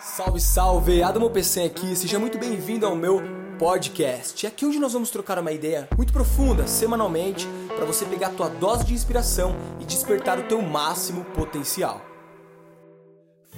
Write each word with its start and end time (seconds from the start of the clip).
Salve, 0.00 0.40
salve! 0.40 1.02
Adamo 1.02 1.28
PC 1.28 1.62
aqui, 1.62 1.96
seja 1.96 2.20
muito 2.20 2.38
bem-vindo 2.38 2.86
ao 2.86 2.94
meu 2.94 3.20
podcast. 3.58 4.46
É 4.46 4.48
aqui 4.48 4.64
onde 4.64 4.78
nós 4.78 4.92
vamos 4.92 5.10
trocar 5.10 5.40
uma 5.40 5.50
ideia 5.50 5.88
muito 5.96 6.12
profunda, 6.12 6.68
semanalmente, 6.68 7.48
para 7.74 7.84
você 7.84 8.04
pegar 8.04 8.28
a 8.28 8.30
tua 8.30 8.48
dose 8.48 8.84
de 8.84 8.94
inspiração 8.94 9.56
e 9.80 9.84
despertar 9.84 10.38
o 10.38 10.44
teu 10.44 10.62
máximo 10.62 11.24
potencial. 11.24 12.00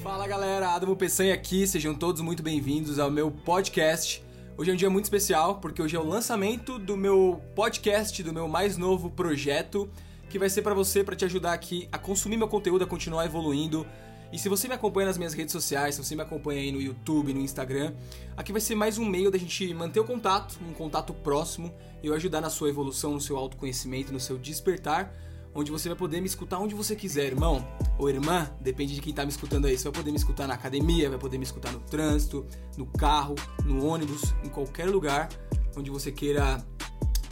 Fala 0.03 0.27
galera, 0.27 0.71
Adamo 0.71 0.97
Peçanha 0.97 1.35
aqui, 1.35 1.67
sejam 1.67 1.95
todos 1.95 2.23
muito 2.23 2.43
bem-vindos 2.43 2.99
ao 2.99 3.11
meu 3.11 3.31
podcast. 3.31 4.25
Hoje 4.57 4.71
é 4.71 4.73
um 4.73 4.79
dia 4.79 4.89
muito 4.89 5.05
especial 5.05 5.57
porque 5.57 5.83
hoje 5.83 5.95
é 5.95 6.01
o 6.01 6.07
lançamento 6.07 6.79
do 6.79 6.97
meu 6.97 7.43
podcast, 7.55 8.23
do 8.23 8.33
meu 8.33 8.49
mais 8.49 8.79
novo 8.79 9.11
projeto, 9.11 9.91
que 10.31 10.39
vai 10.39 10.49
ser 10.49 10.63
para 10.63 10.73
você, 10.73 11.05
para 11.05 11.15
te 11.15 11.27
ajudar 11.27 11.53
aqui 11.53 11.87
a 11.93 11.99
consumir 11.99 12.39
meu 12.39 12.49
conteúdo, 12.49 12.83
a 12.83 12.87
continuar 12.87 13.27
evoluindo 13.27 13.87
e 14.33 14.39
se 14.39 14.49
você 14.49 14.69
me 14.69 14.75
acompanha 14.75 15.09
nas 15.09 15.19
minhas 15.19 15.35
redes 15.35 15.53
sociais, 15.53 15.97
se 15.97 16.05
você 16.05 16.15
me 16.15 16.23
acompanha 16.23 16.61
aí 16.61 16.71
no 16.71 16.81
YouTube, 16.81 17.35
no 17.35 17.41
Instagram, 17.41 17.93
aqui 18.37 18.53
vai 18.53 18.61
ser 18.61 18.77
mais 18.77 18.97
um 18.97 19.05
meio 19.05 19.31
da 19.31 19.37
gente 19.37 19.75
manter 19.75 19.99
o 19.99 20.05
contato, 20.05 20.59
um 20.69 20.73
contato 20.73 21.13
próximo 21.13 21.75
e 22.03 22.07
eu 22.07 22.15
ajudar 22.15 22.41
na 22.41 22.49
sua 22.49 22.69
evolução, 22.69 23.15
no 23.15 23.21
seu 23.21 23.37
autoconhecimento, 23.37 24.13
no 24.13 24.21
seu 24.21 24.39
despertar, 24.39 25.13
onde 25.53 25.73
você 25.73 25.89
vai 25.89 25.99
poder 25.99 26.21
me 26.21 26.29
escutar 26.29 26.59
onde 26.61 26.77
você 26.77 26.95
quiser, 26.95 27.27
irmão 27.27 27.67
ou 27.99 28.09
irmã, 28.09 28.49
depende 28.61 28.95
de 28.95 29.01
quem 29.01 29.13
tá 29.13 29.25
me 29.25 29.31
escutando 29.31 29.67
aí. 29.67 29.77
Você 29.77 29.85
vai 29.85 29.93
poder 29.93 30.13
me 30.13 30.17
escutar 30.17 30.47
na 30.47 30.55
academia, 30.55 31.11
vai 31.11 31.19
poder 31.19 31.37
me 31.37 31.45
escutar 31.45 31.73
no 31.73 31.81
trânsito, 31.81 32.47
no 32.77 32.87
carro, 32.87 33.35
no 33.65 33.85
ônibus, 33.85 34.33
em 34.45 34.49
qualquer 34.49 34.89
lugar 34.89 35.29
onde 35.77 35.91
você 35.91 36.13
queira 36.13 36.65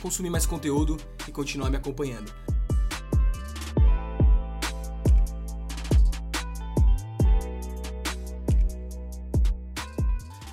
consumir 0.03 0.31
mais 0.31 0.47
conteúdo 0.47 0.97
e 1.27 1.33
continuar 1.33 1.71
me 1.71 1.77
acompanhando. 1.77 2.33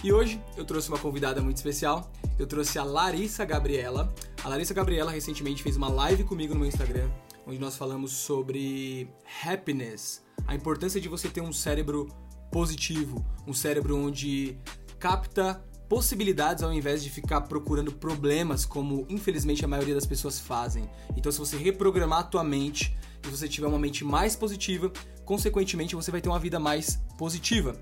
E 0.06 0.14
hoje 0.14 0.40
eu 0.56 0.64
trouxe 0.64 0.88
uma 0.88 1.00
convidada 1.00 1.42
muito 1.42 1.58
especial. 1.58 2.12
Eu 2.38 2.46
trouxe 2.46 2.78
a 2.78 2.84
Larissa 2.84 3.44
Gabriela. 3.44 4.14
A 4.44 4.48
Larissa 4.48 4.72
Gabriela 4.72 5.10
recentemente 5.10 5.64
fez 5.64 5.76
uma 5.78 5.88
live 5.90 6.24
comigo 6.24 6.54
no 6.54 6.60
meu 6.60 6.70
Instagram, 6.70 7.10
onde 7.44 7.58
nós 7.58 7.76
falamos 7.76 8.12
sobre 8.12 9.10
happiness, 9.44 10.22
a 10.46 10.54
importância 10.54 11.02
de 11.02 11.10
você 11.10 11.28
ter 11.28 11.42
um 11.42 11.52
cérebro 11.52 12.08
positivo, 12.52 13.26
um 13.48 13.54
cérebro 13.54 13.98
onde 13.98 14.60
capta 15.00 15.66
possibilidades 15.90 16.64
ao 16.64 16.72
invés 16.72 17.04
de 17.04 17.10
ficar 17.10 17.42
procurando 17.42 17.92
problemas 17.92 18.64
como 18.64 19.08
infelizmente 19.10 19.66
a 19.66 19.68
maioria 19.68 19.96
das 19.96 20.06
pessoas 20.06 20.40
fazem. 20.40 20.88
Então 21.18 21.32
se 21.32 21.40
você 21.40 21.58
reprogramar 21.58 22.20
a 22.20 22.24
tua 22.24 22.44
mente 22.44 22.96
e 23.26 23.28
você 23.28 23.48
tiver 23.48 23.66
uma 23.66 23.80
mente 23.80 24.06
mais 24.06 24.36
positiva, 24.36 24.92
consequentemente 25.24 25.96
você 25.96 26.12
vai 26.12 26.22
ter 26.22 26.30
uma 26.30 26.40
vida 26.40 26.60
mais 26.60 27.02
positiva. 27.18 27.76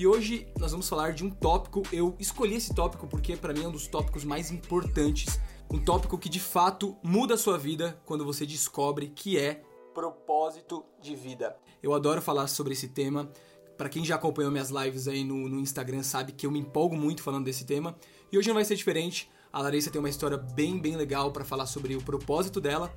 E 0.00 0.06
hoje 0.06 0.46
nós 0.58 0.70
vamos 0.70 0.88
falar 0.88 1.12
de 1.12 1.22
um 1.22 1.28
tópico. 1.28 1.82
Eu 1.92 2.16
escolhi 2.18 2.54
esse 2.54 2.74
tópico 2.74 3.06
porque 3.06 3.36
para 3.36 3.52
mim 3.52 3.64
é 3.64 3.68
um 3.68 3.70
dos 3.70 3.86
tópicos 3.86 4.24
mais 4.24 4.50
importantes, 4.50 5.38
um 5.70 5.78
tópico 5.78 6.16
que 6.16 6.30
de 6.30 6.40
fato 6.40 6.96
muda 7.02 7.34
a 7.34 7.36
sua 7.36 7.58
vida 7.58 8.00
quando 8.06 8.24
você 8.24 8.46
descobre 8.46 9.08
que 9.08 9.38
é 9.38 9.62
propósito 9.92 10.86
de 11.02 11.14
vida. 11.14 11.54
Eu 11.82 11.92
adoro 11.92 12.22
falar 12.22 12.46
sobre 12.46 12.72
esse 12.72 12.88
tema. 12.88 13.30
Para 13.76 13.90
quem 13.90 14.02
já 14.02 14.14
acompanhou 14.14 14.50
minhas 14.50 14.70
lives 14.70 15.06
aí 15.06 15.22
no, 15.22 15.50
no 15.50 15.60
Instagram 15.60 16.02
sabe 16.02 16.32
que 16.32 16.46
eu 16.46 16.50
me 16.50 16.60
empolgo 16.60 16.96
muito 16.96 17.22
falando 17.22 17.44
desse 17.44 17.66
tema. 17.66 17.94
E 18.32 18.38
hoje 18.38 18.48
não 18.48 18.54
vai 18.54 18.64
ser 18.64 18.76
diferente. 18.76 19.30
A 19.52 19.60
Larissa 19.60 19.90
tem 19.90 19.98
uma 19.98 20.08
história 20.08 20.38
bem, 20.38 20.80
bem 20.80 20.96
legal 20.96 21.30
para 21.30 21.44
falar 21.44 21.66
sobre 21.66 21.94
o 21.94 22.00
propósito 22.00 22.58
dela. 22.58 22.90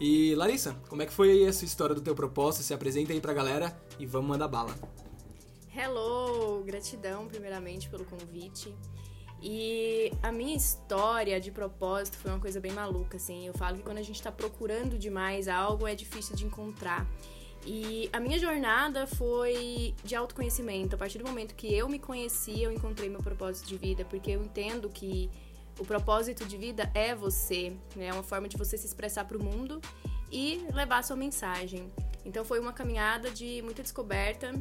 E 0.00 0.34
Larissa, 0.34 0.72
como 0.88 1.02
é 1.02 1.06
que 1.06 1.12
foi 1.12 1.42
essa 1.42 1.66
história 1.66 1.94
do 1.94 2.00
teu 2.00 2.14
propósito? 2.14 2.64
Se 2.64 2.72
apresenta 2.72 3.12
aí 3.12 3.20
pra 3.20 3.34
galera 3.34 3.78
e 3.98 4.06
vamos 4.06 4.30
mandar 4.30 4.48
bala. 4.48 4.74
Hello! 5.78 6.64
Gratidão, 6.64 7.26
primeiramente, 7.28 7.90
pelo 7.90 8.06
convite. 8.06 8.74
E 9.42 10.10
a 10.22 10.32
minha 10.32 10.56
história 10.56 11.38
de 11.38 11.50
propósito 11.50 12.16
foi 12.16 12.30
uma 12.30 12.40
coisa 12.40 12.58
bem 12.58 12.72
maluca, 12.72 13.18
assim. 13.18 13.46
Eu 13.46 13.52
falo 13.52 13.76
que 13.76 13.82
quando 13.82 13.98
a 13.98 14.02
gente 14.02 14.22
tá 14.22 14.32
procurando 14.32 14.98
demais 14.98 15.48
algo, 15.48 15.86
é 15.86 15.94
difícil 15.94 16.34
de 16.34 16.46
encontrar. 16.46 17.06
E 17.66 18.08
a 18.10 18.18
minha 18.18 18.38
jornada 18.38 19.06
foi 19.06 19.94
de 20.02 20.14
autoconhecimento. 20.14 20.96
A 20.96 20.98
partir 20.98 21.18
do 21.18 21.26
momento 21.26 21.54
que 21.54 21.74
eu 21.74 21.90
me 21.90 21.98
conheci, 21.98 22.62
eu 22.62 22.72
encontrei 22.72 23.10
meu 23.10 23.20
propósito 23.20 23.68
de 23.68 23.76
vida, 23.76 24.02
porque 24.02 24.30
eu 24.30 24.42
entendo 24.42 24.88
que 24.88 25.30
o 25.78 25.84
propósito 25.84 26.46
de 26.46 26.56
vida 26.56 26.90
é 26.94 27.14
você, 27.14 27.76
né? 27.94 28.06
É 28.06 28.12
uma 28.14 28.22
forma 28.22 28.48
de 28.48 28.56
você 28.56 28.78
se 28.78 28.86
expressar 28.86 29.26
para 29.26 29.36
o 29.36 29.42
mundo 29.44 29.78
e 30.32 30.66
levar 30.72 31.04
sua 31.04 31.16
mensagem. 31.16 31.92
Então 32.24 32.46
foi 32.46 32.60
uma 32.60 32.72
caminhada 32.72 33.30
de 33.30 33.60
muita 33.60 33.82
descoberta, 33.82 34.54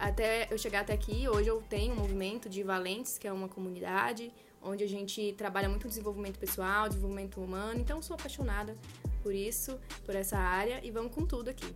até 0.00 0.48
eu 0.50 0.56
chegar 0.56 0.80
até 0.80 0.94
aqui, 0.94 1.28
hoje 1.28 1.48
eu 1.48 1.62
tenho 1.68 1.92
um 1.92 1.96
movimento 1.96 2.48
de 2.48 2.62
Valentes, 2.62 3.18
que 3.18 3.28
é 3.28 3.32
uma 3.32 3.48
comunidade 3.48 4.32
onde 4.62 4.82
a 4.82 4.88
gente 4.88 5.34
trabalha 5.36 5.68
muito 5.68 5.86
desenvolvimento 5.86 6.38
pessoal, 6.38 6.88
desenvolvimento 6.88 7.40
humano. 7.40 7.78
Então 7.78 8.00
sou 8.02 8.14
apaixonada 8.14 8.76
por 9.22 9.34
isso, 9.34 9.78
por 10.04 10.14
essa 10.14 10.38
área 10.38 10.80
e 10.82 10.90
vamos 10.90 11.14
com 11.14 11.26
tudo 11.26 11.50
aqui. 11.50 11.66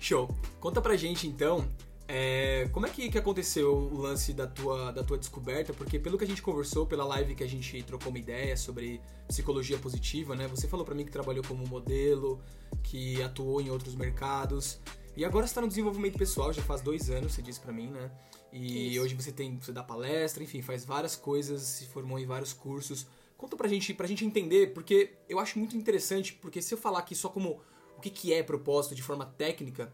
Show. 0.00 0.28
Conta 0.60 0.80
pra 0.80 0.96
gente 0.96 1.26
então, 1.26 1.68
é, 2.08 2.68
como 2.72 2.86
é 2.86 2.90
que, 2.90 3.08
que 3.10 3.18
aconteceu 3.18 3.74
o 3.74 3.98
lance 3.98 4.32
da 4.32 4.46
tua, 4.46 4.92
da 4.92 5.02
tua 5.02 5.18
descoberta? 5.18 5.72
Porque 5.72 5.98
pelo 5.98 6.16
que 6.18 6.24
a 6.24 6.26
gente 6.26 6.42
conversou, 6.42 6.86
pela 6.86 7.04
live 7.04 7.34
que 7.34 7.42
a 7.42 7.48
gente 7.48 7.82
trocou 7.82 8.10
uma 8.10 8.18
ideia 8.18 8.56
sobre 8.56 9.00
psicologia 9.26 9.78
positiva, 9.78 10.36
né? 10.36 10.46
Você 10.48 10.68
falou 10.68 10.84
para 10.84 10.94
mim 10.94 11.04
que 11.04 11.10
trabalhou 11.10 11.44
como 11.44 11.66
modelo, 11.66 12.40
que 12.82 13.22
atuou 13.22 13.60
em 13.60 13.70
outros 13.70 13.94
mercados. 13.94 14.78
E 15.16 15.24
agora 15.24 15.46
você 15.46 15.54
tá 15.54 15.60
no 15.60 15.68
desenvolvimento 15.68 16.18
pessoal, 16.18 16.52
já 16.52 16.62
faz 16.62 16.80
dois 16.80 17.10
anos, 17.10 17.32
você 17.32 17.42
disse 17.42 17.60
para 17.60 17.72
mim, 17.72 17.88
né? 17.88 18.10
E 18.50 18.94
Isso. 18.94 19.02
hoje 19.02 19.14
você 19.14 19.30
tem, 19.30 19.58
você 19.58 19.72
dá 19.72 19.82
palestra, 19.82 20.42
enfim, 20.42 20.62
faz 20.62 20.84
várias 20.84 21.16
coisas, 21.16 21.62
se 21.62 21.86
formou 21.86 22.18
em 22.18 22.26
vários 22.26 22.52
cursos. 22.52 23.06
Conta 23.36 23.56
pra 23.56 23.68
gente, 23.68 23.92
pra 23.92 24.06
gente 24.06 24.24
entender, 24.24 24.72
porque 24.72 25.14
eu 25.28 25.38
acho 25.38 25.58
muito 25.58 25.76
interessante, 25.76 26.32
porque 26.34 26.62
se 26.62 26.72
eu 26.72 26.78
falar 26.78 27.00
aqui 27.00 27.14
só 27.14 27.28
como 27.28 27.60
o 27.96 28.00
que, 28.00 28.08
que 28.08 28.32
é 28.32 28.42
propósito 28.42 28.94
de 28.94 29.02
forma 29.02 29.26
técnica, 29.26 29.92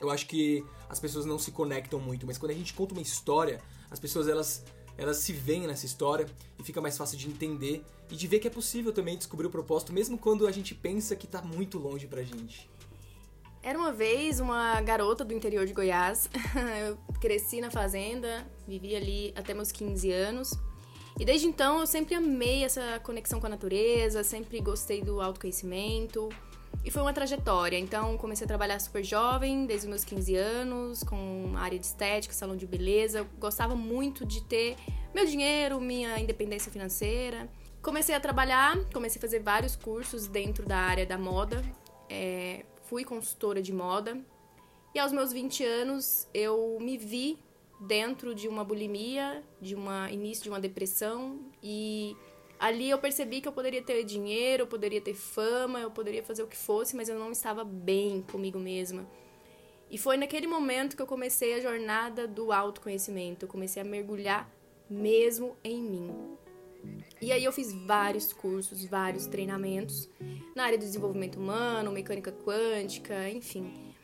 eu 0.00 0.10
acho 0.10 0.26
que 0.26 0.64
as 0.88 0.98
pessoas 1.00 1.26
não 1.26 1.38
se 1.38 1.50
conectam 1.50 1.98
muito, 1.98 2.26
mas 2.26 2.38
quando 2.38 2.52
a 2.52 2.54
gente 2.54 2.72
conta 2.72 2.94
uma 2.94 3.02
história, 3.02 3.60
as 3.90 3.98
pessoas 3.98 4.28
elas 4.28 4.64
elas 4.98 5.18
se 5.18 5.32
veem 5.32 5.66
nessa 5.66 5.84
história 5.84 6.26
e 6.58 6.62
fica 6.62 6.80
mais 6.80 6.96
fácil 6.96 7.18
de 7.18 7.28
entender 7.28 7.84
e 8.10 8.16
de 8.16 8.26
ver 8.26 8.38
que 8.38 8.48
é 8.48 8.50
possível 8.50 8.92
também 8.92 9.16
descobrir 9.16 9.46
o 9.46 9.50
propósito, 9.50 9.92
mesmo 9.92 10.16
quando 10.16 10.46
a 10.46 10.50
gente 10.50 10.74
pensa 10.74 11.14
que 11.14 11.26
tá 11.26 11.42
muito 11.42 11.78
longe 11.78 12.06
pra 12.06 12.22
gente. 12.22 12.70
Era 13.66 13.76
uma 13.76 13.90
vez 13.90 14.38
uma 14.38 14.80
garota 14.80 15.24
do 15.24 15.34
interior 15.34 15.66
de 15.66 15.72
Goiás. 15.72 16.30
eu 16.86 16.96
cresci 17.20 17.60
na 17.60 17.68
fazenda, 17.68 18.46
vivi 18.64 18.94
ali 18.94 19.34
até 19.34 19.52
meus 19.52 19.72
15 19.72 20.12
anos. 20.12 20.52
E 21.18 21.24
desde 21.24 21.48
então 21.48 21.80
eu 21.80 21.86
sempre 21.86 22.14
amei 22.14 22.62
essa 22.62 23.00
conexão 23.02 23.40
com 23.40 23.46
a 23.46 23.48
natureza, 23.48 24.22
sempre 24.22 24.60
gostei 24.60 25.02
do 25.02 25.20
autoconhecimento. 25.20 26.28
E 26.84 26.92
foi 26.92 27.02
uma 27.02 27.12
trajetória. 27.12 27.76
Então 27.76 28.16
comecei 28.16 28.44
a 28.44 28.46
trabalhar 28.46 28.78
super 28.78 29.02
jovem, 29.02 29.66
desde 29.66 29.86
os 29.86 29.90
meus 29.90 30.04
15 30.04 30.36
anos, 30.36 31.02
com 31.02 31.54
área 31.56 31.76
de 31.76 31.86
estética, 31.86 32.32
salão 32.32 32.54
de 32.54 32.68
beleza. 32.68 33.18
Eu 33.18 33.26
gostava 33.36 33.74
muito 33.74 34.24
de 34.24 34.44
ter 34.44 34.76
meu 35.12 35.26
dinheiro, 35.26 35.80
minha 35.80 36.20
independência 36.20 36.70
financeira. 36.70 37.50
Comecei 37.82 38.14
a 38.14 38.20
trabalhar, 38.20 38.78
comecei 38.94 39.18
a 39.18 39.22
fazer 39.22 39.40
vários 39.40 39.74
cursos 39.74 40.28
dentro 40.28 40.64
da 40.64 40.78
área 40.78 41.04
da 41.04 41.18
moda. 41.18 41.64
É, 42.08 42.64
fui 42.88 43.04
consultora 43.04 43.60
de 43.60 43.72
moda. 43.72 44.18
E 44.94 44.98
aos 44.98 45.12
meus 45.12 45.32
20 45.32 45.64
anos 45.64 46.26
eu 46.32 46.78
me 46.80 46.96
vi 46.96 47.38
dentro 47.80 48.34
de 48.34 48.48
uma 48.48 48.64
bulimia, 48.64 49.42
de 49.60 49.74
um 49.74 50.08
início 50.08 50.44
de 50.44 50.48
uma 50.48 50.60
depressão 50.60 51.38
e 51.62 52.16
ali 52.58 52.88
eu 52.88 52.98
percebi 52.98 53.40
que 53.40 53.48
eu 53.48 53.52
poderia 53.52 53.82
ter 53.82 54.02
dinheiro, 54.04 54.62
eu 54.62 54.66
poderia 54.66 55.00
ter 55.00 55.14
fama, 55.14 55.80
eu 55.80 55.90
poderia 55.90 56.22
fazer 56.22 56.42
o 56.42 56.46
que 56.46 56.56
fosse, 56.56 56.96
mas 56.96 57.08
eu 57.08 57.18
não 57.18 57.30
estava 57.30 57.64
bem 57.64 58.22
comigo 58.22 58.58
mesma. 58.58 59.06
E 59.90 59.98
foi 59.98 60.16
naquele 60.16 60.46
momento 60.46 60.96
que 60.96 61.02
eu 61.02 61.06
comecei 61.06 61.54
a 61.54 61.60
jornada 61.60 62.26
do 62.26 62.50
autoconhecimento, 62.50 63.44
eu 63.44 63.48
comecei 63.48 63.82
a 63.82 63.84
mergulhar 63.84 64.50
mesmo 64.88 65.56
em 65.62 65.82
mim. 65.82 66.36
E 67.20 67.32
aí 67.32 67.44
eu 67.44 67.52
fiz 67.52 67.72
vários 67.72 68.32
cursos, 68.32 68.84
vários 68.84 69.26
treinamentos 69.26 70.08
na 70.54 70.64
área 70.64 70.78
do 70.78 70.84
desenvolvimento 70.84 71.36
humano, 71.40 71.90
mecânica 71.90 72.30
quântica, 72.30 73.28
enfim, 73.30 73.94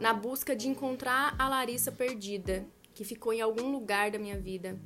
na 0.00 0.12
busca 0.12 0.54
de 0.54 0.68
encontrar 0.68 1.34
a 1.38 1.48
Larissa 1.48 1.92
perdida, 1.92 2.66
que 2.92 3.04
ficou 3.04 3.32
em 3.32 3.40
algum 3.40 3.70
lugar 3.70 4.10
da 4.10 4.18
minha 4.18 4.38
vida. 4.38 4.78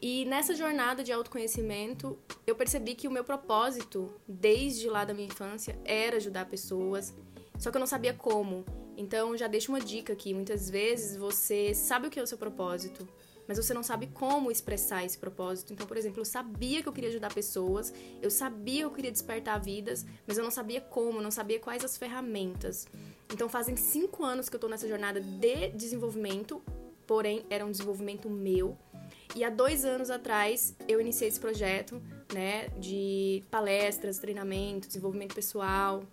E 0.00 0.24
nessa 0.26 0.54
jornada 0.54 1.02
de 1.02 1.12
autoconhecimento, 1.12 2.16
eu 2.46 2.54
percebi 2.54 2.94
que 2.94 3.08
o 3.08 3.10
meu 3.10 3.24
propósito, 3.24 4.12
desde 4.26 4.88
lá 4.88 5.04
da 5.04 5.12
minha 5.12 5.26
infância, 5.26 5.78
era 5.84 6.16
ajudar 6.16 6.46
pessoas, 6.46 7.14
só 7.58 7.70
que 7.70 7.76
eu 7.76 7.80
não 7.80 7.86
sabia 7.86 8.14
como. 8.14 8.64
Então 8.96 9.36
já 9.36 9.46
deixo 9.46 9.72
uma 9.72 9.80
dica 9.80 10.12
aqui, 10.12 10.32
muitas 10.32 10.70
vezes 10.70 11.16
você 11.16 11.74
sabe 11.74 12.06
o 12.06 12.10
que 12.10 12.18
é 12.18 12.22
o 12.22 12.26
seu 12.26 12.38
propósito, 12.38 13.06
mas 13.48 13.56
você 13.56 13.74
não 13.74 13.82
sabe 13.82 14.08
como 14.08 14.50
expressar 14.50 15.04
esse 15.04 15.18
propósito. 15.18 15.72
Então, 15.72 15.86
por 15.86 15.96
exemplo, 15.96 16.20
eu 16.20 16.24
sabia 16.24 16.82
que 16.82 16.88
eu 16.88 16.92
queria 16.92 17.10
ajudar 17.10 17.34
pessoas, 17.34 17.92
eu 18.22 18.30
sabia 18.30 18.80
que 18.80 18.84
eu 18.84 18.90
queria 18.90 19.10
despertar 19.10 19.58
vidas, 19.58 20.06
mas 20.26 20.38
eu 20.38 20.44
não 20.44 20.50
sabia 20.50 20.80
como, 20.80 21.20
não 21.20 21.30
sabia 21.30 21.58
quais 21.58 21.82
as 21.84 21.96
ferramentas. 21.96 22.86
Então, 23.32 23.48
fazem 23.48 23.74
cinco 23.74 24.24
anos 24.24 24.48
que 24.48 24.54
eu 24.56 24.60
tô 24.60 24.68
nessa 24.68 24.86
jornada 24.86 25.20
de 25.20 25.68
desenvolvimento 25.70 26.62
porém 27.08 27.44
era 27.48 27.64
um 27.64 27.70
desenvolvimento 27.72 28.28
meu. 28.28 28.76
E 29.34 29.42
há 29.42 29.50
dois 29.50 29.84
anos 29.84 30.10
atrás 30.10 30.76
eu 30.86 31.00
iniciei 31.00 31.28
esse 31.28 31.40
projeto, 31.40 32.00
né, 32.32 32.68
de 32.78 33.42
palestras, 33.50 34.18
treinamento, 34.18 34.86
desenvolvimento 34.86 35.34
pessoal, 35.34 36.04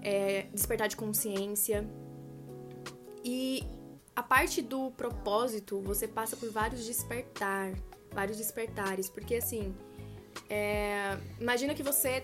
é, 0.00 0.46
despertar 0.54 0.88
de 0.88 0.96
consciência. 0.96 1.84
E 3.24 3.64
a 4.16 4.22
parte 4.22 4.62
do 4.62 4.90
propósito, 4.92 5.80
você 5.80 6.06
passa 6.06 6.36
por 6.36 6.50
vários 6.50 6.84
despertar, 6.84 7.72
vários 8.12 8.36
despertares, 8.36 9.08
porque 9.08 9.36
assim, 9.36 9.74
é, 10.48 11.18
imagina 11.40 11.74
que 11.74 11.82
você 11.82 12.22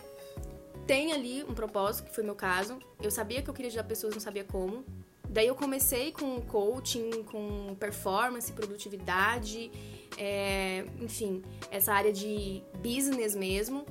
tem 0.86 1.12
ali 1.12 1.44
um 1.44 1.54
propósito, 1.54 2.06
que 2.06 2.14
foi 2.14 2.24
meu 2.24 2.34
caso. 2.34 2.78
Eu 3.00 3.10
sabia 3.10 3.42
que 3.42 3.50
eu 3.50 3.54
queria 3.54 3.68
ajudar 3.68 3.84
pessoas, 3.84 4.14
não 4.14 4.20
sabia 4.20 4.44
como. 4.44 4.84
Daí 5.28 5.46
eu 5.46 5.54
comecei 5.54 6.10
com 6.10 6.40
coaching, 6.40 7.22
com 7.24 7.76
performance, 7.78 8.52
produtividade, 8.52 9.70
é, 10.18 10.84
enfim, 11.00 11.42
essa 11.70 11.92
área 11.92 12.12
de 12.12 12.62
business 12.82 13.36
mesmo. 13.36 13.86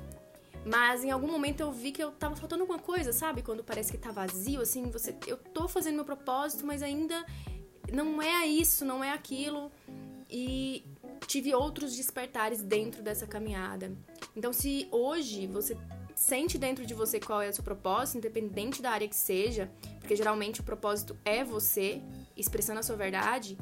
Mas 0.64 1.02
em 1.02 1.10
algum 1.10 1.30
momento 1.32 1.60
eu 1.60 1.72
vi 1.72 1.92
que 1.92 2.04
eu 2.04 2.10
tava 2.10 2.36
faltando 2.36 2.62
alguma 2.62 2.78
coisa, 2.78 3.12
sabe? 3.12 3.40
Quando 3.40 3.64
parece 3.64 3.90
que 3.90 3.96
tá 3.96 4.10
vazio, 4.10 4.60
assim, 4.60 4.90
você, 4.90 5.16
eu 5.26 5.38
tô 5.38 5.66
fazendo 5.66 5.94
meu 5.94 6.04
propósito, 6.04 6.66
mas 6.66 6.82
ainda 6.82 7.24
não 7.92 8.20
é 8.20 8.46
isso, 8.46 8.84
não 8.84 9.02
é 9.02 9.12
aquilo. 9.12 9.70
E 10.28 10.84
tive 11.26 11.54
outros 11.54 11.96
despertares 11.96 12.62
dentro 12.62 13.02
dessa 13.02 13.26
caminhada. 13.26 13.92
Então, 14.36 14.52
se 14.52 14.88
hoje 14.90 15.46
você 15.46 15.76
sente 16.14 16.58
dentro 16.58 16.84
de 16.84 16.92
você 16.92 17.18
qual 17.18 17.40
é 17.40 17.48
o 17.48 17.52
seu 17.52 17.64
propósito, 17.64 18.18
independente 18.18 18.82
da 18.82 18.90
área 18.90 19.08
que 19.08 19.16
seja, 19.16 19.70
porque 19.98 20.14
geralmente 20.14 20.60
o 20.60 20.64
propósito 20.64 21.16
é 21.24 21.42
você 21.42 22.02
expressando 22.36 22.80
a 22.80 22.82
sua 22.82 22.96
verdade, 22.96 23.56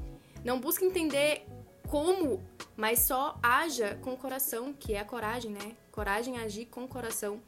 não 0.45 0.59
busque 0.59 0.85
entender 0.85 1.47
como, 1.89 2.43
mas 2.77 3.01
só 3.01 3.39
haja 3.43 3.97
com 4.03 4.13
o 4.13 4.17
coração, 4.17 4.73
que 4.73 4.95
é 4.95 5.01
a 5.01 5.05
coragem, 5.05 5.51
né? 5.51 5.77
Coragem 5.91 6.39
agir 6.39 6.67
com 6.67 6.85
o 6.85 6.89
coração. 6.89 7.41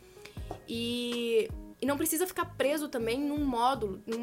E, 0.68 1.48
e 1.80 1.86
não 1.86 1.96
precisa 1.96 2.26
ficar 2.26 2.44
preso 2.56 2.88
também 2.88 3.20
num 3.20 3.44
módulo, 3.44 4.02
num, 4.06 4.18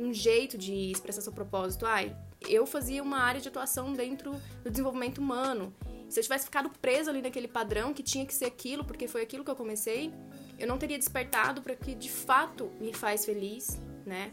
num 0.00 0.14
jeito 0.14 0.56
de 0.56 0.90
expressar 0.90 1.20
seu 1.20 1.32
propósito. 1.32 1.84
Ai, 1.84 2.16
eu 2.48 2.66
fazia 2.66 3.02
uma 3.02 3.18
área 3.18 3.40
de 3.40 3.48
atuação 3.48 3.92
dentro 3.92 4.32
do 4.64 4.70
desenvolvimento 4.70 5.18
humano. 5.18 5.74
Se 6.08 6.20
eu 6.20 6.22
tivesse 6.22 6.46
ficado 6.46 6.70
preso 6.80 7.10
ali 7.10 7.20
naquele 7.20 7.48
padrão 7.48 7.92
que 7.92 8.02
tinha 8.02 8.24
que 8.24 8.34
ser 8.34 8.46
aquilo, 8.46 8.84
porque 8.84 9.06
foi 9.06 9.22
aquilo 9.22 9.44
que 9.44 9.50
eu 9.50 9.56
comecei, 9.56 10.12
eu 10.58 10.66
não 10.66 10.78
teria 10.78 10.98
despertado 10.98 11.60
para 11.62 11.74
que 11.74 11.94
de 11.94 12.10
fato 12.10 12.70
me 12.80 12.92
faz 12.92 13.24
feliz, 13.24 13.78
né? 14.06 14.32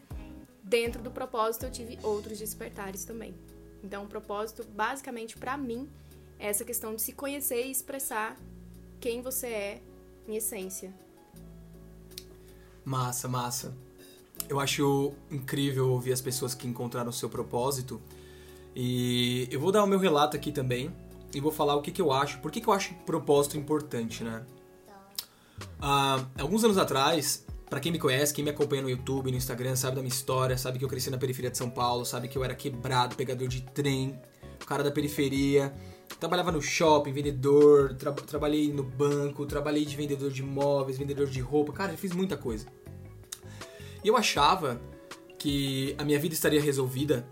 Dentro 0.63 1.01
do 1.01 1.11
propósito 1.11 1.65
eu 1.65 1.71
tive 1.71 1.97
outros 2.03 2.37
despertares 2.37 3.03
também. 3.03 3.33
Então, 3.83 4.03
o 4.03 4.07
propósito, 4.07 4.63
basicamente, 4.63 5.37
para 5.37 5.57
mim, 5.57 5.89
é 6.37 6.47
essa 6.47 6.65
questão 6.65 6.95
de 6.95 7.01
se 7.01 7.13
conhecer 7.13 7.65
e 7.65 7.71
expressar 7.71 8.37
quem 8.99 9.21
você 9.21 9.47
é 9.47 9.81
em 10.27 10.35
essência. 10.35 10.93
Massa, 12.89 13.27
massa. 13.27 13.77
Eu 14.49 14.59
acho 14.59 15.13
incrível 15.29 15.91
ouvir 15.91 16.11
as 16.11 16.21
pessoas 16.21 16.55
que 16.55 16.67
encontraram 16.67 17.11
o 17.11 17.13
seu 17.13 17.29
propósito. 17.29 18.01
E 18.75 19.47
eu 19.51 19.59
vou 19.59 19.71
dar 19.71 19.83
o 19.83 19.87
meu 19.87 19.99
relato 19.99 20.35
aqui 20.35 20.51
também. 20.51 20.91
E 21.31 21.39
vou 21.39 21.51
falar 21.51 21.75
o 21.75 21.83
que, 21.83 21.91
que 21.91 22.01
eu 22.01 22.11
acho. 22.11 22.39
Por 22.39 22.49
que, 22.49 22.59
que 22.59 22.67
eu 22.67 22.73
acho 22.73 22.95
propósito 23.05 23.55
importante, 23.59 24.23
né? 24.23 24.43
Ah, 25.79 26.25
alguns 26.39 26.63
anos 26.63 26.79
atrás, 26.79 27.45
para 27.69 27.79
quem 27.79 27.91
me 27.91 27.99
conhece, 27.99 28.33
quem 28.33 28.43
me 28.43 28.49
acompanha 28.49 28.81
no 28.81 28.89
YouTube, 28.89 29.29
no 29.29 29.37
Instagram, 29.37 29.75
sabe 29.75 29.97
da 29.97 30.01
minha 30.01 30.11
história, 30.11 30.57
sabe 30.57 30.79
que 30.79 30.83
eu 30.83 30.89
cresci 30.89 31.11
na 31.11 31.17
periferia 31.19 31.51
de 31.51 31.59
São 31.59 31.69
Paulo, 31.69 32.03
sabe 32.07 32.27
que 32.27 32.39
eu 32.39 32.43
era 32.43 32.55
quebrado, 32.55 33.15
pegador 33.15 33.47
de 33.47 33.61
trem, 33.61 34.19
cara 34.65 34.83
da 34.83 34.89
periferia. 34.89 35.71
Trabalhava 36.19 36.51
no 36.51 36.59
shopping, 36.59 37.13
vendedor, 37.13 37.93
tra 37.93 38.11
trabalhei 38.13 38.73
no 38.73 38.81
banco, 38.81 39.45
trabalhei 39.45 39.85
de 39.85 39.95
vendedor 39.95 40.31
de 40.31 40.41
imóveis, 40.41 40.97
vendedor 40.97 41.27
de 41.27 41.39
roupa, 41.39 41.71
cara, 41.71 41.91
eu 41.91 41.97
fiz 41.99 42.13
muita 42.13 42.35
coisa. 42.35 42.78
E 44.03 44.07
eu 44.07 44.17
achava 44.17 44.81
que 45.37 45.95
a 45.97 46.03
minha 46.03 46.19
vida 46.19 46.33
estaria 46.33 46.61
resolvida 46.61 47.27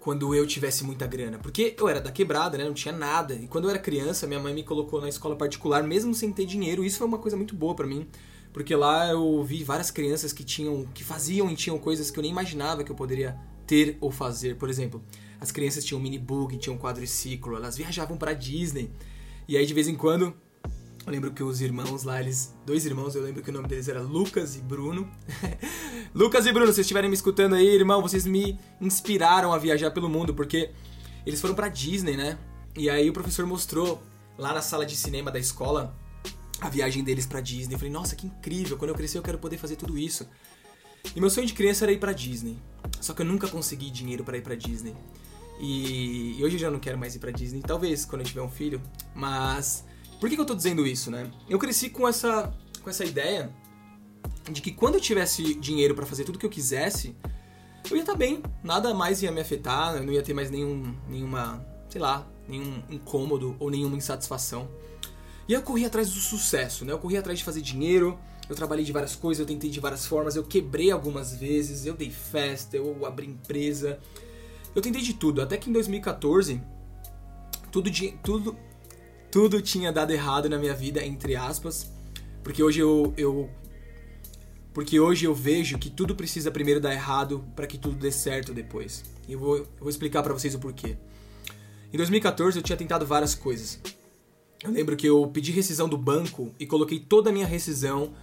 quando 0.00 0.34
eu 0.34 0.46
tivesse 0.46 0.84
muita 0.84 1.06
grana. 1.06 1.38
Porque 1.38 1.74
eu 1.78 1.88
era 1.88 2.00
da 2.00 2.12
quebrada, 2.12 2.56
né? 2.56 2.64
Não 2.64 2.74
tinha 2.74 2.96
nada. 2.96 3.34
E 3.34 3.48
quando 3.48 3.64
eu 3.64 3.70
era 3.70 3.78
criança, 3.78 4.26
minha 4.26 4.38
mãe 4.38 4.54
me 4.54 4.62
colocou 4.62 5.00
na 5.00 5.08
escola 5.08 5.34
particular, 5.34 5.82
mesmo 5.82 6.14
sem 6.14 6.32
ter 6.32 6.46
dinheiro. 6.46 6.84
Isso 6.84 6.98
foi 6.98 7.06
uma 7.06 7.18
coisa 7.18 7.36
muito 7.36 7.56
boa 7.56 7.74
para 7.74 7.86
mim. 7.86 8.06
Porque 8.52 8.74
lá 8.74 9.08
eu 9.08 9.42
vi 9.42 9.64
várias 9.64 9.90
crianças 9.90 10.32
que 10.32 10.44
tinham, 10.44 10.86
que 10.94 11.02
faziam 11.02 11.50
e 11.50 11.56
tinham 11.56 11.78
coisas 11.78 12.10
que 12.10 12.18
eu 12.18 12.22
nem 12.22 12.30
imaginava 12.30 12.84
que 12.84 12.92
eu 12.92 12.96
poderia 12.96 13.36
ter 13.66 13.98
ou 14.00 14.10
fazer. 14.10 14.56
Por 14.56 14.70
exemplo, 14.70 15.02
as 15.40 15.50
crianças 15.50 15.84
tinham 15.84 16.00
mini 16.00 16.18
bug, 16.18 16.56
tinham 16.56 16.78
quadriciclo, 16.78 17.56
elas 17.56 17.76
viajavam 17.76 18.16
para 18.16 18.32
Disney. 18.32 18.90
E 19.48 19.56
aí 19.56 19.66
de 19.66 19.74
vez 19.74 19.88
em 19.88 19.94
quando, 19.94 20.34
eu 21.06 21.12
lembro 21.12 21.30
que 21.30 21.42
os 21.42 21.60
irmãos 21.60 22.02
lá, 22.02 22.20
eles, 22.20 22.52
dois 22.66 22.84
irmãos, 22.84 23.14
eu 23.14 23.22
lembro 23.22 23.40
que 23.40 23.50
o 23.50 23.52
nome 23.52 23.68
deles 23.68 23.88
era 23.88 24.00
Lucas 24.00 24.56
e 24.56 24.60
Bruno. 24.60 25.08
Lucas 26.12 26.46
e 26.46 26.52
Bruno, 26.52 26.72
se 26.72 26.80
estiverem 26.80 27.08
me 27.08 27.14
escutando 27.14 27.54
aí, 27.54 27.68
irmão, 27.68 28.02
vocês 28.02 28.26
me 28.26 28.58
inspiraram 28.80 29.52
a 29.52 29.58
viajar 29.58 29.92
pelo 29.92 30.08
mundo, 30.08 30.34
porque 30.34 30.72
eles 31.24 31.40
foram 31.40 31.54
para 31.54 31.68
Disney, 31.68 32.16
né? 32.16 32.36
E 32.76 32.90
aí 32.90 33.08
o 33.08 33.12
professor 33.12 33.46
mostrou 33.46 34.02
lá 34.36 34.52
na 34.52 34.60
sala 34.60 34.84
de 34.84 34.96
cinema 34.96 35.30
da 35.30 35.38
escola 35.38 35.96
a 36.60 36.68
viagem 36.68 37.04
deles 37.04 37.24
para 37.24 37.40
Disney. 37.40 37.74
Eu 37.74 37.78
falei, 37.78 37.92
nossa, 37.92 38.16
que 38.16 38.26
incrível, 38.26 38.76
quando 38.76 38.88
eu 38.88 38.94
crescer 38.96 39.18
eu 39.18 39.22
quero 39.22 39.38
poder 39.38 39.58
fazer 39.58 39.76
tudo 39.76 39.96
isso. 39.96 40.28
E 41.14 41.20
meu 41.20 41.30
sonho 41.30 41.46
de 41.46 41.54
criança 41.54 41.84
era 41.84 41.92
ir 41.92 41.98
para 41.98 42.12
Disney. 42.12 42.58
Só 43.00 43.14
que 43.14 43.22
eu 43.22 43.26
nunca 43.26 43.46
consegui 43.46 43.90
dinheiro 43.90 44.24
para 44.24 44.36
ir 44.36 44.42
para 44.42 44.56
Disney. 44.56 44.94
E, 45.60 46.36
hoje 46.42 46.56
eu 46.56 46.60
já 46.60 46.70
não 46.70 46.80
quero 46.80 46.98
mais 46.98 47.14
ir 47.14 47.18
para 47.18 47.30
Disney, 47.30 47.62
talvez 47.62 48.04
quando 48.04 48.22
eu 48.22 48.26
tiver 48.26 48.42
um 48.42 48.50
filho, 48.50 48.82
mas 49.14 49.84
por 50.20 50.28
que, 50.28 50.34
que 50.34 50.40
eu 50.40 50.46
tô 50.46 50.54
dizendo 50.54 50.86
isso, 50.86 51.10
né? 51.10 51.30
Eu 51.48 51.58
cresci 51.58 51.90
com 51.90 52.06
essa 52.08 52.52
com 52.82 52.90
essa 52.90 53.04
ideia 53.04 53.50
de 54.50 54.60
que 54.62 54.70
quando 54.70 54.94
eu 54.94 55.00
tivesse 55.00 55.54
dinheiro 55.54 55.94
para 55.94 56.06
fazer 56.06 56.22
tudo 56.22 56.38
que 56.38 56.46
eu 56.46 56.50
quisesse, 56.50 57.16
eu 57.90 57.96
ia 57.96 58.02
estar 58.02 58.12
tá 58.12 58.18
bem, 58.18 58.42
nada 58.62 58.94
mais 58.94 59.22
ia 59.22 59.32
me 59.32 59.40
afetar, 59.40 59.96
eu 59.96 60.04
não 60.04 60.12
ia 60.12 60.22
ter 60.22 60.34
mais 60.34 60.50
nenhum 60.50 60.94
nenhuma, 61.08 61.64
sei 61.88 62.00
lá, 62.00 62.26
nenhum 62.48 62.82
incômodo 62.88 63.56
ou 63.58 63.70
nenhuma 63.70 63.96
insatisfação. 63.96 64.68
E 65.48 65.52
eu 65.52 65.62
corri 65.62 65.84
atrás 65.84 66.10
do 66.10 66.20
sucesso, 66.20 66.84
né? 66.84 66.92
Eu 66.92 66.98
corri 66.98 67.16
atrás 67.16 67.38
de 67.38 67.44
fazer 67.44 67.60
dinheiro, 67.60 68.18
eu 68.48 68.54
trabalhei 68.54 68.84
de 68.84 68.92
várias 68.92 69.14
coisas, 69.14 69.40
eu 69.40 69.46
tentei 69.46 69.70
de 69.70 69.80
várias 69.80 70.06
formas, 70.06 70.36
eu 70.36 70.44
quebrei 70.44 70.90
algumas 70.90 71.34
vezes, 71.34 71.86
eu 71.86 71.94
dei 71.94 72.10
festa, 72.10 72.76
eu 72.76 73.04
abri 73.04 73.26
empresa. 73.26 73.98
Eu 74.74 74.82
tentei 74.82 75.02
de 75.02 75.14
tudo, 75.14 75.40
até 75.40 75.56
que 75.56 75.70
em 75.70 75.72
2014 75.72 76.60
tudo 77.70 77.90
tudo 78.22 78.56
tudo 79.36 79.60
tinha 79.60 79.92
dado 79.92 80.12
errado 80.12 80.48
na 80.48 80.56
minha 80.56 80.72
vida, 80.72 81.04
entre 81.04 81.36
aspas, 81.36 81.92
porque 82.42 82.62
hoje 82.62 82.80
eu, 82.80 83.12
eu 83.18 83.50
porque 84.72 84.98
hoje 84.98 85.26
eu 85.26 85.34
vejo 85.34 85.76
que 85.76 85.90
tudo 85.90 86.14
precisa 86.14 86.50
primeiro 86.50 86.80
dar 86.80 86.94
errado 86.94 87.44
para 87.54 87.66
que 87.66 87.76
tudo 87.76 87.96
dê 87.96 88.10
certo 88.10 88.54
depois. 88.54 89.04
E 89.28 89.34
eu 89.34 89.38
vou, 89.38 89.56
eu 89.58 89.68
vou 89.78 89.90
explicar 89.90 90.22
para 90.22 90.32
vocês 90.32 90.54
o 90.54 90.58
porquê. 90.58 90.96
Em 91.92 91.98
2014 91.98 92.58
eu 92.58 92.62
tinha 92.62 92.78
tentado 92.78 93.04
várias 93.04 93.34
coisas. 93.34 93.78
Eu 94.64 94.70
lembro 94.70 94.96
que 94.96 95.06
eu 95.06 95.26
pedi 95.26 95.52
rescisão 95.52 95.86
do 95.86 95.98
banco 95.98 96.50
e 96.58 96.66
coloquei 96.66 96.98
toda 96.98 97.28
a 97.28 97.32
minha 97.32 97.46
rescisão 97.46 98.14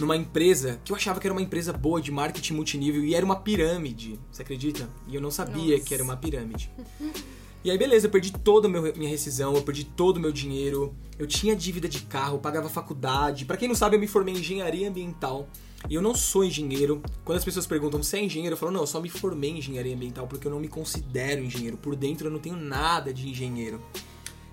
numa 0.00 0.16
empresa 0.16 0.80
que 0.84 0.90
eu 0.90 0.96
achava 0.96 1.20
que 1.20 1.28
era 1.28 1.32
uma 1.32 1.42
empresa 1.42 1.72
boa 1.72 2.00
de 2.00 2.10
marketing 2.10 2.54
multinível 2.54 3.04
e 3.04 3.14
era 3.14 3.24
uma 3.24 3.36
pirâmide. 3.36 4.18
Você 4.32 4.42
acredita? 4.42 4.88
E 5.06 5.14
eu 5.14 5.20
não 5.20 5.30
sabia 5.30 5.76
Nossa. 5.76 5.86
que 5.86 5.94
era 5.94 6.02
uma 6.02 6.16
pirâmide. 6.16 6.72
E 7.66 7.70
aí, 7.72 7.76
beleza, 7.76 8.06
eu 8.06 8.10
perdi 8.12 8.30
toda 8.30 8.68
a 8.68 8.70
minha 8.70 9.10
rescisão, 9.10 9.56
eu 9.56 9.60
perdi 9.60 9.82
todo 9.82 10.18
o 10.18 10.20
meu 10.20 10.30
dinheiro, 10.30 10.94
eu 11.18 11.26
tinha 11.26 11.56
dívida 11.56 11.88
de 11.88 12.02
carro, 12.02 12.38
pagava 12.38 12.68
faculdade. 12.68 13.44
Para 13.44 13.56
quem 13.56 13.66
não 13.66 13.74
sabe, 13.74 13.96
eu 13.96 14.00
me 14.00 14.06
formei 14.06 14.34
em 14.34 14.38
engenharia 14.38 14.88
ambiental. 14.88 15.48
E 15.90 15.96
eu 15.96 16.00
não 16.00 16.14
sou 16.14 16.44
engenheiro. 16.44 17.02
Quando 17.24 17.38
as 17.38 17.44
pessoas 17.44 17.66
perguntam, 17.66 18.00
você 18.00 18.18
é 18.18 18.22
engenheiro? 18.22 18.54
Eu 18.54 18.56
falo, 18.56 18.70
não, 18.70 18.82
eu 18.82 18.86
só 18.86 19.00
me 19.00 19.08
formei 19.08 19.50
em 19.50 19.58
engenharia 19.58 19.96
ambiental 19.96 20.28
porque 20.28 20.46
eu 20.46 20.50
não 20.52 20.60
me 20.60 20.68
considero 20.68 21.42
engenheiro. 21.42 21.76
Por 21.76 21.96
dentro 21.96 22.28
eu 22.28 22.30
não 22.30 22.38
tenho 22.38 22.54
nada 22.54 23.12
de 23.12 23.28
engenheiro. 23.28 23.82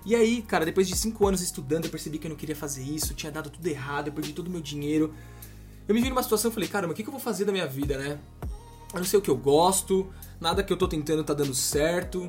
E 0.04 0.16
aí, 0.16 0.42
cara, 0.42 0.64
depois 0.64 0.88
de 0.88 0.96
cinco 0.96 1.24
anos 1.24 1.40
estudando, 1.40 1.84
eu 1.84 1.92
percebi 1.92 2.18
que 2.18 2.26
eu 2.26 2.30
não 2.30 2.36
queria 2.36 2.56
fazer 2.56 2.82
isso, 2.82 3.14
tinha 3.14 3.30
dado 3.30 3.48
tudo 3.48 3.64
errado, 3.64 4.08
eu 4.08 4.12
perdi 4.12 4.32
todo 4.32 4.48
o 4.48 4.50
meu 4.50 4.60
dinheiro. 4.60 5.14
Eu 5.86 5.94
me 5.94 6.00
vi 6.00 6.08
numa 6.08 6.22
situação 6.24 6.50
e 6.50 6.54
falei, 6.54 6.68
cara, 6.68 6.88
mas 6.88 6.94
o 6.94 6.96
que 6.96 7.06
eu 7.08 7.12
vou 7.12 7.20
fazer 7.20 7.44
da 7.44 7.52
minha 7.52 7.68
vida, 7.68 7.96
né? 7.96 8.18
Eu 8.92 8.98
não 8.98 9.04
sei 9.04 9.20
o 9.20 9.22
que 9.22 9.30
eu 9.30 9.36
gosto, 9.36 10.12
nada 10.40 10.64
que 10.64 10.72
eu 10.72 10.76
tô 10.76 10.88
tentando 10.88 11.22
tá 11.22 11.32
dando 11.32 11.54
certo. 11.54 12.28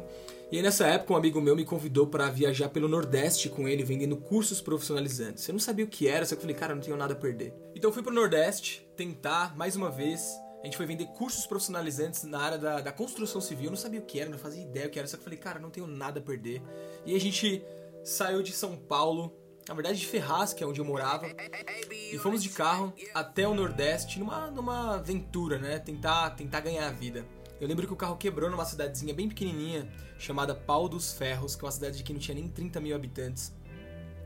E 0.52 0.58
aí 0.58 0.64
nessa 0.64 0.86
época 0.86 1.14
um 1.14 1.18
amigo 1.18 1.42
meu 1.42 1.56
me 1.56 1.66
convidou 1.66 2.06
para 2.06 2.30
viajar 2.30 2.70
pelo 2.70 2.88
Nordeste 2.88 3.50
com 3.50 3.68
ele, 3.68 3.84
vendendo 3.84 4.16
cursos 4.16 4.62
profissionalizantes. 4.62 5.48
Eu 5.48 5.54
não 5.54 5.60
sabia 5.60 5.84
o 5.84 5.88
que 5.88 6.08
era, 6.08 6.24
só 6.24 6.36
que 6.36 6.40
eu 6.40 6.42
falei, 6.42 6.56
cara, 6.56 6.76
não 6.76 6.82
tenho 6.82 6.96
nada 6.96 7.14
a 7.14 7.16
perder. 7.16 7.54
Então 7.76 7.92
fui 7.92 8.04
pro 8.04 8.14
Nordeste 8.14 8.88
tentar, 8.96 9.58
mais 9.58 9.76
uma 9.76 9.90
vez, 9.90 10.24
a 10.62 10.66
gente 10.66 10.78
foi 10.78 10.86
vender 10.86 11.06
cursos 11.08 11.48
profissionalizantes 11.48 12.24
na 12.24 12.40
área 12.40 12.58
da, 12.58 12.82
da 12.82 12.92
construção 12.92 13.42
civil. 13.42 13.66
Eu 13.66 13.72
não 13.72 13.78
sabia 13.78 14.00
o 14.00 14.04
que 14.04 14.20
era, 14.20 14.30
não 14.30 14.38
fazia 14.38 14.64
ideia 14.64 14.88
o 14.88 14.90
que 14.90 15.00
era, 15.00 15.08
só 15.08 15.18
que 15.18 15.22
eu 15.22 15.24
falei, 15.24 15.40
cara, 15.40 15.60
não 15.60 15.72
tenho 15.72 15.88
nada 15.88 16.20
a 16.20 16.24
perder. 16.24 16.62
E 17.06 17.16
a 17.16 17.20
gente 17.20 17.64
saiu 18.04 18.44
de 18.44 18.52
São 18.52 18.78
Paulo, 18.78 19.36
na 19.68 19.74
verdade 19.74 20.00
de 20.00 20.06
Ferraz, 20.06 20.54
que 20.54 20.64
é 20.64 20.68
onde 20.68 20.80
eu 20.80 20.86
morava, 20.86 21.26
e 22.12 22.18
fomos 22.20 22.42
de 22.42 22.50
carro 22.50 22.94
até 23.16 23.48
o 23.48 23.54
Nordeste 23.56 24.20
numa, 24.20 24.52
numa 24.52 24.96
aventura, 24.96 25.58
né? 25.58 25.80
Tentar, 25.80 26.30
tentar 26.32 26.60
ganhar 26.60 26.88
a 26.88 26.92
vida. 26.92 27.26
Eu 27.60 27.68
lembro 27.68 27.88
que 27.88 27.94
o 27.94 27.96
carro 27.96 28.18
quebrou 28.18 28.50
numa 28.50 28.66
cidadezinha 28.66 29.14
bem 29.14 29.30
pequenininha, 29.30 29.88
chamada 30.20 30.54
Pau 30.54 30.90
dos 30.90 31.14
Ferros, 31.14 31.56
que 31.56 31.64
é 31.64 31.66
uma 31.66 31.72
cidade 31.72 32.04
que 32.04 32.12
não 32.12 32.20
tinha 32.20 32.36
nem 32.36 32.48
30 32.50 32.80
mil 32.82 32.96
habitantes. 32.96 33.54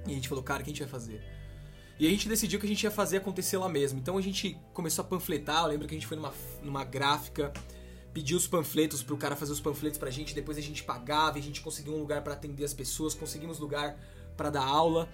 E 0.07 0.11
a 0.11 0.15
gente 0.15 0.27
falou, 0.27 0.43
cara, 0.43 0.61
o 0.61 0.63
que 0.63 0.71
a 0.71 0.73
gente 0.73 0.81
vai 0.81 0.89
fazer? 0.89 1.21
E 1.99 2.07
a 2.07 2.09
gente 2.09 2.29
decidiu 2.29 2.59
que 2.59 2.65
a 2.65 2.69
gente 2.69 2.81
ia 2.83 2.89
fazer 2.89 3.17
acontecer 3.17 3.57
lá 3.57 3.67
mesmo. 3.67 3.99
Então 3.99 4.17
a 4.17 4.21
gente 4.21 4.57
começou 4.73 5.03
a 5.03 5.07
panfletar. 5.07 5.63
Eu 5.63 5.67
lembro 5.67 5.87
que 5.87 5.93
a 5.93 5.97
gente 5.97 6.07
foi 6.07 6.15
numa, 6.15 6.33
numa 6.63 6.83
gráfica, 6.83 7.53
pediu 8.13 8.37
os 8.37 8.47
panfletos 8.47 9.03
pro 9.03 9.17
cara 9.17 9.35
fazer 9.35 9.51
os 9.51 9.59
panfletos 9.59 9.99
pra 9.99 10.09
gente. 10.09 10.33
Depois 10.33 10.57
a 10.57 10.61
gente 10.61 10.81
pagava 10.83 11.37
e 11.37 11.41
a 11.41 11.43
gente 11.43 11.61
conseguiu 11.61 11.93
um 11.93 11.99
lugar 11.99 12.23
para 12.23 12.33
atender 12.33 12.63
as 12.63 12.73
pessoas, 12.73 13.13
conseguimos 13.13 13.59
lugar 13.59 13.99
para 14.37 14.49
dar 14.49 14.63
aula. 14.63 15.09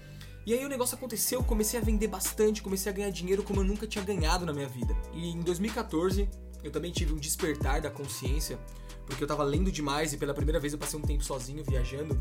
E 0.46 0.54
aí 0.54 0.64
o 0.64 0.70
negócio 0.70 0.96
aconteceu, 0.96 1.44
comecei 1.44 1.80
a 1.80 1.84
vender 1.84 2.08
bastante, 2.08 2.62
comecei 2.62 2.92
a 2.92 2.96
ganhar 2.96 3.10
dinheiro 3.10 3.42
como 3.42 3.62
eu 3.62 3.64
nunca 3.64 3.88
tinha 3.88 4.06
ganhado 4.06 4.46
na 4.46 4.54
minha 4.54 4.68
vida. 4.68 4.96
E 5.12 5.32
em 5.32 5.42
2014 5.42 6.30
eu 6.66 6.72
também 6.72 6.92
tive 6.92 7.14
um 7.14 7.18
despertar 7.18 7.80
da 7.80 7.92
consciência, 7.92 8.58
porque 9.06 9.24
eu 9.24 9.28
tava 9.28 9.44
lendo 9.44 9.72
demais 9.72 10.14
e 10.14 10.18
pela 10.18 10.34
primeira 10.34 10.60
vez 10.60 10.74
eu 10.74 10.80
passei 10.80 11.00
um 11.00 11.04
tempo 11.04 11.24
sozinho 11.24 11.64
viajando. 11.64 12.20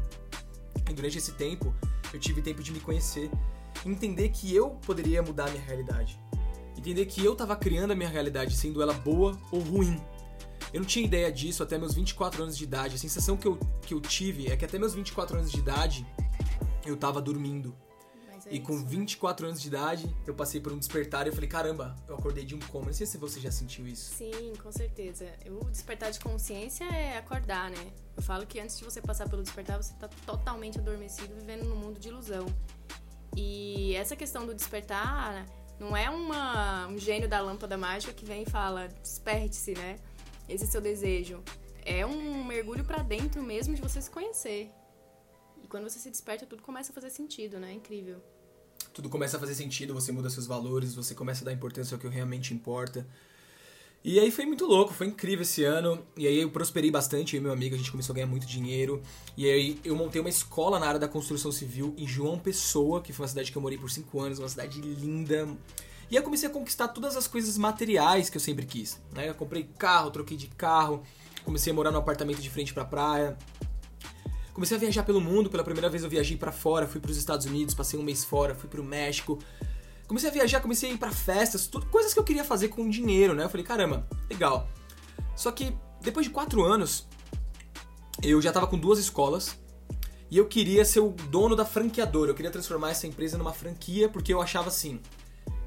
E 0.89 0.93
durante 0.93 1.17
esse 1.17 1.33
tempo 1.33 1.75
eu 2.13 2.21
tive 2.21 2.43
tempo 2.43 2.63
de 2.63 2.71
me 2.71 2.81
conhecer, 2.81 3.31
entender 3.87 4.29
que 4.29 4.55
eu 4.55 4.71
poderia 4.71 5.23
mudar 5.23 5.47
a 5.47 5.51
minha 5.51 5.65
realidade. 5.65 6.21
Entender 6.77 7.07
que 7.07 7.25
eu 7.25 7.35
tava 7.35 7.57
criando 7.57 7.93
a 7.93 7.97
minha 7.97 8.09
realidade, 8.09 8.55
sendo 8.55 8.83
ela 8.83 8.93
boa 8.93 9.39
ou 9.51 9.61
ruim. 9.61 9.99
Eu 10.73 10.81
não 10.81 10.87
tinha 10.87 11.05
ideia 11.05 11.33
disso 11.33 11.63
até 11.63 11.79
meus 11.79 11.95
24 11.95 12.43
anos 12.43 12.59
de 12.59 12.65
idade. 12.65 12.97
A 12.97 12.99
sensação 12.99 13.37
que 13.37 13.47
eu, 13.47 13.59
que 13.81 13.95
eu 13.95 14.01
tive 14.01 14.49
é 14.49 14.57
que 14.57 14.65
até 14.65 14.79
meus 14.79 14.93
24 14.93 15.39
anos 15.39 15.51
de 15.51 15.59
idade 15.59 16.07
eu 16.85 16.97
tava 16.97 17.23
dormindo. 17.23 17.75
É 18.47 18.55
e 18.55 18.61
com 18.61 18.75
isso. 18.75 18.87
24 18.87 19.47
anos 19.47 19.61
de 19.61 19.69
idade, 19.69 20.15
eu 20.27 20.35
passei 20.35 20.61
por 20.61 20.73
um 20.73 20.79
despertar 20.79 21.27
e 21.27 21.31
eu 21.31 21.35
falei, 21.35 21.49
caramba, 21.49 21.97
eu 22.09 22.17
acordei 22.17 22.45
de 22.45 22.55
um 22.55 22.61
coma. 22.61 22.87
Não 22.87 22.93
sei 22.93 23.07
se 23.07 23.19
você 23.19 23.41
já 23.41 23.51
sentiu 23.51 23.87
isso. 23.87 24.15
Sim, 24.15 24.53
com 24.63 24.71
certeza. 24.71 25.27
O 25.47 25.65
despertar 25.71 26.11
de 26.11 26.21
consciência 26.21 26.85
é 26.85 27.19
acordar, 27.19 27.71
né? 27.71 27.93
Eu 28.17 28.23
falo 28.23 28.47
que 28.47 28.61
antes 28.61 28.79
de 28.79 28.85
você 28.85 29.01
passar 29.01 29.29
pelo 29.29 29.43
despertar, 29.43 29.77
você 29.77 29.95
tá 29.95 30.09
totalmente 30.27 30.79
adormecido, 30.79 31.35
vivendo 31.35 31.65
num 31.65 31.77
mundo 31.77 31.99
de 31.99 32.09
ilusão. 32.09 32.47
E 33.37 33.95
essa 33.97 34.15
questão 34.15 34.47
do 34.47 34.55
despertar 34.55 35.47
não 35.79 35.97
é 35.97 36.09
uma, 36.09 36.87
um 36.87 36.99
gênio 36.99 37.29
da 37.29 37.41
lâmpada 37.41 37.77
mágica 37.77 38.13
que 38.13 38.25
vem 38.25 38.43
e 38.43 38.47
fala, 38.47 38.89
desperte-se, 39.03 39.75
né? 39.75 39.99
Esse 40.49 40.65
é 40.65 40.67
seu 40.67 40.81
desejo. 40.81 41.43
É 41.85 42.07
um 42.07 42.45
mergulho 42.45 42.85
pra 42.85 43.03
dentro 43.03 43.43
mesmo 43.43 43.75
de 43.75 43.83
você 43.83 44.01
se 44.01 44.11
conhecer. 44.11 44.71
E 45.63 45.67
quando 45.67 45.85
você 45.85 45.99
se 45.99 46.11
desperta, 46.11 46.47
tudo 46.47 46.63
começa 46.63 46.93
a 46.93 46.95
fazer 46.95 47.11
sentido, 47.11 47.59
né? 47.59 47.73
Incrível. 47.73 48.23
Tudo 48.95 49.09
começa 49.09 49.37
a 49.37 49.41
fazer 49.41 49.57
sentido, 49.57 49.93
você 49.93 50.13
muda 50.13 50.31
seus 50.31 50.47
valores, 50.47 50.95
você 50.95 51.17
começa 51.17 51.43
a 51.43 51.47
dar 51.47 51.53
importância 51.53 51.97
ao 51.97 52.01
que 52.01 52.07
realmente 52.07 52.55
importa. 52.55 53.05
E 54.05 54.21
aí 54.21 54.31
foi 54.31 54.47
muito 54.47 54.67
louco, 54.67 54.93
foi 54.93 55.09
incrível 55.09 55.43
esse 55.43 55.65
ano. 55.65 56.07
E 56.17 56.29
aí 56.29 56.39
eu 56.39 56.49
prosperei 56.49 56.93
bastante, 56.93 57.35
eu 57.35 57.41
e 57.41 57.43
meu 57.43 57.53
amigo, 57.53 57.75
a 57.75 57.79
gente 57.79 57.91
começou 57.91 58.13
a 58.13 58.15
ganhar 58.15 58.29
muito 58.29 58.47
dinheiro. 58.47 59.03
E 59.37 59.51
aí 59.51 59.81
eu 59.85 59.97
montei 59.97 60.21
uma 60.21 60.31
escola 60.31 60.79
na 60.79 60.87
área 60.87 61.01
da 61.01 61.09
construção 61.09 61.51
civil 61.51 61.93
em 61.99 62.07
João 62.07 62.39
Pessoa, 62.39 63.03
que 63.03 63.13
foi 63.13 63.25
uma 63.25 63.29
cidade 63.29 63.51
que 63.51 63.59
eu 63.59 63.63
morei 63.63 63.79
por 63.79 63.91
5 63.91 64.21
anos, 64.21 64.39
uma 64.39 64.49
cidade 64.49 64.81
linda. 64.81 65.49
E 66.09 66.17
aí 66.17 66.17
eu 66.17 66.23
comecei 66.23 66.49
a 66.49 66.53
conquistar 66.53 66.87
todas 66.87 67.17
as 67.17 67.27
coisas 67.27 67.59
materiais 67.59 68.31
que 68.31 68.37
eu 68.37 68.41
sempre 68.41 68.65
quis. 68.65 69.01
Né? 69.13 69.29
Eu 69.29 69.35
comprei 69.35 69.69
carro, 69.77 70.13
troquei 70.13 70.37
de 70.37 70.47
carro, 70.47 71.03
comecei 71.43 71.73
a 71.73 71.75
morar 71.75 71.91
num 71.91 71.99
apartamento 71.99 72.41
de 72.41 72.49
frente 72.49 72.73
pra 72.73 72.85
praia. 72.85 73.37
Comecei 74.55 74.77
a 74.77 74.81
viajar 74.81 75.03
pelo 75.03 75.21
mundo, 75.21 75.51
pela 75.51 75.65
primeira 75.65 75.91
vez 75.91 76.05
eu 76.05 76.09
viajei 76.09 76.37
pra 76.37 76.53
fora, 76.53 76.87
fui 76.87 77.01
pros 77.01 77.17
Estados 77.17 77.45
Unidos, 77.45 77.75
passei 77.75 77.99
um 77.99 78.05
mês 78.05 78.25
fora, 78.25 78.55
fui 78.55 78.69
pro 78.69 78.85
México. 78.85 79.41
Comecei 80.07 80.31
a 80.31 80.33
viajar, 80.33 80.61
comecei 80.61 80.91
a 80.91 80.93
ir 80.95 80.97
pra 80.97 81.11
festas, 81.11 81.67
tudo 81.67 81.87
coisas 81.87 82.15
que 82.15 82.21
eu 82.21 82.25
queria 82.25 82.45
fazer 82.45 82.69
com 82.69 82.89
dinheiro, 82.89 83.35
né? 83.35 83.45
Eu 83.45 83.49
falei, 83.51 83.67
caramba, 83.67 84.09
legal. 84.31 84.69
Só 85.35 85.51
que 85.51 85.77
depois 86.01 86.27
de 86.27 86.31
quatro 86.31 86.63
anos, 86.63 87.09
eu 88.23 88.41
já 88.41 88.53
tava 88.53 88.69
com 88.69 88.79
duas 88.79 89.01
escolas 89.01 89.59
e 90.31 90.39
eu 90.39 90.47
queria 90.47 90.85
ser 90.85 91.01
o 91.01 91.11
dono 91.11 91.57
da 91.57 91.65
franqueadora. 91.65 92.31
Eu 92.31 92.35
queria 92.37 92.51
transformar 92.51 92.91
essa 92.91 93.09
empresa 93.09 93.37
numa 93.37 93.53
franquia 93.53 94.09
porque 94.09 94.33
eu 94.33 94.41
achava 94.41 94.69
assim: 94.69 95.01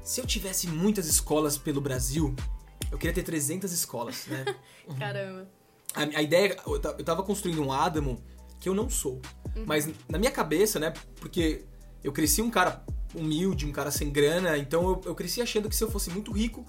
se 0.02 0.18
eu 0.18 0.26
tivesse 0.26 0.66
muitas 0.66 1.06
escolas 1.06 1.58
pelo 1.58 1.82
Brasil, 1.82 2.34
eu 2.90 2.96
queria 2.96 3.14
ter 3.14 3.22
300 3.22 3.70
escolas, 3.70 4.24
né? 4.28 4.46
Caramba. 4.98 5.46
A, 5.94 6.02
a 6.02 6.22
ideia, 6.22 6.56
eu 6.66 7.04
tava 7.04 7.22
construindo 7.22 7.62
um 7.62 7.70
Adamo 7.70 8.22
que 8.60 8.68
eu 8.68 8.74
não 8.74 8.88
sou. 8.88 9.20
Mas 9.66 9.88
na 10.08 10.18
minha 10.18 10.30
cabeça, 10.30 10.78
né? 10.78 10.92
Porque 11.20 11.64
eu 12.02 12.12
cresci 12.12 12.42
um 12.42 12.50
cara 12.50 12.84
humilde, 13.14 13.66
um 13.66 13.72
cara 13.72 13.90
sem 13.90 14.10
grana, 14.10 14.56
então 14.58 14.88
eu, 14.88 15.00
eu 15.06 15.14
cresci 15.14 15.40
achando 15.40 15.68
que 15.68 15.74
se 15.74 15.82
eu 15.82 15.90
fosse 15.90 16.10
muito 16.10 16.30
rico, 16.30 16.64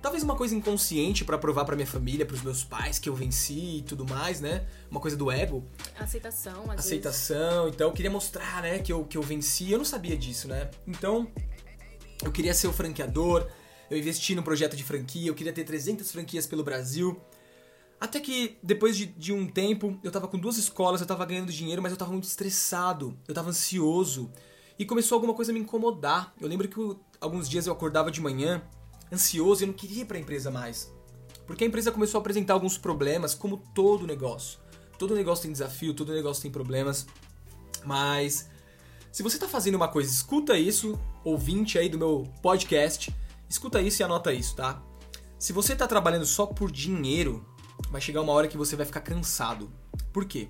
talvez 0.00 0.22
uma 0.22 0.34
coisa 0.34 0.54
inconsciente 0.54 1.24
pra 1.24 1.38
provar 1.38 1.64
pra 1.64 1.76
minha 1.76 1.86
família, 1.86 2.24
pros 2.24 2.42
meus 2.42 2.64
pais 2.64 2.98
que 2.98 3.08
eu 3.08 3.14
venci 3.14 3.78
e 3.78 3.82
tudo 3.82 4.04
mais, 4.06 4.40
né? 4.40 4.66
Uma 4.90 5.00
coisa 5.00 5.16
do 5.16 5.30
ego, 5.30 5.64
Aceitação, 5.98 6.70
às 6.70 6.80
aceitação, 6.80 7.68
então 7.68 7.88
eu 7.88 7.92
queria 7.92 8.10
mostrar, 8.10 8.62
né, 8.62 8.78
que 8.78 8.92
eu, 8.92 9.04
que 9.04 9.16
eu 9.16 9.22
venci, 9.22 9.70
eu 9.70 9.78
não 9.78 9.84
sabia 9.84 10.16
disso, 10.16 10.48
né? 10.48 10.70
Então, 10.86 11.30
eu 12.24 12.32
queria 12.32 12.54
ser 12.54 12.66
o 12.66 12.72
franqueador, 12.72 13.46
eu 13.90 13.98
investi 13.98 14.34
num 14.34 14.42
projeto 14.42 14.74
de 14.76 14.82
franquia, 14.82 15.28
eu 15.28 15.34
queria 15.34 15.52
ter 15.52 15.64
300 15.64 16.10
franquias 16.10 16.46
pelo 16.46 16.64
Brasil. 16.64 17.20
Até 18.02 18.18
que, 18.18 18.58
depois 18.64 18.96
de, 18.96 19.06
de 19.06 19.32
um 19.32 19.46
tempo, 19.46 19.96
eu 20.02 20.10
tava 20.10 20.26
com 20.26 20.36
duas 20.36 20.56
escolas, 20.56 21.00
eu 21.00 21.06
tava 21.06 21.24
ganhando 21.24 21.52
dinheiro, 21.52 21.80
mas 21.80 21.92
eu 21.92 21.96
tava 21.96 22.10
muito 22.10 22.24
estressado, 22.24 23.16
eu 23.28 23.32
tava 23.32 23.50
ansioso. 23.50 24.28
E 24.76 24.84
começou 24.84 25.14
alguma 25.14 25.34
coisa 25.34 25.52
a 25.52 25.54
me 25.54 25.60
incomodar. 25.60 26.34
Eu 26.40 26.48
lembro 26.48 26.66
que 26.66 26.76
eu- 26.76 26.98
alguns 27.20 27.48
dias 27.48 27.64
eu 27.64 27.72
acordava 27.72 28.10
de 28.10 28.20
manhã, 28.20 28.60
ansioso, 29.12 29.62
e 29.62 29.64
eu 29.64 29.66
não 29.68 29.74
queria 29.74 30.02
ir 30.02 30.04
pra 30.06 30.18
empresa 30.18 30.50
mais. 30.50 30.92
Porque 31.46 31.62
a 31.62 31.66
empresa 31.68 31.92
começou 31.92 32.18
a 32.18 32.20
apresentar 32.22 32.54
alguns 32.54 32.76
problemas, 32.76 33.34
como 33.36 33.62
todo 33.72 34.04
negócio. 34.04 34.58
Todo 34.98 35.14
negócio 35.14 35.44
tem 35.44 35.52
desafio, 35.52 35.94
todo 35.94 36.12
negócio 36.12 36.42
tem 36.42 36.50
problemas. 36.50 37.06
Mas 37.84 38.50
se 39.12 39.22
você 39.22 39.38
tá 39.38 39.46
fazendo 39.46 39.76
uma 39.76 39.86
coisa, 39.86 40.10
escuta 40.12 40.58
isso, 40.58 40.98
ouvinte 41.22 41.78
aí 41.78 41.88
do 41.88 41.98
meu 41.98 42.24
podcast, 42.42 43.14
escuta 43.48 43.80
isso 43.80 44.02
e 44.02 44.04
anota 44.04 44.32
isso, 44.32 44.56
tá? 44.56 44.82
Se 45.38 45.52
você 45.52 45.76
tá 45.76 45.86
trabalhando 45.86 46.26
só 46.26 46.46
por 46.46 46.68
dinheiro, 46.68 47.46
vai 47.90 48.00
chegar 48.00 48.20
uma 48.22 48.32
hora 48.32 48.48
que 48.48 48.56
você 48.56 48.76
vai 48.76 48.86
ficar 48.86 49.00
cansado. 49.00 49.70
Por 50.12 50.24
quê? 50.24 50.48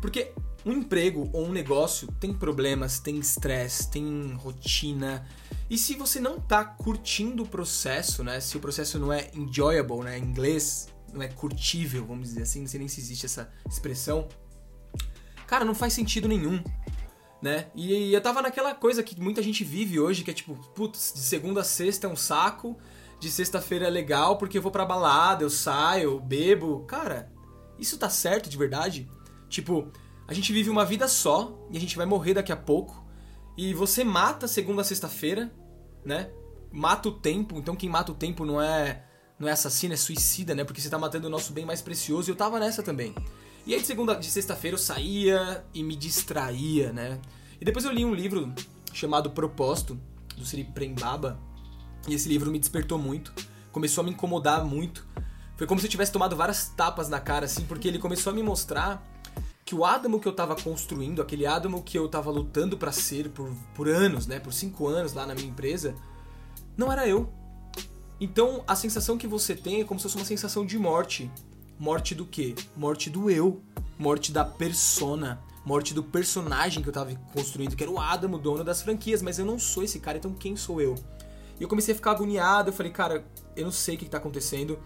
Porque 0.00 0.32
um 0.64 0.72
emprego 0.72 1.28
ou 1.32 1.46
um 1.46 1.52
negócio 1.52 2.08
tem 2.20 2.32
problemas, 2.32 2.98
tem 2.98 3.18
estresse, 3.18 3.90
tem 3.90 4.32
rotina. 4.34 5.26
E 5.68 5.76
se 5.76 5.94
você 5.94 6.20
não 6.20 6.40
tá 6.40 6.64
curtindo 6.64 7.42
o 7.42 7.46
processo, 7.46 8.24
né? 8.24 8.40
Se 8.40 8.56
o 8.56 8.60
processo 8.60 8.98
não 8.98 9.12
é 9.12 9.30
enjoyable, 9.34 10.00
né? 10.00 10.18
Em 10.18 10.22
inglês, 10.22 10.88
não 11.12 11.22
é 11.22 11.28
curtível, 11.28 12.04
vamos 12.04 12.28
dizer 12.28 12.42
assim, 12.42 12.60
não 12.60 12.66
sei 12.66 12.80
nem 12.80 12.88
se 12.88 13.00
existe 13.00 13.26
essa 13.26 13.50
expressão. 13.68 14.28
Cara, 15.46 15.64
não 15.64 15.74
faz 15.74 15.92
sentido 15.92 16.26
nenhum, 16.26 16.62
né? 17.40 17.68
E 17.74 18.12
eu 18.12 18.20
tava 18.20 18.40
naquela 18.40 18.74
coisa 18.74 19.02
que 19.02 19.20
muita 19.20 19.42
gente 19.42 19.62
vive 19.62 20.00
hoje, 20.00 20.24
que 20.24 20.30
é 20.30 20.34
tipo, 20.34 20.54
putz, 20.74 21.12
de 21.14 21.20
segunda 21.20 21.60
a 21.60 21.64
sexta 21.64 22.06
é 22.06 22.10
um 22.10 22.16
saco, 22.16 22.76
de 23.24 23.30
sexta-feira 23.30 23.86
é 23.86 23.90
legal 23.90 24.36
porque 24.36 24.58
eu 24.58 24.62
vou 24.62 24.70
pra 24.70 24.84
balada, 24.84 25.42
eu 25.42 25.48
saio, 25.48 26.10
eu 26.10 26.20
bebo. 26.20 26.80
Cara, 26.80 27.32
isso 27.78 27.96
tá 27.96 28.10
certo 28.10 28.50
de 28.50 28.56
verdade? 28.58 29.10
Tipo, 29.48 29.90
a 30.28 30.34
gente 30.34 30.52
vive 30.52 30.68
uma 30.68 30.84
vida 30.84 31.08
só 31.08 31.66
e 31.70 31.76
a 31.76 31.80
gente 31.80 31.96
vai 31.96 32.04
morrer 32.04 32.34
daqui 32.34 32.52
a 32.52 32.56
pouco. 32.56 33.02
E 33.56 33.72
você 33.72 34.04
mata 34.04 34.46
segunda 34.46 34.84
sexta-feira, 34.84 35.50
né? 36.04 36.30
Mata 36.70 37.08
o 37.08 37.12
tempo. 37.12 37.56
Então 37.56 37.74
quem 37.74 37.88
mata 37.88 38.12
o 38.12 38.14
tempo 38.14 38.44
não 38.44 38.60
é 38.60 39.04
não 39.38 39.48
é 39.48 39.52
assassino, 39.52 39.94
é 39.94 39.96
suicida, 39.96 40.54
né? 40.54 40.62
Porque 40.62 40.80
você 40.80 40.90
tá 40.90 40.98
matando 40.98 41.26
o 41.26 41.30
nosso 41.30 41.52
bem 41.54 41.64
mais 41.64 41.80
precioso. 41.80 42.28
E 42.28 42.32
eu 42.32 42.36
tava 42.36 42.60
nessa 42.60 42.82
também. 42.82 43.14
E 43.66 43.72
aí 43.72 43.80
de 43.80 43.86
segunda 43.86 44.14
de 44.14 44.30
sexta-feira 44.30 44.74
eu 44.74 44.78
saía 44.78 45.64
e 45.72 45.82
me 45.82 45.96
distraía, 45.96 46.92
né? 46.92 47.18
E 47.58 47.64
depois 47.64 47.86
eu 47.86 47.90
li 47.90 48.04
um 48.04 48.14
livro 48.14 48.52
chamado 48.92 49.30
Propósito 49.30 49.98
do 50.36 50.44
Sri 50.44 50.62
Prem 50.62 50.94
Baba. 50.94 51.40
E 52.06 52.14
esse 52.14 52.28
livro 52.28 52.50
me 52.50 52.58
despertou 52.58 52.98
muito. 52.98 53.32
Começou 53.72 54.02
a 54.02 54.04
me 54.04 54.10
incomodar 54.10 54.64
muito. 54.64 55.06
Foi 55.56 55.66
como 55.66 55.80
se 55.80 55.86
eu 55.86 55.90
tivesse 55.90 56.12
tomado 56.12 56.36
várias 56.36 56.68
tapas 56.68 57.08
na 57.08 57.20
cara, 57.20 57.46
assim, 57.46 57.64
porque 57.64 57.88
ele 57.88 57.98
começou 57.98 58.32
a 58.32 58.36
me 58.36 58.42
mostrar 58.42 59.02
que 59.64 59.74
o 59.74 59.84
Adamo 59.84 60.20
que 60.20 60.28
eu 60.28 60.32
tava 60.32 60.54
construindo, 60.56 61.22
aquele 61.22 61.46
Adamo 61.46 61.82
que 61.82 61.98
eu 61.98 62.08
tava 62.08 62.30
lutando 62.30 62.76
pra 62.76 62.92
ser 62.92 63.30
por, 63.30 63.50
por 63.74 63.88
anos, 63.88 64.26
né? 64.26 64.38
Por 64.38 64.52
cinco 64.52 64.86
anos 64.86 65.12
lá 65.12 65.26
na 65.26 65.34
minha 65.34 65.48
empresa, 65.48 65.94
não 66.76 66.92
era 66.92 67.06
eu. 67.08 67.32
Então 68.20 68.62
a 68.66 68.76
sensação 68.76 69.16
que 69.16 69.26
você 69.26 69.54
tem 69.54 69.80
é 69.80 69.84
como 69.84 69.98
se 69.98 70.04
fosse 70.04 70.16
uma 70.16 70.24
sensação 70.24 70.66
de 70.66 70.78
morte. 70.78 71.30
Morte 71.78 72.14
do 72.14 72.26
quê? 72.26 72.54
Morte 72.76 73.08
do 73.08 73.30
eu. 73.30 73.62
Morte 73.98 74.32
da 74.32 74.44
persona. 74.44 75.40
Morte 75.64 75.94
do 75.94 76.02
personagem 76.02 76.82
que 76.82 76.88
eu 76.88 76.92
tava 76.92 77.14
construindo, 77.32 77.74
que 77.74 77.82
era 77.82 77.90
o 77.90 77.98
Adamo, 77.98 78.38
dono 78.38 78.62
das 78.62 78.82
franquias, 78.82 79.22
mas 79.22 79.38
eu 79.38 79.46
não 79.46 79.58
sou 79.58 79.82
esse 79.82 79.98
cara, 79.98 80.18
então 80.18 80.34
quem 80.34 80.56
sou 80.56 80.78
eu? 80.78 80.94
E 81.58 81.62
eu 81.62 81.68
comecei 81.68 81.92
a 81.92 81.96
ficar 81.96 82.12
agoniado, 82.12 82.70
eu 82.70 82.72
falei, 82.72 82.90
cara, 82.90 83.24
eu 83.56 83.64
não 83.64 83.72
sei 83.72 83.94
o 83.94 83.98
que, 83.98 84.04
que 84.04 84.10
tá 84.10 84.18
acontecendo. 84.18 84.78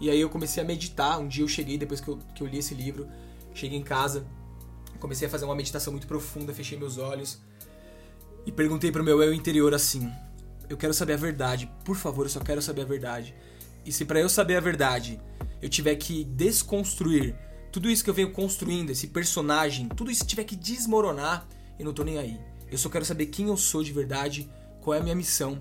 E 0.00 0.10
aí 0.10 0.20
eu 0.20 0.28
comecei 0.28 0.62
a 0.62 0.66
meditar. 0.66 1.18
Um 1.18 1.28
dia 1.28 1.44
eu 1.44 1.48
cheguei, 1.48 1.78
depois 1.78 2.00
que 2.00 2.08
eu, 2.08 2.18
que 2.34 2.42
eu 2.42 2.46
li 2.46 2.58
esse 2.58 2.74
livro, 2.74 3.08
cheguei 3.54 3.78
em 3.78 3.82
casa, 3.82 4.26
comecei 4.98 5.26
a 5.28 5.30
fazer 5.30 5.44
uma 5.44 5.54
meditação 5.54 5.92
muito 5.92 6.06
profunda, 6.06 6.52
fechei 6.52 6.78
meus 6.78 6.98
olhos 6.98 7.40
e 8.46 8.52
perguntei 8.52 8.90
pro 8.90 9.04
meu 9.04 9.22
eu 9.22 9.32
interior 9.32 9.74
assim: 9.74 10.10
Eu 10.68 10.76
quero 10.76 10.94
saber 10.94 11.14
a 11.14 11.16
verdade, 11.16 11.70
por 11.84 11.96
favor, 11.96 12.24
eu 12.24 12.30
só 12.30 12.40
quero 12.40 12.62
saber 12.62 12.82
a 12.82 12.86
verdade. 12.86 13.34
E 13.84 13.92
se 13.92 14.04
pra 14.04 14.20
eu 14.20 14.28
saber 14.28 14.56
a 14.56 14.60
verdade 14.60 15.20
eu 15.60 15.68
tiver 15.68 15.94
que 15.96 16.24
desconstruir 16.24 17.36
tudo 17.72 17.90
isso 17.90 18.02
que 18.02 18.10
eu 18.10 18.14
venho 18.14 18.32
construindo, 18.32 18.90
esse 18.90 19.08
personagem, 19.08 19.88
tudo 19.88 20.10
isso 20.10 20.26
tiver 20.26 20.44
que 20.44 20.56
desmoronar, 20.56 21.46
eu 21.78 21.84
não 21.84 21.92
tô 21.92 22.02
nem 22.02 22.18
aí. 22.18 22.40
Eu 22.70 22.78
só 22.78 22.88
quero 22.88 23.04
saber 23.04 23.26
quem 23.26 23.48
eu 23.48 23.56
sou 23.56 23.82
de 23.82 23.92
verdade, 23.92 24.50
qual 24.80 24.94
é 24.94 24.98
a 24.98 25.02
minha 25.02 25.14
missão, 25.14 25.58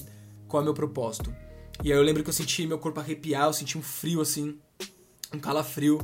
qual 0.47 0.61
é 0.61 0.63
o 0.63 0.65
meu 0.65 0.73
propósito. 0.73 1.33
E 1.83 1.91
aí 1.91 1.97
eu 1.97 2.03
lembro 2.03 2.23
que 2.23 2.29
eu 2.29 2.33
senti 2.33 2.65
meu 2.65 2.79
corpo 2.79 2.99
arrepiar, 2.99 3.45
eu 3.45 3.53
senti 3.53 3.77
um 3.77 3.81
frio 3.81 4.21
assim, 4.21 4.57
um 5.33 5.39
calafrio. 5.39 5.99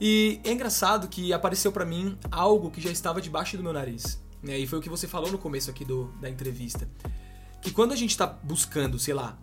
E 0.00 0.40
é 0.44 0.52
engraçado 0.52 1.08
que 1.08 1.32
apareceu 1.32 1.72
para 1.72 1.84
mim 1.84 2.18
algo 2.30 2.70
que 2.70 2.80
já 2.80 2.90
estava 2.90 3.20
debaixo 3.20 3.56
do 3.56 3.62
meu 3.62 3.72
nariz. 3.72 4.22
Né? 4.42 4.58
E 4.58 4.66
foi 4.66 4.78
o 4.78 4.82
que 4.82 4.88
você 4.88 5.06
falou 5.06 5.30
no 5.30 5.38
começo 5.38 5.70
aqui 5.70 5.84
do, 5.84 6.12
da 6.20 6.28
entrevista. 6.28 6.88
Que 7.60 7.70
quando 7.70 7.92
a 7.92 7.96
gente 7.96 8.16
tá 8.16 8.26
buscando, 8.26 8.98
sei 8.98 9.14
lá, 9.14 9.38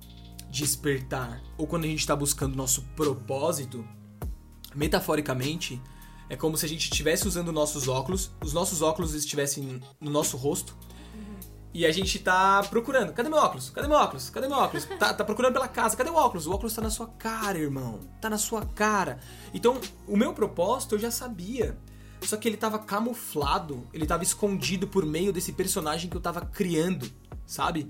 despertar, 0.50 1.42
ou 1.58 1.68
quando 1.68 1.86
a 1.86 1.88
gente 1.88 2.06
tá 2.06 2.16
buscando 2.16 2.56
nosso 2.56 2.82
propósito, 2.96 3.88
metaforicamente, 4.76 5.82
é 6.30 6.36
como 6.36 6.58
se 6.58 6.66
a 6.66 6.70
gente 6.70 6.84
estivesse 6.84 7.28
usando 7.28 7.52
nossos 7.52 7.88
óculos, 7.88 8.32
os 8.44 8.54
nossos 8.54 8.82
óculos 8.82 9.14
estivessem 9.14 9.82
no 10.00 10.12
nosso 10.12 10.38
rosto, 10.38 10.76
e 11.74 11.86
a 11.86 11.92
gente 11.92 12.20
tá 12.20 12.64
procurando. 12.70 13.14
Cadê 13.14 13.30
meu 13.30 13.38
óculos? 13.38 13.70
Cadê 13.70 13.88
meu 13.88 13.98
óculos? 13.98 14.30
Cadê 14.30 14.48
meu 14.48 14.58
óculos? 14.58 14.86
Tá, 14.98 15.14
tá, 15.14 15.24
procurando 15.24 15.54
pela 15.54 15.68
casa. 15.68 15.96
Cadê 15.96 16.10
o 16.10 16.16
óculos? 16.16 16.48
O 16.48 16.52
óculos 16.52 16.74
tá 16.74 16.82
na 16.82 16.90
sua 16.90 17.08
cara, 17.08 17.58
irmão. 17.58 18.00
Tá 18.20 18.30
na 18.30 18.38
sua 18.38 18.66
cara. 18.66 19.20
Então, 19.54 19.80
o 20.08 20.18
meu 20.18 20.34
propósito 20.34 20.96
eu 20.96 21.00
já 21.00 21.12
sabia. 21.12 21.78
Só 22.24 22.36
que 22.38 22.50
ele 22.50 22.58
tava 22.58 22.80
camuflado, 22.80 23.88
ele 23.94 24.06
tava 24.06 24.24
escondido 24.24 24.88
por 24.88 25.06
meio 25.06 25.32
desse 25.32 25.54
personagem 25.54 26.10
que 26.10 26.18
eu 26.18 26.22
tava 26.22 26.42
criando, 26.42 27.10
sabe? 27.46 27.90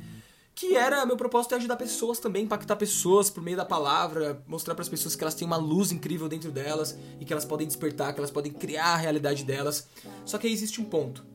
que 0.60 0.76
era 0.76 1.06
meu 1.06 1.16
propósito 1.16 1.54
é 1.54 1.58
ajudar 1.58 1.78
pessoas 1.78 2.20
também, 2.20 2.44
impactar 2.44 2.76
pessoas 2.76 3.30
por 3.30 3.42
meio 3.42 3.56
da 3.56 3.64
palavra, 3.64 4.44
mostrar 4.46 4.76
para 4.76 4.82
as 4.82 4.90
pessoas 4.90 5.16
que 5.16 5.24
elas 5.24 5.34
têm 5.34 5.48
uma 5.48 5.56
luz 5.56 5.90
incrível 5.94 6.28
dentro 6.28 6.52
delas 6.52 6.98
e 7.18 7.24
que 7.24 7.32
elas 7.32 7.46
podem 7.46 7.66
despertar, 7.66 8.12
que 8.12 8.20
elas 8.20 8.30
podem 8.30 8.52
criar 8.52 8.88
a 8.88 8.98
realidade 8.98 9.46
delas. 9.46 9.88
Só 10.26 10.38
que 10.38 10.48
aí 10.48 10.52
existe 10.52 10.82
um 10.82 10.84
ponto. 10.84 11.26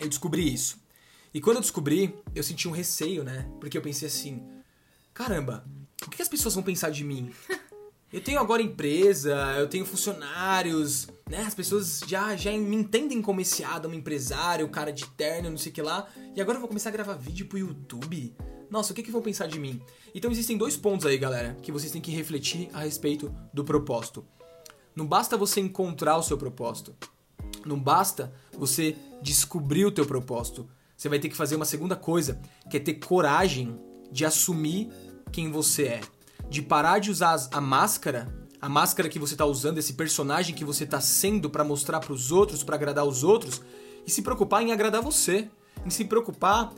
Eu 0.00 0.08
descobri 0.08 0.50
isso. 0.50 0.81
E 1.34 1.40
quando 1.40 1.56
eu 1.56 1.62
descobri, 1.62 2.14
eu 2.34 2.42
senti 2.42 2.68
um 2.68 2.72
receio, 2.72 3.24
né? 3.24 3.48
Porque 3.60 3.76
eu 3.76 3.82
pensei 3.82 4.08
assim: 4.08 4.42
caramba, 5.14 5.64
o 6.06 6.10
que 6.10 6.20
as 6.20 6.28
pessoas 6.28 6.54
vão 6.54 6.62
pensar 6.62 6.90
de 6.90 7.04
mim? 7.04 7.32
Eu 8.12 8.20
tenho 8.20 8.38
agora 8.38 8.60
empresa, 8.60 9.34
eu 9.58 9.66
tenho 9.66 9.86
funcionários, 9.86 11.08
né? 11.30 11.44
As 11.46 11.54
pessoas 11.54 12.02
já, 12.06 12.36
já 12.36 12.52
me 12.52 12.76
entendem 12.76 13.22
como 13.22 13.40
esse 13.40 13.64
Adam, 13.64 13.94
empresário, 13.94 14.68
cara 14.68 14.92
de 14.92 15.06
terno, 15.06 15.48
não 15.48 15.56
sei 15.56 15.72
o 15.72 15.74
que 15.74 15.80
lá. 15.80 16.06
E 16.36 16.40
agora 16.42 16.56
eu 16.56 16.60
vou 16.60 16.68
começar 16.68 16.90
a 16.90 16.92
gravar 16.92 17.14
vídeo 17.14 17.46
pro 17.46 17.56
YouTube? 17.56 18.36
Nossa, 18.68 18.92
o 18.92 18.94
que, 18.94 19.02
que 19.02 19.10
vão 19.10 19.22
pensar 19.22 19.46
de 19.46 19.58
mim? 19.58 19.80
Então 20.14 20.30
existem 20.30 20.58
dois 20.58 20.76
pontos 20.76 21.06
aí, 21.06 21.16
galera, 21.16 21.56
que 21.62 21.72
vocês 21.72 21.90
têm 21.90 22.02
que 22.02 22.10
refletir 22.10 22.68
a 22.74 22.80
respeito 22.80 23.34
do 23.50 23.64
propósito. 23.64 24.22
Não 24.94 25.06
basta 25.06 25.34
você 25.38 25.60
encontrar 25.60 26.18
o 26.18 26.22
seu 26.22 26.36
propósito. 26.36 26.94
Não 27.64 27.80
basta 27.80 28.30
você 28.52 28.94
descobrir 29.22 29.86
o 29.86 29.90
teu 29.90 30.04
propósito. 30.04 30.68
Você 31.02 31.08
vai 31.08 31.18
ter 31.18 31.28
que 31.28 31.36
fazer 31.36 31.56
uma 31.56 31.64
segunda 31.64 31.96
coisa, 31.96 32.40
que 32.70 32.76
é 32.76 32.80
ter 32.80 32.94
coragem 32.94 33.76
de 34.12 34.24
assumir 34.24 34.88
quem 35.32 35.50
você 35.50 35.82
é. 35.84 36.00
De 36.48 36.62
parar 36.62 37.00
de 37.00 37.10
usar 37.10 37.48
a 37.50 37.60
máscara, 37.60 38.32
a 38.60 38.68
máscara 38.68 39.08
que 39.08 39.18
você 39.18 39.34
tá 39.34 39.44
usando, 39.44 39.78
esse 39.78 39.94
personagem 39.94 40.54
que 40.54 40.64
você 40.64 40.86
tá 40.86 41.00
sendo 41.00 41.50
para 41.50 41.64
mostrar 41.64 41.98
para 41.98 42.12
os 42.12 42.30
outros, 42.30 42.62
para 42.62 42.76
agradar 42.76 43.04
os 43.04 43.24
outros, 43.24 43.60
e 44.06 44.12
se 44.12 44.22
preocupar 44.22 44.62
em 44.62 44.70
agradar 44.70 45.02
você, 45.02 45.50
em 45.84 45.90
se 45.90 46.04
preocupar 46.04 46.72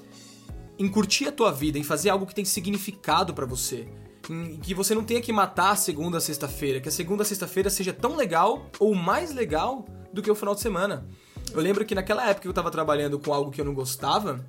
em 0.78 0.88
curtir 0.88 1.26
a 1.26 1.32
tua 1.32 1.52
vida, 1.52 1.78
em 1.78 1.84
fazer 1.84 2.08
algo 2.08 2.24
que 2.24 2.34
tem 2.34 2.46
significado 2.46 3.34
para 3.34 3.44
você, 3.44 3.86
em 4.30 4.56
que 4.56 4.72
você 4.72 4.94
não 4.94 5.04
tenha 5.04 5.20
que 5.20 5.34
matar 5.34 5.72
a 5.72 5.76
segunda 5.76 6.18
sexta-feira, 6.18 6.80
que 6.80 6.88
a 6.88 6.92
segunda 6.92 7.26
sexta-feira 7.26 7.68
seja 7.68 7.92
tão 7.92 8.16
legal 8.16 8.70
ou 8.80 8.94
mais 8.94 9.34
legal 9.34 9.84
do 10.14 10.22
que 10.22 10.30
o 10.30 10.34
final 10.34 10.54
de 10.54 10.62
semana. 10.62 11.06
Eu 11.54 11.60
lembro 11.60 11.84
que 11.84 11.94
naquela 11.94 12.28
época 12.28 12.42
que 12.42 12.48
eu 12.48 12.52
tava 12.52 12.68
trabalhando 12.68 13.16
com 13.16 13.32
algo 13.32 13.52
que 13.52 13.60
eu 13.60 13.64
não 13.64 13.74
gostava, 13.74 14.44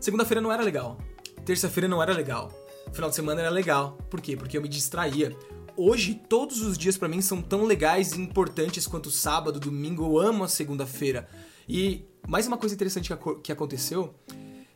segunda-feira 0.00 0.40
não 0.40 0.50
era 0.50 0.62
legal, 0.62 0.96
terça-feira 1.44 1.86
não 1.86 2.02
era 2.02 2.14
legal, 2.14 2.50
final 2.94 3.10
de 3.10 3.16
semana 3.16 3.42
era 3.42 3.50
legal. 3.50 3.98
Por 4.08 4.18
quê? 4.18 4.34
Porque 4.34 4.56
eu 4.56 4.62
me 4.62 4.70
distraía. 4.70 5.36
Hoje, 5.76 6.14
todos 6.14 6.62
os 6.62 6.78
dias 6.78 6.96
para 6.96 7.08
mim 7.08 7.20
são 7.20 7.42
tão 7.42 7.66
legais 7.66 8.12
e 8.12 8.20
importantes 8.22 8.86
quanto 8.86 9.10
sábado, 9.10 9.60
domingo. 9.60 10.02
Eu 10.02 10.18
amo 10.18 10.44
a 10.44 10.48
segunda-feira. 10.48 11.28
E 11.68 12.06
mais 12.26 12.46
uma 12.46 12.56
coisa 12.56 12.74
interessante 12.74 13.10
que 13.42 13.52
aconteceu 13.52 14.14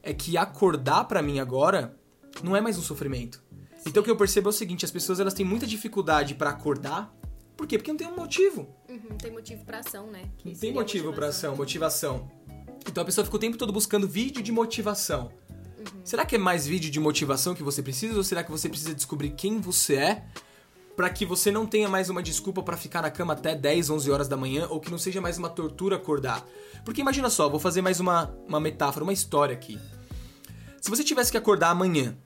é 0.03 0.13
que 0.13 0.37
acordar 0.37 1.05
para 1.05 1.23
mim 1.23 1.39
agora 1.39 1.97
não 2.43 2.55
é 2.55 2.61
mais 2.61 2.77
um 2.77 2.83
sofrimento. 2.83 3.43
Então 3.87 4.03
o 4.03 4.05
que 4.05 4.11
eu 4.11 4.17
percebo 4.17 4.51
é 4.51 4.51
o 4.51 4.53
seguinte: 4.53 4.85
as 4.85 4.91
pessoas 4.91 5.19
elas 5.19 5.33
têm 5.33 5.47
muita 5.47 5.67
dificuldade 5.67 6.35
para 6.35 6.51
acordar. 6.51 7.11
Por 7.57 7.67
quê? 7.67 7.79
Porque 7.79 7.91
não 7.91 7.97
tem 7.97 8.07
um 8.07 8.17
motivo. 8.17 8.69
Uhum, 8.97 9.19
tem 9.19 9.31
motivo 9.31 9.65
para 9.65 9.81
ação, 9.81 10.07
né? 10.07 10.29
Que 10.39 10.57
tem 10.57 10.73
motivo 10.73 11.13
para 11.13 11.29
ação, 11.29 11.55
motivação. 11.55 12.31
Então 12.89 13.03
a 13.03 13.05
pessoa 13.05 13.25
fica 13.25 13.37
o 13.37 13.41
tempo 13.41 13.59
todo 13.59 13.73
buscando 13.73 14.09
vídeo 14.09 14.43
de 14.43 14.51
motivação. 14.51 15.31
Será 16.03 16.25
que 16.25 16.37
é 16.37 16.39
mais 16.39 16.67
vídeo 16.67 16.91
de 16.91 16.99
motivação 16.99 17.55
que 17.55 17.63
você 17.63 17.83
precisa 17.83 18.17
ou 18.17 18.25
será 18.25 18.43
que 18.43 18.51
você 18.51 18.69
precisa 18.69 18.95
descobrir 18.95 19.31
quem 19.31 19.61
você 19.61 19.97
é 19.97 20.25
para 20.97 21.11
que 21.11 21.27
você 21.27 21.51
não 21.51 21.67
tenha 21.67 21.89
mais 21.89 22.09
uma 22.09 22.23
desculpa 22.23 22.63
para 22.63 22.77
ficar 22.77 23.03
na 23.03 23.11
cama 23.11 23.35
até 23.35 23.55
10, 23.55 23.91
11 23.91 24.11
horas 24.11 24.29
da 24.29 24.37
manhã 24.37 24.67
ou 24.71 24.81
que 24.81 24.91
não 24.91 24.99
seja 24.99 25.21
mais 25.21 25.37
uma 25.37 25.51
tortura 25.51 25.97
acordar? 25.97 26.47
Porque 26.85 27.03
imagina 27.03 27.29
só, 27.29 27.49
vou 27.49 27.61
fazer 27.61 27.83
mais 27.83 28.01
uma, 28.01 28.35
uma 28.49 28.59
metáfora, 28.59 29.05
uma 29.05 29.13
história 29.13 29.55
aqui. 29.55 29.79
Se 30.81 30.89
você 30.89 31.05
tivesse 31.05 31.31
que 31.31 31.37
acordar 31.37 31.71
amanhã 31.71 32.17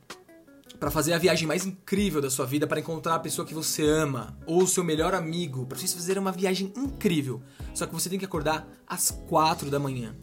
para 0.81 0.91
fazer 0.91 1.13
a 1.13 1.19
viagem 1.19 1.47
mais 1.47 1.67
incrível 1.67 2.23
da 2.23 2.31
sua 2.31 2.47
vida, 2.47 2.67
para 2.67 2.81
encontrar 2.81 3.15
a 3.17 3.19
pessoa 3.21 3.47
que 3.47 3.53
você 3.53 3.87
ama 3.87 4.35
ou 4.47 4.63
o 4.63 4.67
seu 4.67 4.83
melhor 4.83 5.15
amigo, 5.15 5.67
para 5.67 5.77
vocês 5.77 5.93
fazerem 5.93 6.23
uma 6.23 6.33
viagem 6.33 6.73
incrível, 6.75 7.43
só 7.75 7.87
que 7.87 7.93
você 7.93 8.09
tem 8.09 8.19
que 8.19 8.25
acordar 8.25 8.67
às 8.87 9.11
4 9.11 9.71
da 9.71 9.79
manhã. 9.79 10.17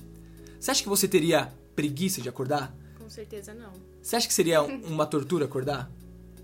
Você 0.59 0.71
acha 0.71 0.81
que 0.81 0.89
você 0.89 1.07
teria 1.07 1.53
preguiça 1.75 2.19
de 2.19 2.27
acordar? 2.27 2.75
Com 2.97 3.07
certeza 3.07 3.53
não. 3.53 3.71
Você 4.01 4.15
acha 4.15 4.27
que 4.27 4.33
seria 4.33 4.63
uma 4.63 5.05
tortura 5.05 5.45
acordar? 5.45 5.91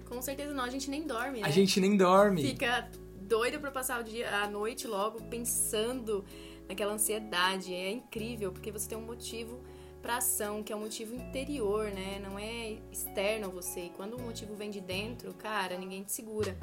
Com 0.08 0.22
certeza 0.22 0.54
não, 0.54 0.64
a 0.64 0.70
gente 0.70 0.92
nem 0.92 1.08
dorme, 1.08 1.42
né? 1.42 1.48
A 1.48 1.50
gente 1.50 1.82
nem 1.82 1.98
dorme. 1.98 2.44
Fica 2.44 2.88
doido 3.22 3.60
pra 3.60 3.72
passar 3.72 4.00
o 4.00 4.04
dia, 4.04 4.30
a 4.44 4.48
noite 4.48 4.86
logo 4.86 5.24
pensando 5.24 6.24
naquela 6.70 6.94
ansiedade. 6.94 7.74
É 7.74 7.92
incrível, 7.92 8.52
porque 8.52 8.72
você 8.72 8.88
tem 8.88 8.96
um 8.98 9.06
motivo 9.06 9.60
para 10.04 10.18
ação, 10.18 10.62
que 10.62 10.72
é 10.72 10.76
um 10.76 10.82
motivo 10.82 11.16
interior, 11.16 11.90
né? 11.90 12.20
Não 12.22 12.38
é 12.38 12.78
externo 12.92 13.48
a 13.48 13.50
você. 13.50 13.86
E 13.86 13.90
quando 13.90 14.16
o 14.16 14.22
motivo 14.22 14.54
vem 14.54 14.70
de 14.70 14.80
dentro, 14.80 15.34
cara, 15.34 15.76
ninguém 15.76 16.04
te 16.04 16.12
segura. 16.12 16.56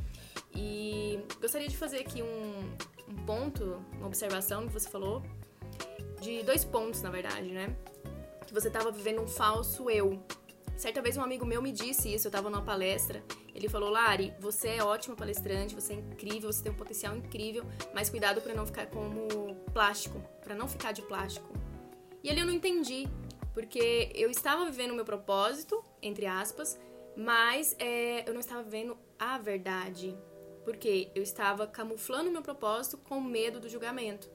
E 0.55 1.19
gostaria 1.41 1.67
de 1.67 1.77
fazer 1.77 1.99
aqui 1.99 2.23
um, 2.23 2.77
um 3.09 3.17
ponto, 3.27 3.83
uma 3.99 4.07
observação 4.07 4.69
que 4.69 4.73
você 4.73 4.89
falou, 4.89 5.23
de 6.21 6.45
dois 6.45 6.65
pontos, 6.65 7.03
na 7.03 7.11
verdade, 7.11 7.51
né? 7.51 7.75
que 8.51 8.55
você 8.55 8.67
estava 8.67 8.91
vivendo 8.91 9.23
um 9.23 9.29
falso 9.29 9.89
eu. 9.89 10.21
Certa 10.77 11.01
vez 11.01 11.17
um 11.17 11.23
amigo 11.23 11.47
meu 11.47 11.63
me 11.63 11.71
disse 11.71 12.13
isso, 12.13 12.27
eu 12.27 12.31
estava 12.31 12.51
numa 12.51 12.63
palestra, 12.63 13.23
ele 13.55 13.69
falou: 13.69 13.91
"Lari, 13.91 14.35
você 14.41 14.71
é 14.71 14.83
ótima 14.83 15.15
palestrante, 15.15 15.73
você 15.73 15.93
é 15.93 15.97
incrível, 15.97 16.53
você 16.53 16.65
tem 16.65 16.73
um 16.73 16.75
potencial 16.75 17.15
incrível, 17.17 17.65
mas 17.95 18.11
cuidado 18.11 18.41
para 18.41 18.53
não 18.53 18.67
ficar 18.67 18.87
como 18.87 19.55
plástico, 19.73 20.21
para 20.43 20.57
não 20.57 20.67
ficar 20.67 20.91
de 20.91 21.03
plástico". 21.03 21.49
E 22.25 22.29
ali 22.29 22.41
eu 22.41 22.47
não 22.47 22.53
entendi, 22.53 23.09
porque 23.61 24.11
eu 24.15 24.31
estava 24.31 24.65
vivendo 24.65 24.93
o 24.93 24.95
meu 24.95 25.05
propósito, 25.05 25.85
entre 26.01 26.25
aspas, 26.25 26.81
mas 27.15 27.77
é, 27.79 28.27
eu 28.27 28.33
não 28.33 28.41
estava 28.41 28.63
vivendo 28.63 28.97
a 29.19 29.37
verdade, 29.37 30.17
porque 30.65 31.11
eu 31.15 31.23
estava 31.23 31.67
camuflando 31.67 32.31
meu 32.31 32.41
propósito 32.41 32.97
com 32.97 33.21
medo 33.21 33.61
do 33.61 33.69
julgamento. 33.69 34.31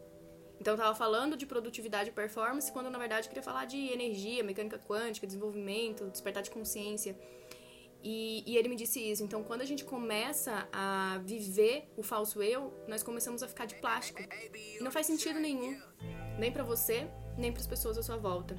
Então 0.61 0.75
eu 0.75 0.77
tava 0.77 0.93
falando 0.93 1.35
de 1.35 1.47
produtividade 1.47 2.11
e 2.11 2.13
performance, 2.13 2.71
quando 2.71 2.87
na 2.91 2.99
verdade 2.99 3.25
eu 3.25 3.29
queria 3.29 3.41
falar 3.41 3.65
de 3.65 3.91
energia, 3.91 4.43
mecânica 4.43 4.77
quântica, 4.77 5.25
desenvolvimento, 5.25 6.07
despertar 6.11 6.43
de 6.43 6.51
consciência. 6.51 7.17
E, 8.03 8.43
e, 8.45 8.55
ele 8.55 8.69
me 8.69 8.75
disse 8.75 8.99
isso. 8.99 9.23
Então, 9.23 9.43
quando 9.43 9.61
a 9.61 9.65
gente 9.65 9.83
começa 9.83 10.69
a 10.71 11.19
viver 11.25 11.91
o 11.97 12.03
falso 12.03 12.43
eu, 12.43 12.71
nós 12.87 13.01
começamos 13.01 13.41
a 13.41 13.47
ficar 13.47 13.65
de 13.65 13.73
plástico. 13.73 14.21
E 14.21 14.83
não 14.83 14.91
faz 14.91 15.07
sentido 15.07 15.39
nenhum, 15.39 15.81
nem 16.37 16.51
para 16.51 16.63
você, 16.63 17.07
nem 17.35 17.51
para 17.51 17.61
as 17.61 17.65
pessoas 17.65 17.97
à 17.97 18.03
sua 18.03 18.17
volta. 18.17 18.55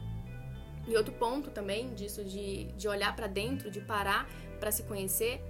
E 0.87 0.97
outro 0.97 1.13
ponto 1.15 1.51
também 1.51 1.95
disso 1.95 2.25
de, 2.25 2.65
de 2.73 2.89
olhar 2.89 3.15
para 3.15 3.27
dentro, 3.27 3.71
de 3.71 3.81
parar 3.81 4.29
para 4.61 4.71
se 4.71 4.85
conhecer. 4.85 5.43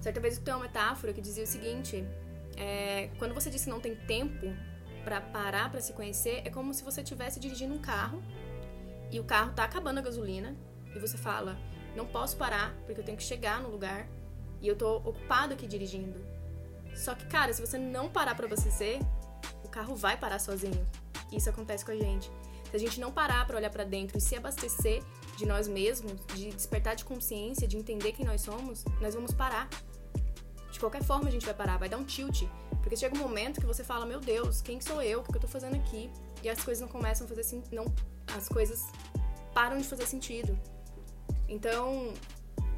Certa 0.00 0.20
vez 0.20 0.36
eu 0.36 0.42
tenho 0.42 0.56
uma 0.56 0.64
metáfora 0.64 1.12
que 1.12 1.20
dizia 1.20 1.44
o 1.44 1.46
seguinte: 1.46 2.04
é, 2.56 3.10
quando 3.18 3.34
você 3.34 3.50
diz 3.50 3.64
que 3.64 3.70
não 3.70 3.80
tem 3.80 3.94
tempo 3.94 4.46
para 5.04 5.20
parar 5.20 5.70
para 5.70 5.80
se 5.80 5.94
conhecer 5.94 6.42
é 6.44 6.50
como 6.50 6.74
se 6.74 6.84
você 6.84 7.00
estivesse 7.00 7.40
dirigindo 7.40 7.74
um 7.74 7.78
carro 7.78 8.22
e 9.10 9.18
o 9.18 9.24
carro 9.24 9.52
tá 9.54 9.64
acabando 9.64 9.98
a 9.98 10.02
gasolina 10.02 10.54
e 10.94 10.98
você 10.98 11.16
fala: 11.16 11.56
"Não 11.96 12.06
posso 12.06 12.36
parar 12.36 12.74
porque 12.84 13.00
eu 13.00 13.04
tenho 13.04 13.16
que 13.16 13.24
chegar 13.24 13.60
no 13.62 13.70
lugar 13.70 14.06
e 14.60 14.68
eu 14.68 14.76
tô 14.76 14.96
ocupado 14.96 15.54
aqui 15.54 15.66
dirigindo". 15.66 16.20
Só 16.94 17.14
que, 17.14 17.24
cara, 17.26 17.52
se 17.52 17.60
você 17.60 17.78
não 17.78 18.10
parar 18.10 18.34
para 18.34 18.46
abastecer, 18.46 18.98
o 19.64 19.68
carro 19.68 19.94
vai 19.94 20.16
parar 20.16 20.38
sozinho. 20.38 20.86
Isso 21.32 21.48
acontece 21.48 21.84
com 21.84 21.92
a 21.92 21.96
gente. 21.96 22.30
Se 22.70 22.76
a 22.76 22.78
gente 22.78 23.00
não 23.00 23.10
parar 23.10 23.46
para 23.46 23.56
olhar 23.56 23.70
para 23.70 23.84
dentro 23.84 24.16
e 24.16 24.20
se 24.20 24.36
abastecer 24.36 25.02
de 25.36 25.44
nós 25.44 25.66
mesmos, 25.66 26.12
de 26.34 26.50
despertar 26.50 26.94
de 26.94 27.04
consciência, 27.04 27.66
de 27.66 27.76
entender 27.76 28.12
quem 28.12 28.24
nós 28.24 28.42
somos, 28.42 28.84
nós 29.00 29.14
vamos 29.14 29.32
parar. 29.32 29.68
De 30.70 30.78
qualquer 30.78 31.02
forma 31.02 31.28
a 31.28 31.32
gente 31.32 31.44
vai 31.44 31.54
parar, 31.54 31.78
vai 31.78 31.88
dar 31.88 31.96
um 31.96 32.04
tilt. 32.04 32.44
Porque 32.80 32.96
chega 32.96 33.14
um 33.16 33.18
momento 33.18 33.60
que 33.60 33.66
você 33.66 33.82
fala, 33.82 34.06
meu 34.06 34.20
Deus, 34.20 34.62
quem 34.62 34.80
sou 34.80 35.02
eu? 35.02 35.20
O 35.20 35.24
que 35.24 35.36
eu 35.36 35.40
tô 35.40 35.48
fazendo 35.48 35.74
aqui? 35.74 36.10
E 36.42 36.48
as 36.48 36.62
coisas 36.62 36.80
não 36.80 36.88
começam 36.88 37.24
a 37.24 37.28
fazer 37.28 37.42
sentido. 37.42 37.74
Não, 37.74 37.84
as 38.36 38.48
coisas 38.48 38.86
param 39.52 39.76
de 39.78 39.84
fazer 39.84 40.06
sentido. 40.06 40.58
Então, 41.48 42.14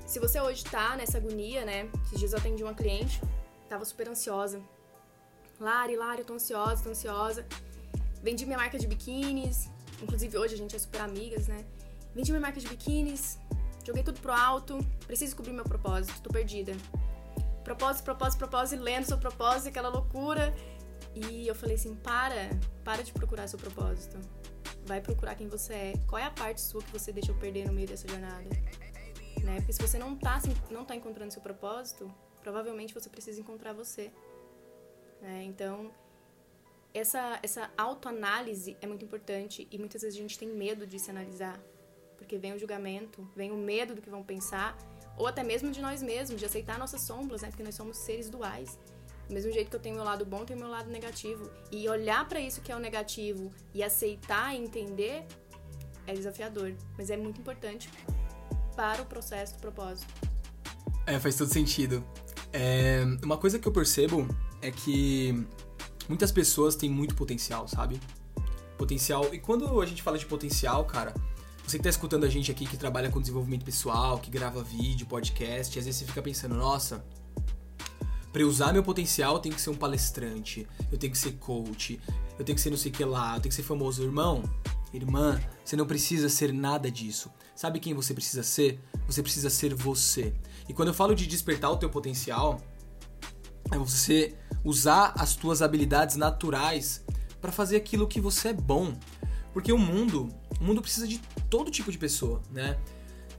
se 0.07 0.19
você 0.19 0.41
hoje 0.41 0.65
tá 0.65 0.97
nessa 0.97 1.19
agonia, 1.19 1.65
né? 1.65 1.91
Esses 2.07 2.19
dias 2.19 2.33
eu 2.33 2.39
atendi 2.39 2.63
uma 2.63 2.75
cliente, 2.75 3.21
tava 3.69 3.85
super 3.85 4.09
ansiosa. 4.09 4.61
Lari, 5.61 5.97
Lari, 5.97 6.21
eu 6.21 6.25
tô 6.25 6.35
ansiosa, 6.35 6.83
tô 6.83 6.91
ansiosa. 6.91 7.47
Vendi 8.23 8.45
minha 8.47 8.59
marca 8.59 8.79
de 8.79 8.87
biquínis. 8.87 9.72
Inclusive 10.03 10.37
hoje 10.37 10.55
a 10.55 10.59
gente 10.59 10.75
é 10.75 10.79
super 10.79 11.01
amigas, 11.01 11.47
né? 11.47 11.65
Vendi 12.15 12.31
minha 12.31 12.41
marca 12.41 12.61
de 12.61 12.69
biquínis, 12.69 13.39
joguei 13.87 14.03
tudo 14.03 14.21
pro 14.21 14.33
alto, 14.33 14.79
preciso 15.07 15.31
descobrir 15.31 15.53
meu 15.53 15.65
propósito, 15.65 16.21
tô 16.21 16.31
perdida. 16.31 16.75
Propósito, 17.65 18.05
propósito, 18.05 18.39
propósito, 18.39 18.83
lendo 18.83 19.05
seu 19.07 19.17
propósito, 19.17 19.69
aquela 19.69 19.89
loucura. 19.89 20.53
E 21.15 21.47
eu 21.47 21.55
falei 21.55 21.77
assim: 21.77 21.95
para, 21.95 22.51
para 22.85 23.03
de 23.03 23.13
procurar 23.13 23.47
seu 23.47 23.59
propósito. 23.59 24.19
Vai 24.85 25.01
procurar 25.01 25.37
quem 25.37 25.49
você 25.49 25.73
é. 25.73 25.93
Qual 26.09 26.19
é 26.19 26.25
a 26.25 26.31
parte 26.31 26.61
sua 26.61 26.83
que 26.83 26.93
você 26.93 27.13
deixou 27.13 27.35
perder 27.37 27.67
no 27.67 27.73
meio 27.73 27.87
dessa 27.87 28.09
jornada? 28.09 28.49
Né? 29.43 29.57
Porque 29.57 29.73
se 29.73 29.81
você 29.81 29.99
não 29.99 30.17
tá, 30.17 30.41
não 30.71 30.85
tá 30.85 30.97
encontrando 30.97 31.33
seu 31.33 31.43
propósito, 31.43 32.13
provavelmente 32.43 32.93
você 32.93 33.09
precisa 33.09 33.41
encontrar 33.41 33.73
você. 33.73 34.13
Né? 35.21 35.45
Então, 35.45 35.93
essa, 36.95 37.39
essa 37.43 37.71
autoanálise 37.77 38.77
é 38.81 38.87
muito 38.87 39.05
importante 39.05 39.67
e 39.71 39.79
muitas 39.79 40.03
vezes 40.03 40.19
a 40.19 40.23
gente 40.23 40.39
tem 40.39 40.49
medo 40.49 40.87
de 40.87 40.99
se 40.99 41.11
analisar. 41.11 41.61
Porque 42.17 42.39
vem 42.39 42.53
o 42.53 42.59
julgamento, 42.59 43.29
vem 43.35 43.51
o 43.51 43.57
medo 43.57 43.95
do 43.95 44.03
que 44.03 44.11
vão 44.11 44.23
pensar, 44.23 44.77
ou 45.17 45.27
até 45.27 45.43
mesmo 45.43 45.71
de 45.71 45.81
nós 45.81 46.03
mesmos, 46.03 46.39
de 46.39 46.47
aceitar 46.47 46.79
nossas 46.79 47.03
sombras, 47.03 47.43
né? 47.43 47.49
Porque 47.49 47.63
nós 47.63 47.75
somos 47.75 47.97
seres 47.97 48.31
duais. 48.31 48.79
Do 49.29 49.35
mesmo 49.35 49.51
jeito 49.53 49.71
que 49.71 49.77
eu 49.77 49.81
tenho 49.81 49.97
meu 49.97 50.05
lado 50.05 50.25
bom, 50.25 50.45
tenho 50.45 50.59
meu 50.59 50.69
lado 50.69 50.91
negativo. 50.91 51.51
E 51.71 51.89
olhar 51.89 52.29
para 52.29 52.41
isso 52.41 52.61
que 52.61 52.71
é 52.71 52.77
o 52.77 52.79
negativo 52.79 53.51
e 53.75 53.83
aceitar 53.83 54.55
e 54.55 54.59
entender 54.59 55.27
é 56.07 56.15
desafiador, 56.15 56.75
mas 56.97 57.11
é 57.11 57.17
muito 57.17 57.41
importante 57.41 57.89
para 58.75 59.03
o 59.03 59.07
processo 59.07 59.55
do 59.55 59.61
propósito. 59.61 60.13
É, 61.07 61.19
faz 61.19 61.37
todo 61.37 61.49
sentido. 61.49 62.05
É, 62.53 63.03
uma 63.23 63.37
coisa 63.37 63.59
que 63.59 63.67
eu 63.67 63.73
percebo 63.73 64.27
é 64.61 64.71
que 64.71 65.47
muitas 66.09 66.33
pessoas 66.33 66.75
têm 66.77 66.91
muito 66.91 67.15
potencial, 67.15 67.67
sabe? 67.69 68.01
Potencial. 68.77 69.33
E 69.35 69.39
quando 69.39 69.81
a 69.81 69.87
gente 69.87 70.03
fala 70.03 70.19
de 70.19 70.27
potencial, 70.27 70.85
cara, 70.85 71.15
você 71.67 71.79
que 71.79 71.85
tá 71.85 71.91
escutando 71.91 72.25
a 72.25 72.29
gente 72.29 72.51
aqui 72.51 72.67
que 72.67 72.77
trabalha 72.77 73.11
com 73.11 73.21
desenvolvimento 73.21 73.65
pessoal, 73.65 74.19
que 74.19 74.31
grava 74.31 74.63
vídeo, 74.63 75.07
podcast, 75.07 75.79
às 75.79 75.85
vezes 75.85 76.01
você 76.01 76.07
fica 76.07 76.21
pensando, 76.21 76.55
nossa, 76.55 77.05
para 78.33 78.43
usar 78.45 78.73
meu 78.73 78.83
potencial 78.83 79.35
eu 79.35 79.41
tenho 79.41 79.55
que 79.55 79.61
ser 79.61 79.71
um 79.71 79.75
palestrante, 79.75 80.67
eu 80.91 80.99
tenho 80.99 81.13
que 81.13 81.19
ser 81.19 81.33
coach, 81.33 82.01
eu 82.39 82.45
tenho 82.45 82.57
que 82.57 82.63
ser 82.63 82.71
não 82.71 82.77
sei 82.77 82.91
o 82.91 82.95
que 82.95 83.05
lá, 83.05 83.37
eu 83.37 83.41
tenho 83.41 83.51
que 83.51 83.55
ser 83.55 83.63
famoso. 83.63 84.03
Irmão, 84.03 84.43
irmã, 84.93 85.41
você 85.65 85.77
não 85.77 85.87
precisa 85.87 86.29
ser 86.29 86.53
nada 86.53 86.91
disso. 86.91 87.31
Sabe 87.55 87.79
quem 87.79 87.95
você 87.95 88.13
precisa 88.13 88.43
ser? 88.43 88.81
Você 89.07 89.23
precisa 89.23 89.51
ser 89.51 89.75
você. 89.75 90.35
E 90.69 90.73
quando 90.73 90.89
eu 90.89 90.95
falo 90.95 91.15
de 91.15 91.27
despertar 91.27 91.71
o 91.71 91.77
teu 91.77 91.91
potencial, 91.91 92.61
é 93.73 93.79
você 93.79 94.35
usar 94.65 95.13
as 95.17 95.35
tuas 95.35 95.63
habilidades 95.63 96.17
naturais 96.17 97.05
para 97.41 97.51
fazer 97.51 97.77
aquilo 97.77 98.07
que 98.07 98.21
você 98.21 98.49
é 98.49 98.53
bom. 98.53 98.95
Porque 99.53 99.73
o 99.73 99.79
mundo, 99.79 100.29
o 100.61 100.65
mundo 100.65 100.81
precisa 100.81 101.07
de 101.07 101.19
todo 101.51 101.71
tipo 101.71 101.91
de 101.91 101.99
pessoa, 101.99 102.41
né? 102.51 102.79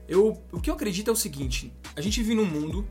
Eu, 0.06 0.42
o 0.52 0.60
que 0.60 0.68
eu 0.68 0.74
acredito 0.74 1.08
é 1.08 1.12
o 1.12 1.16
seguinte: 1.16 1.72
a 1.96 2.00
gente 2.00 2.22
vive 2.22 2.34
num 2.34 2.44
mundo 2.44 2.86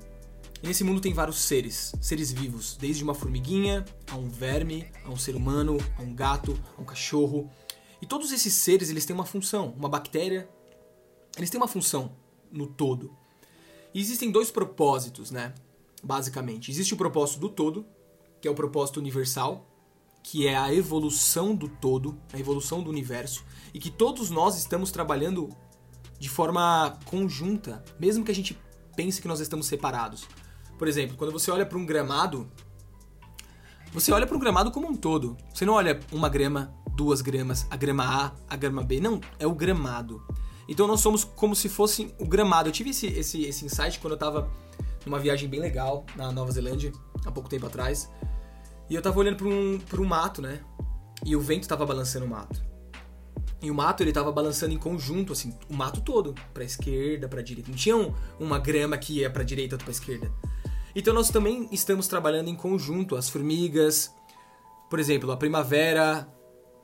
e 0.61 0.67
nesse 0.67 0.83
mundo 0.83 0.99
tem 0.99 1.13
vários 1.13 1.37
seres, 1.37 1.93
seres 2.01 2.31
vivos, 2.31 2.77
desde 2.79 3.03
uma 3.03 3.13
formiguinha, 3.13 3.85
a 4.09 4.15
um 4.15 4.27
verme, 4.27 4.87
a 5.05 5.09
um 5.09 5.17
ser 5.17 5.35
humano, 5.35 5.77
a 5.97 6.01
um 6.01 6.13
gato, 6.13 6.57
a 6.77 6.81
um 6.81 6.85
cachorro. 6.85 7.49
E 8.01 8.05
todos 8.05 8.31
esses 8.31 8.53
seres, 8.53 8.89
eles 8.89 9.05
têm 9.05 9.13
uma 9.13 9.25
função, 9.25 9.73
uma 9.77 9.87
bactéria, 9.87 10.49
eles 11.37 11.49
têm 11.49 11.59
uma 11.59 11.67
função 11.67 12.13
no 12.51 12.67
todo. 12.67 13.15
E 13.93 14.01
existem 14.01 14.31
dois 14.31 14.51
propósitos, 14.51 15.31
né? 15.31 15.53
Basicamente, 16.03 16.69
existe 16.69 16.93
o 16.93 16.97
propósito 16.97 17.39
do 17.39 17.49
todo, 17.49 17.85
que 18.41 18.47
é 18.47 18.51
o 18.51 18.55
propósito 18.55 18.99
universal, 18.99 19.65
que 20.21 20.47
é 20.47 20.55
a 20.55 20.73
evolução 20.73 21.55
do 21.55 21.67
todo, 21.67 22.19
a 22.33 22.39
evolução 22.39 22.83
do 22.83 22.89
universo, 22.89 23.45
e 23.73 23.79
que 23.79 23.89
todos 23.89 24.29
nós 24.29 24.57
estamos 24.57 24.91
trabalhando 24.91 25.49
de 26.19 26.29
forma 26.29 26.97
conjunta, 27.05 27.83
mesmo 27.99 28.23
que 28.23 28.31
a 28.31 28.35
gente 28.35 28.57
pense 28.95 29.21
que 29.21 29.27
nós 29.27 29.39
estamos 29.39 29.65
separados. 29.65 30.27
Por 30.77 30.87
exemplo, 30.87 31.15
quando 31.17 31.31
você 31.31 31.51
olha 31.51 31.65
para 31.65 31.77
um 31.77 31.85
gramado, 31.85 32.49
você 33.93 34.11
olha 34.11 34.25
para 34.25 34.35
um 34.35 34.39
gramado 34.39 34.71
como 34.71 34.87
um 34.87 34.95
todo. 34.95 35.37
Você 35.53 35.65
não 35.65 35.73
olha 35.73 35.99
uma 36.11 36.27
grama, 36.27 36.73
duas 36.95 37.21
gramas, 37.21 37.67
a 37.69 37.77
grama 37.77 38.03
A, 38.03 38.31
a 38.49 38.55
grama 38.55 38.83
B. 38.83 38.99
Não, 38.99 39.21
é 39.37 39.45
o 39.45 39.53
gramado. 39.53 40.25
Então 40.67 40.87
nós 40.87 41.01
somos 41.01 41.23
como 41.23 41.55
se 41.55 41.69
fosse 41.69 42.13
o 42.19 42.25
gramado. 42.25 42.69
Eu 42.69 42.73
tive 42.73 42.89
esse, 42.89 43.07
esse, 43.07 43.43
esse 43.43 43.65
insight 43.65 43.99
quando 43.99 44.13
eu 44.13 44.15
estava 44.15 44.49
numa 45.05 45.19
viagem 45.19 45.49
bem 45.49 45.59
legal 45.59 46.05
na 46.15 46.31
Nova 46.31 46.51
Zelândia, 46.51 46.91
há 47.25 47.31
pouco 47.31 47.49
tempo 47.49 47.65
atrás. 47.65 48.09
E 48.89 48.95
eu 48.95 49.01
tava 49.01 49.19
olhando 49.19 49.37
para 49.37 49.47
um, 49.47 49.79
um 49.99 50.05
mato, 50.05 50.41
né? 50.41 50.59
E 51.25 51.35
o 51.35 51.41
vento 51.41 51.67
tava 51.67 51.85
balançando 51.85 52.25
o 52.25 52.29
mato. 52.29 52.61
E 53.61 53.71
o 53.71 53.73
mato 53.73 54.03
ele 54.03 54.11
tava 54.11 54.31
balançando 54.31 54.73
em 54.73 54.77
conjunto, 54.77 55.31
assim, 55.31 55.57
o 55.69 55.73
mato 55.73 56.01
todo, 56.01 56.35
pra 56.53 56.63
esquerda, 56.63 57.29
pra 57.29 57.41
direita. 57.41 57.71
Não 57.71 57.77
tinha 57.77 57.95
um, 57.95 58.13
uma 58.37 58.59
grama 58.59 58.97
que 58.97 59.19
ia 59.19 59.29
pra 59.29 59.43
direita, 59.43 59.75
outra 59.75 59.85
pra 59.85 59.91
esquerda. 59.93 60.31
Então 60.95 61.13
nós 61.13 61.29
também 61.29 61.67
estamos 61.71 62.07
trabalhando 62.07 62.49
em 62.49 62.55
conjunto, 62.55 63.15
as 63.15 63.29
formigas, 63.29 64.13
por 64.89 64.99
exemplo, 64.99 65.31
a 65.31 65.37
primavera, 65.37 66.27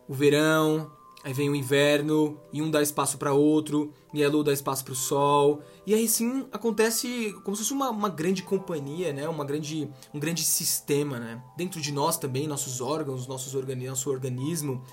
o 0.07 0.13
verão, 0.13 0.89
aí 1.29 1.33
vem 1.33 1.49
o 1.49 1.55
inverno, 1.55 2.39
e 2.51 2.59
um 2.61 2.71
dá 2.71 2.81
espaço 2.81 3.17
para 3.17 3.33
outro, 3.33 3.93
e 4.11 4.23
a 4.23 4.29
lua 4.29 4.43
dá 4.43 4.51
espaço 4.51 4.83
para 4.83 4.93
o 4.93 4.95
sol, 4.95 5.61
e 5.85 5.93
aí 5.93 6.07
sim 6.07 6.47
acontece 6.51 7.33
como 7.43 7.55
se 7.55 7.61
fosse 7.61 7.73
uma, 7.73 7.91
uma 7.91 8.09
grande 8.09 8.41
companhia, 8.41 9.13
né? 9.13 9.29
Uma 9.29 9.45
grande, 9.45 9.87
um 10.11 10.19
grande 10.19 10.43
sistema, 10.43 11.19
né? 11.19 11.41
Dentro 11.55 11.79
de 11.79 11.91
nós 11.91 12.17
também, 12.17 12.47
nossos 12.47 12.81
órgãos, 12.81 13.27
nossos 13.27 13.53
organi 13.53 13.87
nosso 13.87 14.09
organismo. 14.09 14.83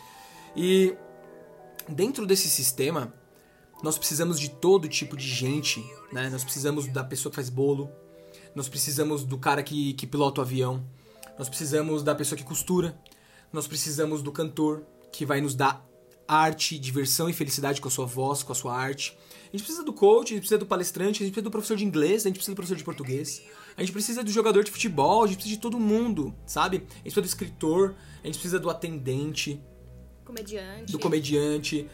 E 0.54 0.94
dentro 1.88 2.26
desse 2.26 2.50
sistema, 2.50 3.14
nós 3.82 3.96
precisamos 3.96 4.38
de 4.38 4.50
todo 4.50 4.88
tipo 4.88 5.16
de 5.16 5.26
gente, 5.26 5.82
né? 6.12 6.28
Nós 6.28 6.44
precisamos 6.44 6.86
da 6.86 7.02
pessoa 7.02 7.30
que 7.30 7.36
faz 7.36 7.48
bolo, 7.48 7.90
nós 8.54 8.68
precisamos 8.68 9.24
do 9.24 9.38
cara 9.38 9.62
que, 9.62 9.94
que 9.94 10.06
pilota 10.06 10.42
o 10.42 10.44
avião, 10.44 10.84
nós 11.38 11.48
precisamos 11.48 12.02
da 12.02 12.14
pessoa 12.14 12.36
que 12.36 12.44
costura, 12.44 12.98
nós 13.50 13.66
precisamos 13.66 14.22
do 14.22 14.30
cantor 14.30 14.84
que 15.10 15.24
vai 15.24 15.40
nos 15.40 15.54
dar 15.54 15.86
arte, 16.28 16.78
diversão 16.78 17.28
e 17.28 17.32
felicidade 17.32 17.80
com 17.80 17.88
a 17.88 17.90
sua 17.90 18.06
voz, 18.06 18.42
com 18.42 18.52
a 18.52 18.54
sua 18.54 18.74
arte. 18.74 19.16
A 19.44 19.56
gente 19.56 19.64
precisa 19.64 19.84
do 19.84 19.92
coach, 19.92 20.32
a 20.32 20.34
gente 20.34 20.40
precisa 20.40 20.58
do 20.58 20.66
palestrante, 20.66 21.22
a 21.22 21.26
gente 21.26 21.32
precisa 21.32 21.42
do 21.42 21.50
professor 21.50 21.76
de 21.76 21.84
inglês, 21.84 22.24
a 22.24 22.28
gente 22.28 22.36
precisa 22.36 22.52
do 22.52 22.56
professor 22.56 22.76
de 22.76 22.84
português, 22.84 23.42
a 23.76 23.80
gente 23.80 23.92
precisa 23.92 24.22
do 24.22 24.30
jogador 24.30 24.64
de 24.64 24.70
futebol, 24.70 25.24
a 25.24 25.26
gente 25.26 25.36
precisa 25.36 25.56
de 25.56 25.62
todo 25.62 25.78
mundo, 25.78 26.34
sabe? 26.46 26.78
A 26.78 26.80
gente 26.80 27.02
precisa 27.02 27.20
do 27.20 27.26
escritor, 27.26 27.94
a 28.22 28.26
gente 28.26 28.34
precisa 28.34 28.58
do 28.58 28.68
atendente, 28.68 29.60
comediante. 30.24 30.92
do 30.92 30.98
comediante. 30.98 31.88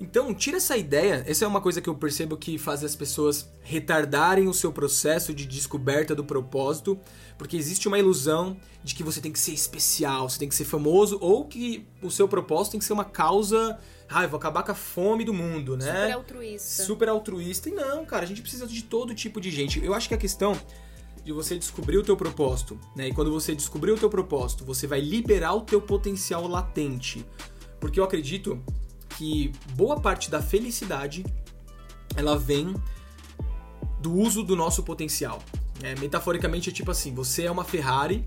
Então, 0.00 0.32
tira 0.32 0.58
essa 0.58 0.76
ideia. 0.76 1.24
Essa 1.26 1.44
é 1.44 1.48
uma 1.48 1.60
coisa 1.60 1.80
que 1.80 1.88
eu 1.88 1.94
percebo 1.94 2.36
que 2.36 2.56
faz 2.56 2.84
as 2.84 2.94
pessoas 2.94 3.50
retardarem 3.62 4.46
o 4.46 4.54
seu 4.54 4.72
processo 4.72 5.34
de 5.34 5.44
descoberta 5.44 6.14
do 6.14 6.24
propósito, 6.24 6.98
porque 7.36 7.56
existe 7.56 7.88
uma 7.88 7.98
ilusão 7.98 8.56
de 8.84 8.94
que 8.94 9.02
você 9.02 9.20
tem 9.20 9.32
que 9.32 9.38
ser 9.38 9.52
especial, 9.52 10.28
você 10.28 10.38
tem 10.38 10.48
que 10.48 10.54
ser 10.54 10.64
famoso, 10.64 11.18
ou 11.20 11.44
que 11.44 11.86
o 12.00 12.10
seu 12.10 12.28
propósito 12.28 12.72
tem 12.72 12.80
que 12.80 12.86
ser 12.86 12.92
uma 12.92 13.04
causa. 13.04 13.78
Ah, 14.08 14.22
eu 14.22 14.28
vou 14.28 14.38
acabar 14.38 14.62
com 14.62 14.72
a 14.72 14.74
fome 14.74 15.24
do 15.24 15.34
mundo, 15.34 15.76
né? 15.76 15.86
Super 15.86 16.12
altruísta. 16.12 16.82
Super 16.84 17.08
altruísta. 17.08 17.68
E 17.68 17.72
não, 17.72 18.06
cara, 18.06 18.22
a 18.22 18.26
gente 18.26 18.40
precisa 18.40 18.66
de 18.66 18.82
todo 18.84 19.14
tipo 19.14 19.40
de 19.40 19.50
gente. 19.50 19.84
Eu 19.84 19.92
acho 19.94 20.08
que 20.08 20.14
a 20.14 20.18
questão 20.18 20.56
de 21.24 21.32
você 21.32 21.58
descobrir 21.58 21.98
o 21.98 22.02
teu 22.02 22.16
propósito, 22.16 22.78
né? 22.96 23.08
E 23.08 23.12
quando 23.12 23.30
você 23.30 23.54
descobrir 23.54 23.90
o 23.90 23.98
teu 23.98 24.08
propósito, 24.08 24.64
você 24.64 24.86
vai 24.86 25.00
liberar 25.00 25.54
o 25.54 25.60
teu 25.60 25.80
potencial 25.80 26.46
latente. 26.46 27.26
Porque 27.78 28.00
eu 28.00 28.04
acredito 28.04 28.62
que 29.10 29.52
boa 29.74 30.00
parte 30.00 30.30
da 30.30 30.40
felicidade 30.42 31.24
ela 32.16 32.36
vem 32.36 32.74
do 34.00 34.12
uso 34.12 34.42
do 34.42 34.54
nosso 34.54 34.82
potencial. 34.82 35.42
É, 35.82 35.94
metaforicamente 35.96 36.70
é 36.70 36.72
tipo 36.72 36.90
assim, 36.90 37.14
você 37.14 37.44
é 37.44 37.50
uma 37.50 37.64
Ferrari 37.64 38.26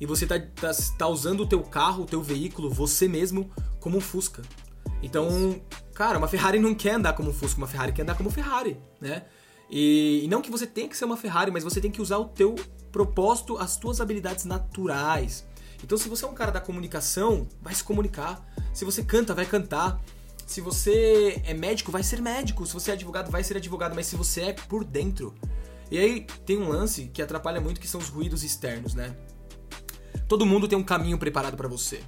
e 0.00 0.06
você 0.06 0.26
tá, 0.26 0.38
tá, 0.38 0.70
tá, 0.98 1.06
usando 1.08 1.40
o 1.40 1.46
teu 1.46 1.62
carro, 1.62 2.02
o 2.02 2.06
teu 2.06 2.22
veículo, 2.22 2.70
você 2.70 3.08
mesmo, 3.08 3.50
como 3.80 3.98
um 3.98 4.00
Fusca. 4.00 4.42
Então, 5.02 5.60
cara, 5.94 6.18
uma 6.18 6.28
Ferrari 6.28 6.58
não 6.58 6.74
quer 6.74 6.94
andar 6.94 7.12
como 7.14 7.30
um 7.30 7.32
Fusca, 7.32 7.58
uma 7.58 7.66
Ferrari 7.66 7.92
quer 7.92 8.02
andar 8.02 8.14
como 8.14 8.30
Ferrari, 8.30 8.78
né? 9.00 9.24
E, 9.70 10.22
e 10.24 10.28
não 10.28 10.40
que 10.40 10.50
você 10.50 10.66
tenha 10.66 10.88
que 10.88 10.96
ser 10.96 11.04
uma 11.04 11.16
Ferrari, 11.16 11.50
mas 11.50 11.64
você 11.64 11.80
tem 11.80 11.90
que 11.90 12.00
usar 12.00 12.18
o 12.18 12.26
teu 12.26 12.54
propósito, 12.92 13.58
as 13.58 13.76
tuas 13.76 14.00
habilidades 14.00 14.44
naturais. 14.44 15.46
Então, 15.82 15.98
se 15.98 16.08
você 16.08 16.24
é 16.24 16.28
um 16.28 16.34
cara 16.34 16.50
da 16.50 16.60
comunicação, 16.60 17.46
vai 17.60 17.74
se 17.74 17.84
comunicar. 17.84 18.44
Se 18.72 18.84
você 18.84 19.02
canta, 19.02 19.34
vai 19.34 19.44
cantar. 19.44 20.00
Se 20.46 20.60
você 20.60 21.42
é 21.44 21.52
médico, 21.52 21.90
vai 21.90 22.04
ser 22.04 22.22
médico. 22.22 22.64
Se 22.64 22.72
você 22.72 22.92
é 22.92 22.94
advogado, 22.94 23.30
vai 23.30 23.42
ser 23.42 23.56
advogado. 23.56 23.94
Mas 23.94 24.06
se 24.06 24.14
você 24.14 24.42
é 24.42 24.52
por 24.52 24.84
dentro. 24.84 25.34
E 25.90 25.98
aí 25.98 26.26
tem 26.46 26.56
um 26.56 26.68
lance 26.68 27.08
que 27.12 27.20
atrapalha 27.20 27.60
muito 27.60 27.80
que 27.80 27.88
são 27.88 28.00
os 28.00 28.08
ruídos 28.08 28.44
externos, 28.44 28.94
né? 28.94 29.16
Todo 30.28 30.46
mundo 30.46 30.66
tem 30.68 30.78
um 30.78 30.84
caminho 30.84 31.18
preparado 31.18 31.56
para 31.56 31.68
você. 31.68 32.00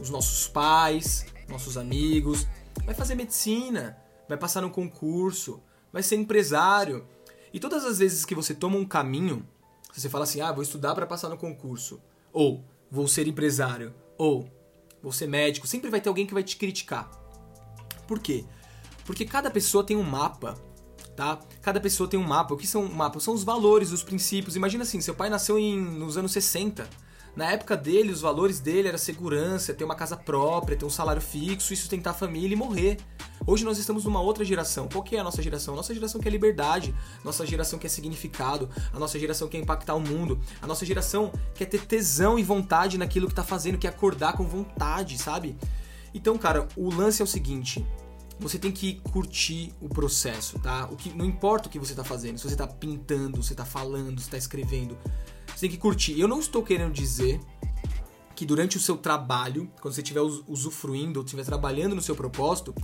Os 0.00 0.10
nossos 0.10 0.48
pais, 0.48 1.26
nossos 1.48 1.76
amigos, 1.76 2.46
vai 2.84 2.94
fazer 2.94 3.14
medicina, 3.14 3.96
vai 4.28 4.36
passar 4.36 4.60
no 4.60 4.70
concurso, 4.70 5.62
vai 5.92 6.02
ser 6.02 6.16
empresário. 6.16 7.06
E 7.52 7.60
todas 7.60 7.84
as 7.84 7.98
vezes 7.98 8.24
que 8.24 8.34
você 8.34 8.54
toma 8.54 8.76
um 8.76 8.84
caminho, 8.84 9.46
você 9.92 10.08
fala 10.08 10.24
assim: 10.24 10.40
"Ah, 10.40 10.52
vou 10.52 10.62
estudar 10.62 10.94
para 10.94 11.06
passar 11.06 11.28
no 11.28 11.36
concurso", 11.36 12.00
ou 12.32 12.64
"Vou 12.90 13.08
ser 13.08 13.26
empresário", 13.26 13.94
ou 14.18 14.48
"Vou 15.02 15.12
ser 15.12 15.28
médico", 15.28 15.66
sempre 15.66 15.90
vai 15.90 16.00
ter 16.00 16.08
alguém 16.08 16.26
que 16.26 16.34
vai 16.34 16.42
te 16.42 16.56
criticar. 16.56 17.23
Por 18.06 18.18
quê? 18.18 18.44
Porque 19.04 19.24
cada 19.24 19.50
pessoa 19.50 19.84
tem 19.84 19.96
um 19.96 20.02
mapa 20.02 20.56
tá? 21.14 21.38
Cada 21.62 21.80
pessoa 21.80 22.08
tem 22.08 22.18
um 22.18 22.26
mapa. 22.26 22.54
O 22.54 22.56
que 22.56 22.66
são 22.66 22.88
mapas? 22.88 23.22
São 23.22 23.34
os 23.34 23.44
valores, 23.44 23.92
os 23.92 24.02
princípios. 24.02 24.56
Imagina 24.56 24.82
assim, 24.82 25.00
seu 25.00 25.14
pai 25.14 25.30
nasceu 25.30 25.58
em, 25.58 25.80
nos 25.80 26.16
anos 26.16 26.32
60. 26.32 26.88
Na 27.36 27.50
época 27.50 27.76
dele, 27.76 28.12
os 28.12 28.20
valores 28.20 28.60
dele 28.60 28.86
era 28.86 28.96
segurança, 28.96 29.74
ter 29.74 29.82
uma 29.82 29.96
casa 29.96 30.16
própria, 30.16 30.76
ter 30.76 30.84
um 30.84 30.90
salário 30.90 31.20
fixo 31.20 31.72
e 31.72 31.76
sustentar 31.76 32.10
a 32.10 32.14
família 32.14 32.54
e 32.54 32.56
morrer. 32.56 32.98
Hoje 33.44 33.64
nós 33.64 33.76
estamos 33.76 34.04
numa 34.04 34.20
outra 34.20 34.44
geração. 34.44 34.88
Qual 34.88 35.02
que 35.02 35.16
é 35.16 35.18
a 35.18 35.24
nossa 35.24 35.42
geração? 35.42 35.74
Nossa 35.74 35.92
geração 35.92 36.20
quer 36.20 36.30
liberdade, 36.30 36.94
nossa 37.24 37.44
geração 37.44 37.76
quer 37.76 37.88
significado, 37.88 38.70
a 38.92 39.00
nossa 39.00 39.18
geração 39.18 39.48
quer 39.48 39.58
impactar 39.58 39.94
o 39.94 40.00
mundo, 40.00 40.40
a 40.62 40.66
nossa 40.66 40.86
geração 40.86 41.32
quer 41.56 41.66
ter 41.66 41.80
tesão 41.84 42.38
e 42.38 42.42
vontade 42.44 42.96
naquilo 42.96 43.26
que 43.26 43.34
tá 43.34 43.42
fazendo, 43.42 43.78
quer 43.78 43.88
acordar 43.88 44.34
com 44.34 44.44
vontade, 44.44 45.18
sabe? 45.18 45.56
Então, 46.14 46.38
cara, 46.38 46.68
o 46.76 46.88
lance 46.94 47.20
é 47.20 47.24
o 47.24 47.28
seguinte: 47.28 47.84
você 48.38 48.58
tem 48.58 48.72
que 48.72 49.00
curtir 49.00 49.72
o 49.80 49.88
processo, 49.88 50.58
tá? 50.60 50.86
O 50.90 50.96
que 50.96 51.10
não 51.10 51.24
importa 51.24 51.68
o 51.68 51.70
que 51.70 51.78
você 51.78 51.92
está 51.92 52.04
fazendo, 52.04 52.38
se 52.38 52.44
você 52.44 52.54
está 52.54 52.66
pintando, 52.66 53.42
se 53.42 53.52
está 53.52 53.64
falando, 53.64 54.18
se 54.20 54.26
está 54.26 54.38
escrevendo, 54.38 54.96
você 55.48 55.62
tem 55.62 55.70
que 55.70 55.76
curtir. 55.76 56.18
Eu 56.18 56.28
não 56.28 56.40
estou 56.40 56.62
querendo 56.62 56.92
dizer 56.92 57.40
que 58.34 58.46
durante 58.46 58.76
o 58.76 58.80
seu 58.80 58.96
trabalho, 58.96 59.70
quando 59.80 59.94
você 59.94 60.00
estiver 60.00 60.20
usufruindo 60.20 61.20
ou 61.20 61.24
estiver 61.24 61.44
trabalhando 61.44 61.94
no 61.94 62.02
seu 62.02 62.14
propósito, 62.16 62.74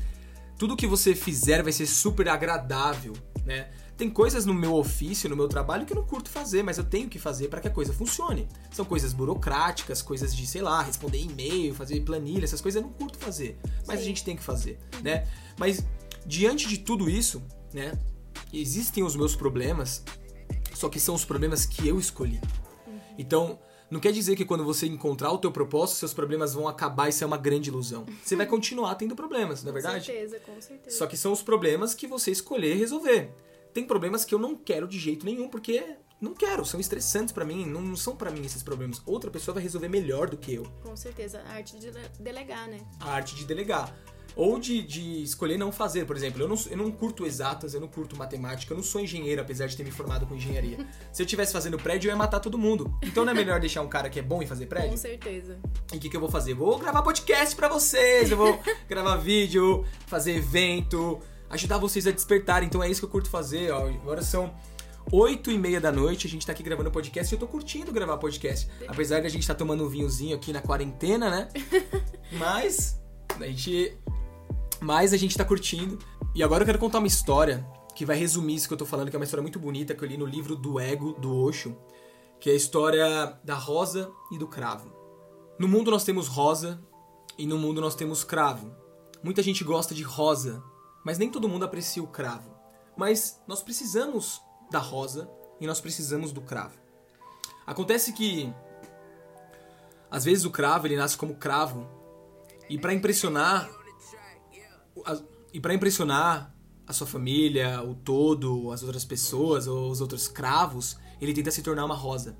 tudo 0.56 0.76
que 0.76 0.86
você 0.86 1.14
fizer 1.14 1.62
vai 1.62 1.72
ser 1.72 1.86
super 1.86 2.28
agradável, 2.28 3.14
né? 3.44 3.70
Tem 4.00 4.08
coisas 4.08 4.46
no 4.46 4.54
meu 4.54 4.76
ofício, 4.76 5.28
no 5.28 5.36
meu 5.36 5.46
trabalho 5.46 5.84
que 5.84 5.92
eu 5.92 5.96
não 5.96 6.06
curto 6.06 6.30
fazer, 6.30 6.62
mas 6.62 6.78
eu 6.78 6.84
tenho 6.84 7.06
que 7.06 7.18
fazer 7.18 7.48
para 7.48 7.60
que 7.60 7.68
a 7.68 7.70
coisa 7.70 7.92
funcione. 7.92 8.48
São 8.70 8.82
coisas 8.82 9.12
burocráticas, 9.12 10.00
coisas 10.00 10.34
de, 10.34 10.46
sei 10.46 10.62
lá, 10.62 10.80
responder 10.80 11.18
e-mail, 11.18 11.74
fazer 11.74 12.00
planilha, 12.00 12.44
essas 12.44 12.62
coisas 12.62 12.80
eu 12.80 12.88
não 12.88 12.94
curto 12.94 13.18
fazer, 13.18 13.58
mas 13.86 13.98
Sim. 13.98 14.02
a 14.02 14.06
gente 14.06 14.24
tem 14.24 14.34
que 14.34 14.42
fazer, 14.42 14.78
né? 15.02 15.28
Mas 15.58 15.84
diante 16.24 16.66
de 16.66 16.78
tudo 16.78 17.10
isso, 17.10 17.42
né, 17.74 17.92
existem 18.50 19.04
os 19.04 19.14
meus 19.14 19.36
problemas, 19.36 20.02
só 20.72 20.88
que 20.88 20.98
são 20.98 21.14
os 21.14 21.26
problemas 21.26 21.66
que 21.66 21.86
eu 21.86 21.98
escolhi. 21.98 22.40
Então, 23.18 23.58
não 23.90 24.00
quer 24.00 24.12
dizer 24.12 24.34
que 24.34 24.46
quando 24.46 24.64
você 24.64 24.86
encontrar 24.86 25.30
o 25.30 25.36
teu 25.36 25.52
propósito, 25.52 25.98
seus 25.98 26.14
problemas 26.14 26.54
vão 26.54 26.66
acabar 26.66 27.10
e 27.10 27.12
ser 27.12 27.26
uma 27.26 27.36
grande 27.36 27.68
ilusão. 27.68 28.06
Você 28.24 28.34
vai 28.34 28.46
continuar 28.48 28.94
tendo 28.94 29.14
problemas, 29.14 29.62
não 29.62 29.68
é 29.68 29.74
verdade? 29.74 30.06
Com 30.06 30.06
certeza, 30.06 30.40
com 30.40 30.58
certeza. 30.58 30.96
Só 30.96 31.06
que 31.06 31.18
são 31.18 31.32
os 31.32 31.42
problemas 31.42 31.92
que 31.92 32.06
você 32.06 32.30
escolher 32.30 32.78
resolver. 32.78 33.30
Tem 33.72 33.84
problemas 33.84 34.24
que 34.24 34.34
eu 34.34 34.38
não 34.38 34.56
quero 34.56 34.88
de 34.88 34.98
jeito 34.98 35.24
nenhum, 35.24 35.48
porque 35.48 35.96
não 36.20 36.34
quero, 36.34 36.64
são 36.66 36.78
estressantes 36.78 37.32
para 37.32 37.44
mim, 37.44 37.64
não 37.64 37.96
são 37.96 38.14
para 38.14 38.30
mim 38.30 38.44
esses 38.44 38.62
problemas. 38.62 39.00
Outra 39.06 39.30
pessoa 39.30 39.54
vai 39.54 39.62
resolver 39.62 39.88
melhor 39.88 40.28
do 40.28 40.36
que 40.36 40.54
eu. 40.54 40.64
Com 40.82 40.94
certeza, 40.94 41.42
a 41.46 41.54
arte 41.54 41.78
de 41.78 41.90
delegar, 42.18 42.68
né? 42.68 42.78
A 43.00 43.12
arte 43.12 43.34
de 43.34 43.44
delegar. 43.44 43.94
Ou 44.36 44.60
de, 44.60 44.82
de 44.82 45.22
escolher 45.22 45.56
não 45.56 45.72
fazer, 45.72 46.04
por 46.04 46.16
exemplo. 46.16 46.42
Eu 46.42 46.48
não, 46.48 46.56
eu 46.70 46.76
não 46.76 46.90
curto 46.90 47.26
exatas, 47.26 47.74
eu 47.74 47.80
não 47.80 47.88
curto 47.88 48.16
matemática, 48.16 48.72
eu 48.72 48.76
não 48.76 48.84
sou 48.84 49.00
engenheiro, 49.00 49.40
apesar 49.40 49.66
de 49.66 49.76
ter 49.76 49.82
me 49.82 49.90
formado 49.90 50.26
com 50.26 50.34
engenharia. 50.34 50.86
Se 51.12 51.22
eu 51.22 51.24
estivesse 51.24 51.52
fazendo 51.52 51.78
prédio, 51.78 52.08
eu 52.08 52.12
ia 52.12 52.16
matar 52.16 52.40
todo 52.40 52.58
mundo. 52.58 52.94
Então 53.02 53.24
não 53.24 53.32
é 53.32 53.34
melhor 53.34 53.58
deixar 53.58 53.82
um 53.82 53.88
cara 53.88 54.08
que 54.08 54.18
é 54.18 54.22
bom 54.22 54.42
em 54.42 54.46
fazer 54.46 54.66
prédio? 54.66 54.90
Com 54.90 54.96
certeza. 54.96 55.58
E 55.92 55.96
o 55.96 56.00
que, 56.00 56.08
que 56.08 56.16
eu 56.16 56.20
vou 56.20 56.30
fazer? 56.30 56.54
Vou 56.54 56.78
gravar 56.78 57.02
podcast 57.02 57.56
para 57.56 57.68
vocês, 57.68 58.30
eu 58.30 58.36
vou 58.36 58.60
gravar 58.88 59.16
vídeo, 59.16 59.84
fazer 60.06 60.36
evento, 60.36 61.20
ajudar 61.50 61.78
vocês 61.78 62.06
a 62.06 62.10
despertar. 62.10 62.62
Então 62.62 62.82
é 62.82 62.88
isso 62.88 63.00
que 63.00 63.04
eu 63.04 63.10
curto 63.10 63.28
fazer. 63.28 63.70
Ó. 63.72 63.88
Agora 63.88 64.22
são 64.22 64.54
8 65.12 65.50
e 65.50 65.58
meia 65.58 65.80
da 65.80 65.90
noite, 65.90 66.26
a 66.26 66.30
gente 66.30 66.46
tá 66.46 66.52
aqui 66.52 66.62
gravando 66.62 66.90
podcast 66.90 67.32
e 67.32 67.36
eu 67.36 67.40
tô 67.40 67.46
curtindo 67.46 67.92
gravar 67.92 68.16
podcast. 68.16 68.68
Apesar 68.86 69.20
de 69.20 69.26
a 69.26 69.30
gente 69.30 69.46
tá 69.46 69.54
tomando 69.54 69.84
um 69.84 69.88
vinhozinho 69.88 70.36
aqui 70.36 70.52
na 70.52 70.60
quarentena, 70.60 71.28
né? 71.28 71.48
Mas 72.32 73.00
a 73.38 73.46
gente. 73.46 73.98
Mas 74.80 75.12
a 75.12 75.16
gente 75.16 75.36
tá 75.36 75.44
curtindo. 75.44 75.98
E 76.34 76.42
agora 76.42 76.62
eu 76.62 76.66
quero 76.66 76.78
contar 76.78 76.98
uma 76.98 77.08
história 77.08 77.66
que 77.94 78.06
vai 78.06 78.16
resumir 78.16 78.54
isso 78.54 78.68
que 78.68 78.72
eu 78.72 78.78
tô 78.78 78.86
falando, 78.86 79.10
que 79.10 79.16
é 79.16 79.18
uma 79.18 79.24
história 79.24 79.42
muito 79.42 79.58
bonita 79.58 79.94
que 79.94 80.04
eu 80.04 80.08
li 80.08 80.16
no 80.16 80.24
livro 80.24 80.54
do 80.54 80.78
Ego, 80.78 81.12
do 81.14 81.36
Osho, 81.36 81.76
que 82.38 82.48
é 82.48 82.52
a 82.52 82.56
história 82.56 83.38
da 83.44 83.54
rosa 83.54 84.10
e 84.30 84.38
do 84.38 84.46
cravo. 84.46 84.90
No 85.58 85.66
mundo 85.66 85.90
nós 85.90 86.04
temos 86.04 86.28
rosa 86.28 86.80
e 87.36 87.46
no 87.46 87.58
mundo 87.58 87.80
nós 87.80 87.94
temos 87.94 88.22
cravo. 88.22 88.74
Muita 89.22 89.42
gente 89.42 89.64
gosta 89.64 89.94
de 89.94 90.02
rosa 90.02 90.62
mas 91.04 91.18
nem 91.18 91.30
todo 91.30 91.48
mundo 91.48 91.64
aprecia 91.64 92.02
o 92.02 92.06
cravo. 92.06 92.54
Mas 92.96 93.40
nós 93.46 93.62
precisamos 93.62 94.40
da 94.70 94.78
rosa 94.78 95.30
e 95.60 95.66
nós 95.66 95.80
precisamos 95.80 96.32
do 96.32 96.40
cravo. 96.40 96.78
Acontece 97.66 98.12
que 98.12 98.52
às 100.10 100.24
vezes 100.24 100.44
o 100.44 100.50
cravo 100.50 100.86
ele 100.86 100.96
nasce 100.96 101.16
como 101.16 101.34
cravo 101.34 101.86
e 102.68 102.78
para 102.78 102.92
impressionar 102.92 103.70
e 105.52 105.60
para 105.60 105.74
impressionar 105.74 106.54
a 106.86 106.92
sua 106.92 107.06
família, 107.06 107.82
o 107.82 107.94
todo, 107.94 108.72
as 108.72 108.82
outras 108.82 109.04
pessoas 109.04 109.68
ou 109.68 109.90
os 109.90 110.00
outros 110.00 110.26
cravos, 110.26 110.98
ele 111.20 111.32
tenta 111.32 111.50
se 111.50 111.62
tornar 111.62 111.84
uma 111.84 111.94
rosa. 111.94 112.36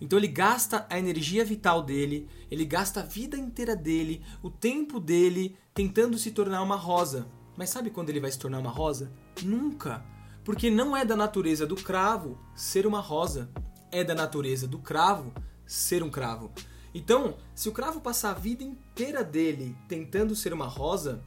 Então 0.00 0.18
ele 0.18 0.28
gasta 0.28 0.86
a 0.88 0.98
energia 0.98 1.44
vital 1.44 1.82
dele, 1.82 2.28
ele 2.50 2.64
gasta 2.64 3.00
a 3.00 3.02
vida 3.02 3.36
inteira 3.36 3.76
dele, 3.76 4.24
o 4.42 4.48
tempo 4.48 4.98
dele 4.98 5.56
tentando 5.74 6.16
se 6.16 6.30
tornar 6.30 6.62
uma 6.62 6.76
rosa. 6.76 7.26
Mas 7.56 7.70
sabe 7.70 7.90
quando 7.90 8.10
ele 8.10 8.20
vai 8.20 8.30
se 8.30 8.38
tornar 8.38 8.58
uma 8.58 8.70
rosa? 8.70 9.10
Nunca! 9.42 10.04
Porque 10.44 10.70
não 10.70 10.96
é 10.96 11.04
da 11.04 11.16
natureza 11.16 11.66
do 11.66 11.76
cravo 11.76 12.38
ser 12.54 12.86
uma 12.86 13.00
rosa, 13.00 13.50
é 13.92 14.02
da 14.02 14.14
natureza 14.14 14.66
do 14.66 14.78
cravo 14.78 15.32
ser 15.66 16.02
um 16.02 16.10
cravo. 16.10 16.50
Então, 16.94 17.36
se 17.54 17.68
o 17.68 17.72
cravo 17.72 18.00
passar 18.00 18.30
a 18.30 18.38
vida 18.38 18.64
inteira 18.64 19.22
dele 19.22 19.76
tentando 19.86 20.34
ser 20.34 20.52
uma 20.52 20.66
rosa, 20.66 21.22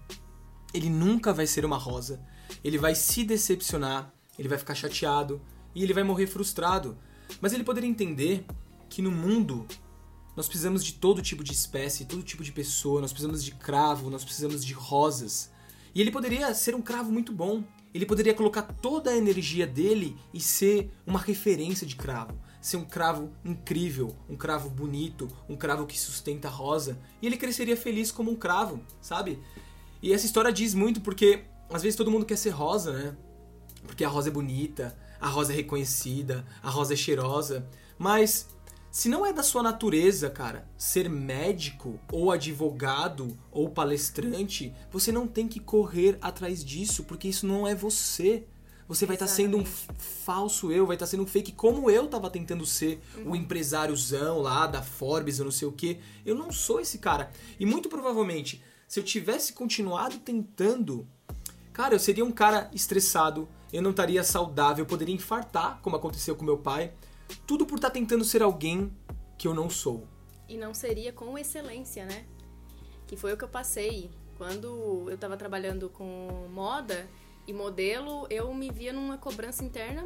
ele 0.73 0.89
nunca 0.89 1.31
vai 1.31 1.47
ser 1.47 1.63
uma 1.63 1.77
rosa. 1.77 2.25
Ele 2.63 2.77
vai 2.77 2.95
se 2.95 3.23
decepcionar, 3.23 4.12
ele 4.38 4.49
vai 4.49 4.57
ficar 4.57 4.75
chateado 4.75 5.41
e 5.73 5.83
ele 5.83 5.93
vai 5.93 6.03
morrer 6.03 6.27
frustrado. 6.27 6.97
Mas 7.39 7.53
ele 7.53 7.63
poderia 7.63 7.89
entender 7.89 8.45
que 8.89 9.01
no 9.01 9.12
mundo 9.12 9.65
nós 10.36 10.47
precisamos 10.47 10.83
de 10.83 10.93
todo 10.93 11.21
tipo 11.21 11.43
de 11.43 11.53
espécie, 11.53 12.05
todo 12.05 12.23
tipo 12.23 12.43
de 12.43 12.51
pessoa, 12.51 12.99
nós 12.99 13.12
precisamos 13.12 13.43
de 13.43 13.51
cravo, 13.51 14.09
nós 14.09 14.23
precisamos 14.23 14.65
de 14.65 14.73
rosas. 14.73 15.51
E 15.93 16.01
ele 16.01 16.12
poderia 16.12 16.53
ser 16.53 16.75
um 16.75 16.82
cravo 16.82 17.12
muito 17.12 17.32
bom. 17.32 17.63
Ele 17.93 18.06
poderia 18.06 18.34
colocar 18.34 18.63
toda 18.63 19.12
a 19.12 19.15
energia 19.15 19.67
dele 19.67 20.17
e 20.34 20.39
ser 20.39 20.91
uma 21.06 21.19
referência 21.19 21.86
de 21.86 21.95
cravo. 21.95 22.38
Ser 22.60 22.77
um 22.77 22.86
cravo 22.86 23.32
incrível, 23.45 24.15
um 24.27 24.36
cravo 24.36 24.69
bonito, 24.69 25.29
um 25.47 25.56
cravo 25.56 25.86
que 25.86 25.99
sustenta 25.99 26.47
a 26.47 26.51
rosa. 26.51 26.97
E 27.21 27.27
ele 27.27 27.38
cresceria 27.38 27.77
feliz 27.77 28.12
como 28.12 28.32
um 28.32 28.36
cravo, 28.36 28.82
sabe? 29.01 29.39
E 30.01 30.12
essa 30.12 30.25
história 30.25 30.51
diz 30.51 30.73
muito 30.73 31.01
porque 31.01 31.43
às 31.69 31.84
vezes 31.84 31.95
todo 31.95 32.10
mundo 32.10 32.25
quer 32.25 32.38
ser 32.38 32.49
rosa, 32.49 32.91
né? 32.93 33.17
Porque 33.84 34.03
a 34.03 34.10
rosa 34.10 34.29
é 34.29 34.32
bonita, 34.32 34.97
a 35.19 35.27
rosa 35.27 35.53
é 35.53 35.56
reconhecida, 35.56 36.45
a 36.62 36.69
rosa 36.69 36.93
é 36.93 36.97
cheirosa. 36.97 37.67
Mas 37.97 38.47
se 38.93 39.10
não 39.10 39.25
é 39.25 39.34
da 39.34 39.41
sua 39.41 39.63
natureza, 39.63 40.29
cara, 40.29 40.67
ser 40.77 41.10
médico 41.10 41.99
ou 42.12 42.32
advogado 42.32 43.36
ou 43.51 43.67
palestrante, 43.67 44.71
você 44.91 45.12
não 45.12 45.25
tem 45.25 45.47
que 45.47 45.60
correr 45.60 46.15
atrás 46.21 46.63
disso, 46.63 47.03
porque 47.03 47.27
isso 47.27 47.47
não 47.47 47.67
é 47.67 47.73
você. 47.73 48.45
Você 48.88 49.08
vai 49.08 49.15
estar 49.15 49.25
tá 49.25 49.32
sendo 49.32 49.58
um 49.58 49.65
falso 49.65 50.71
eu, 50.71 50.86
vai 50.86 50.95
estar 50.95 51.08
tá 51.08 51.10
sendo 51.10 51.23
um 51.23 51.25
fake 51.25 51.53
como 51.53 51.89
eu 51.89 52.08
tava 52.08 52.29
tentando 52.29 52.67
ser 52.67 53.01
uhum. 53.17 53.32
o 53.32 53.36
empresáriozão 53.36 54.38
lá 54.38 54.67
da 54.67 54.84
Forbes 54.84 55.39
ou 55.39 55.45
não 55.45 55.51
sei 55.51 55.67
o 55.67 55.71
que. 55.71 55.99
Eu 56.23 56.36
não 56.36 56.51
sou 56.51 56.79
esse 56.79 56.99
cara. 56.99 57.32
E 57.60 57.65
muito 57.65 57.89
provavelmente, 57.89 58.62
se 58.88 58.99
eu 58.99 59.03
tivesse 59.03 59.53
continuado 59.53 60.19
tentando, 60.19 61.08
cara, 61.73 61.95
eu 61.95 61.99
seria 61.99 62.23
um 62.23 62.32
cara 62.32 62.69
estressado, 62.71 63.49
eu 63.71 63.82
não 63.82 63.89
estaria 63.89 64.23
saudável, 64.23 64.84
eu 64.84 64.88
poderia 64.88 65.15
infartar, 65.15 65.79
como 65.82 65.95
aconteceu 65.95 66.36
com 66.36 66.45
meu 66.45 66.60
pai. 66.60 66.93
Tudo 67.45 67.65
por 67.65 67.75
estar 67.75 67.89
tá 67.89 67.93
tentando 67.93 68.23
ser 68.23 68.41
alguém 68.41 68.91
que 69.38 69.47
eu 69.47 69.53
não 69.53 69.69
sou. 69.69 70.07
E 70.47 70.57
não 70.57 70.73
seria 70.73 71.12
com 71.12 71.38
excelência, 71.38 72.05
né? 72.05 72.25
Que 73.07 73.15
foi 73.15 73.33
o 73.33 73.38
que 73.38 73.43
eu 73.43 73.49
passei. 73.49 74.09
Quando 74.38 75.05
eu 75.07 75.15
estava 75.15 75.38
trabalhando 75.38 75.89
com 75.89 76.47
moda 76.51 77.07
e 77.45 77.53
modelo, 77.53 78.25
eu 78.29 78.53
me 78.53 78.71
via 78.71 78.93
numa 78.93 79.17
cobrança 79.17 79.63
interna 79.63 80.05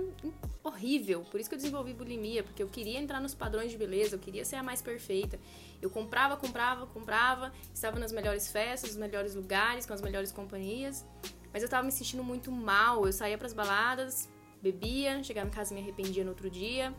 horrível. 0.63 1.23
Por 1.29 1.39
isso 1.39 1.49
que 1.49 1.55
eu 1.55 1.59
desenvolvi 1.59 1.93
bulimia, 1.93 2.43
porque 2.43 2.61
eu 2.61 2.67
queria 2.67 2.99
entrar 2.99 3.21
nos 3.21 3.33
padrões 3.33 3.71
de 3.71 3.77
beleza, 3.77 4.15
eu 4.15 4.19
queria 4.19 4.43
ser 4.43 4.55
a 4.55 4.63
mais 4.63 4.81
perfeita. 4.81 5.39
Eu 5.81 5.89
comprava, 5.89 6.35
comprava, 6.35 6.87
comprava, 6.87 7.53
estava 7.73 7.99
nas 7.99 8.11
melhores 8.11 8.51
festas, 8.51 8.91
nos 8.91 8.99
melhores 8.99 9.35
lugares, 9.35 9.85
com 9.85 9.93
as 9.93 10.01
melhores 10.01 10.31
companhias, 10.31 11.05
mas 11.53 11.61
eu 11.61 11.67
estava 11.67 11.83
me 11.83 11.91
sentindo 11.91 12.23
muito 12.23 12.51
mal. 12.51 13.05
Eu 13.05 13.13
saía 13.13 13.37
para 13.37 13.47
as 13.47 13.53
baladas, 13.53 14.29
bebia, 14.61 15.23
chegava 15.23 15.47
em 15.47 15.51
casa 15.51 15.73
e 15.73 15.75
me 15.75 15.81
arrependia 15.81 16.23
no 16.23 16.29
outro 16.29 16.49
dia. 16.49 16.93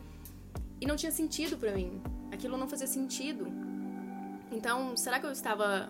E 0.79 0.85
não 0.85 0.95
tinha 0.95 1.11
sentido 1.11 1.57
para 1.57 1.71
mim. 1.73 2.01
Aquilo 2.31 2.57
não 2.57 2.67
fazia 2.67 2.87
sentido. 2.87 3.47
Então, 4.51 4.95
será 4.95 5.19
que 5.19 5.25
eu 5.25 5.31
estava 5.31 5.89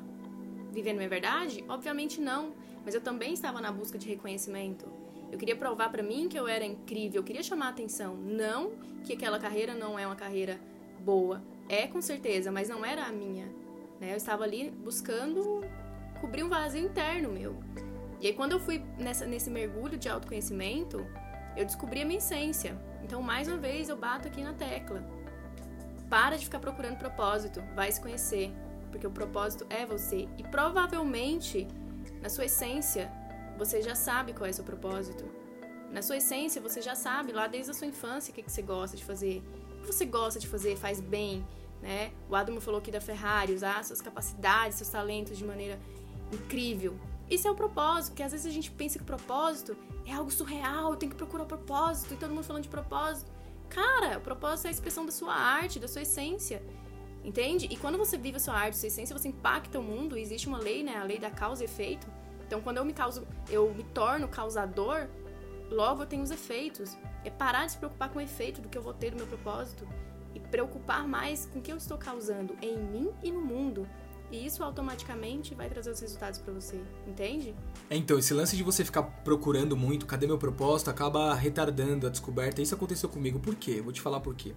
vivendo 0.72 0.98
minha 0.98 1.10
verdade? 1.10 1.64
Obviamente 1.68 2.20
não. 2.20 2.54
Mas 2.84 2.96
eu 2.96 3.02
também 3.02 3.34
estava 3.34 3.62
na 3.62 3.72
busca 3.72 3.98
de 3.98 4.08
reconhecimento. 4.08 4.86
Eu 5.32 5.38
queria 5.38 5.56
provar 5.56 5.90
para 5.90 6.02
mim 6.02 6.28
que 6.28 6.40
eu 6.40 6.48
era 6.48 6.66
incrível, 6.66 7.22
eu 7.22 7.24
queria 7.24 7.44
chamar 7.44 7.70
atenção. 7.70 8.16
Não 8.16 8.72
que 9.04 9.14
aquela 9.14 9.40
carreira 9.40 9.76
não 9.76 9.98
é 9.98 10.06
uma 10.06 10.16
carreira 10.16 10.60
boa. 11.00 11.42
É 11.68 11.86
com 11.88 12.02
certeza, 12.02 12.52
mas 12.52 12.68
não 12.68 12.84
era 12.84 13.04
a 13.04 13.12
minha. 13.12 13.46
Né? 14.00 14.12
Eu 14.12 14.18
estava 14.18 14.44
ali 14.44 14.72
buscando 14.72 15.62
cobrir 16.20 16.44
um 16.44 16.50
vazio 16.50 16.84
interno 16.84 17.30
meu. 17.30 17.56
E 18.20 18.28
aí 18.28 18.34
quando 18.34 18.54
eu 18.54 18.60
fui 18.60 18.84
nessa, 18.98 19.26
nesse 19.26 19.50
mergulho 19.50 19.98
de 19.98 20.10
autoconhecimento, 20.10 21.06
eu 21.60 21.65
descobri 21.65 22.02
a 22.02 22.06
minha 22.06 22.19
essência. 22.19 22.80
Então, 23.04 23.22
mais 23.22 23.50
uma 23.50 23.58
vez, 23.58 23.89
eu 23.89 23.98
bato 23.98 24.30
aqui 24.30 24.41
na 24.41 24.54
tecla. 24.54 25.04
Para 26.10 26.38
de 26.38 26.45
ficar 26.45 26.60
procurando 26.60 26.98
propósito, 26.98 27.62
vai 27.76 27.91
se 27.91 28.00
conhecer, 28.00 28.50
porque 28.89 29.06
o 29.06 29.12
propósito 29.12 29.67
é 29.69 29.86
você. 29.86 30.30
E 30.38 30.43
provavelmente, 30.43 31.67
na 32.22 32.30
sua 32.30 32.45
essência, 32.45 33.12
você 33.58 33.82
já 33.82 33.93
sabe 33.93 34.32
qual 34.32 34.48
é 34.48 34.52
o 34.52 34.54
seu 34.54 34.63
propósito. 34.63 35.26
Na 35.91 36.02
sua 36.02 36.15
essência, 36.15 36.62
você 36.62 36.82
já 36.82 36.95
sabe 36.95 37.34
lá 37.34 37.45
desde 37.45 37.72
a 37.72 37.74
sua 37.74 37.88
infância 37.88 38.32
o 38.32 38.34
que, 38.34 38.41
que 38.41 38.52
você 38.52 38.62
gosta 38.62 38.95
de 38.95 39.04
fazer. 39.04 39.43
O 39.80 39.82
que 39.82 39.88
você 39.88 40.06
gosta 40.06 40.39
de 40.39 40.48
fazer, 40.48 40.78
faz 40.78 41.02
bem, 41.02 41.45
né? 41.82 42.12
O 42.30 42.36
Adamo 42.38 42.62
falou 42.62 42.80
aqui 42.80 42.89
da 42.89 43.02
Ferrari, 43.02 43.54
usar 43.54 43.84
suas 43.84 44.02
capacidades, 44.02 44.78
seus 44.78 44.89
talentos 44.89 45.38
de 45.38 45.43
maneira 45.43 45.78
incrível. 46.32 46.98
Isso 47.30 47.48
é 47.48 47.52
o 47.52 47.56
propósito, 47.56 48.12
porque 48.12 48.24
às 48.24 48.32
vezes 48.32 48.48
a 48.48 48.50
gente 48.50 48.72
pensa 48.72 48.98
que 48.98 49.06
propósito 49.06 49.78
é 50.06 50.13
algo 50.13 50.32
surreal, 50.32 50.96
tem 50.96 51.08
que 51.08 51.15
procurar 51.15 51.44
o 51.44 51.48
propósito, 51.48 52.13
e 52.13 52.18
todo 52.18 52.34
mundo 52.34 52.44
falando 52.44 52.63
de 52.63 52.70
propósito. 52.70 53.32
Cara, 53.70 54.18
o 54.18 54.22
propósito 54.22 54.65
é 54.65 54.70
a 54.70 54.72
expressão 54.72 55.06
da 55.06 55.12
sua 55.12 55.34
arte, 55.34 55.80
da 55.80 55.88
sua 55.88 56.02
essência. 56.02 56.62
Entende? 57.24 57.68
E 57.70 57.78
quando 57.78 57.98
você 57.98 58.18
vive 58.18 58.38
a 58.38 58.39
sua 58.39 58.56
arte, 58.56 58.76
a 58.76 58.80
sua 58.80 58.88
essência, 58.88 59.18
você 59.18 59.28
impacta 59.28 59.80
o 59.80 59.84
mundo, 59.84 60.18
existe 60.18 60.48
uma 60.48 60.58
lei, 60.58 60.84
né? 60.84 60.98
A 60.98 61.04
lei 61.04 61.20
da 61.20 61.30
causa 61.30 61.63
e 61.63 61.65
efeito. 61.65 62.08
Então, 62.48 62.62
quando 62.62 62.78
eu 62.78 62.86
me 62.86 62.94
causo, 62.94 63.28
eu 63.48 63.72
me 63.74 63.84
torno 63.84 64.28
causador, 64.28 65.08
logo 65.70 66.02
eu 66.02 66.08
tenho 66.08 66.24
os 66.24 66.32
efeitos. 66.32 66.98
É 67.24 67.30
parar 67.30 67.65
de 67.65 67.74
se 67.74 67.78
preocupar 67.78 68.10
com 68.10 68.18
o 68.18 68.22
efeito 68.22 68.62
do 68.62 68.70
que 68.70 68.78
eu 68.78 68.82
vou 68.82 68.94
ter 68.94 69.12
do 69.12 69.18
meu 69.18 69.28
propósito 69.28 69.88
e 70.34 70.39
preocupar 70.39 71.08
mais 71.08 71.46
com 71.46 71.60
o 71.60 71.62
que 71.62 71.72
eu 71.72 71.78
estou 71.78 71.98
causando 71.98 72.58
em 72.62 72.78
mim 72.78 73.12
e 73.22 73.32
no 73.32 73.42
mundo. 73.42 73.88
E 74.32 74.46
isso 74.46 74.63
automaticamente 74.63 75.56
vai 75.56 75.70
trazer 75.70 75.92
os 75.92 76.00
resultados 76.00 76.39
para 76.39 76.54
você, 76.54 76.80
entende? 77.08 77.56
É, 77.89 77.96
então, 77.96 78.20
esse 78.20 78.34
lance 78.34 78.56
de 78.56 78.62
você 78.62 78.86
ficar 78.86 79.02
procurando 79.02 79.76
muito, 79.76 80.06
cadê 80.06 80.28
meu 80.28 80.38
propósito, 80.38 80.89
acaba 80.89 81.34
retardando 81.34 82.06
a 82.06 82.10
descoberta. 82.10 82.62
Isso 82.62 82.76
aconteceu 82.76 83.10
comigo. 83.10 83.39
Por 83.39 83.56
quê? 83.56 83.82
Vou 83.82 83.92
te 83.92 84.02
falar 84.02 84.20
por 84.20 84.36
quê. 84.36 84.54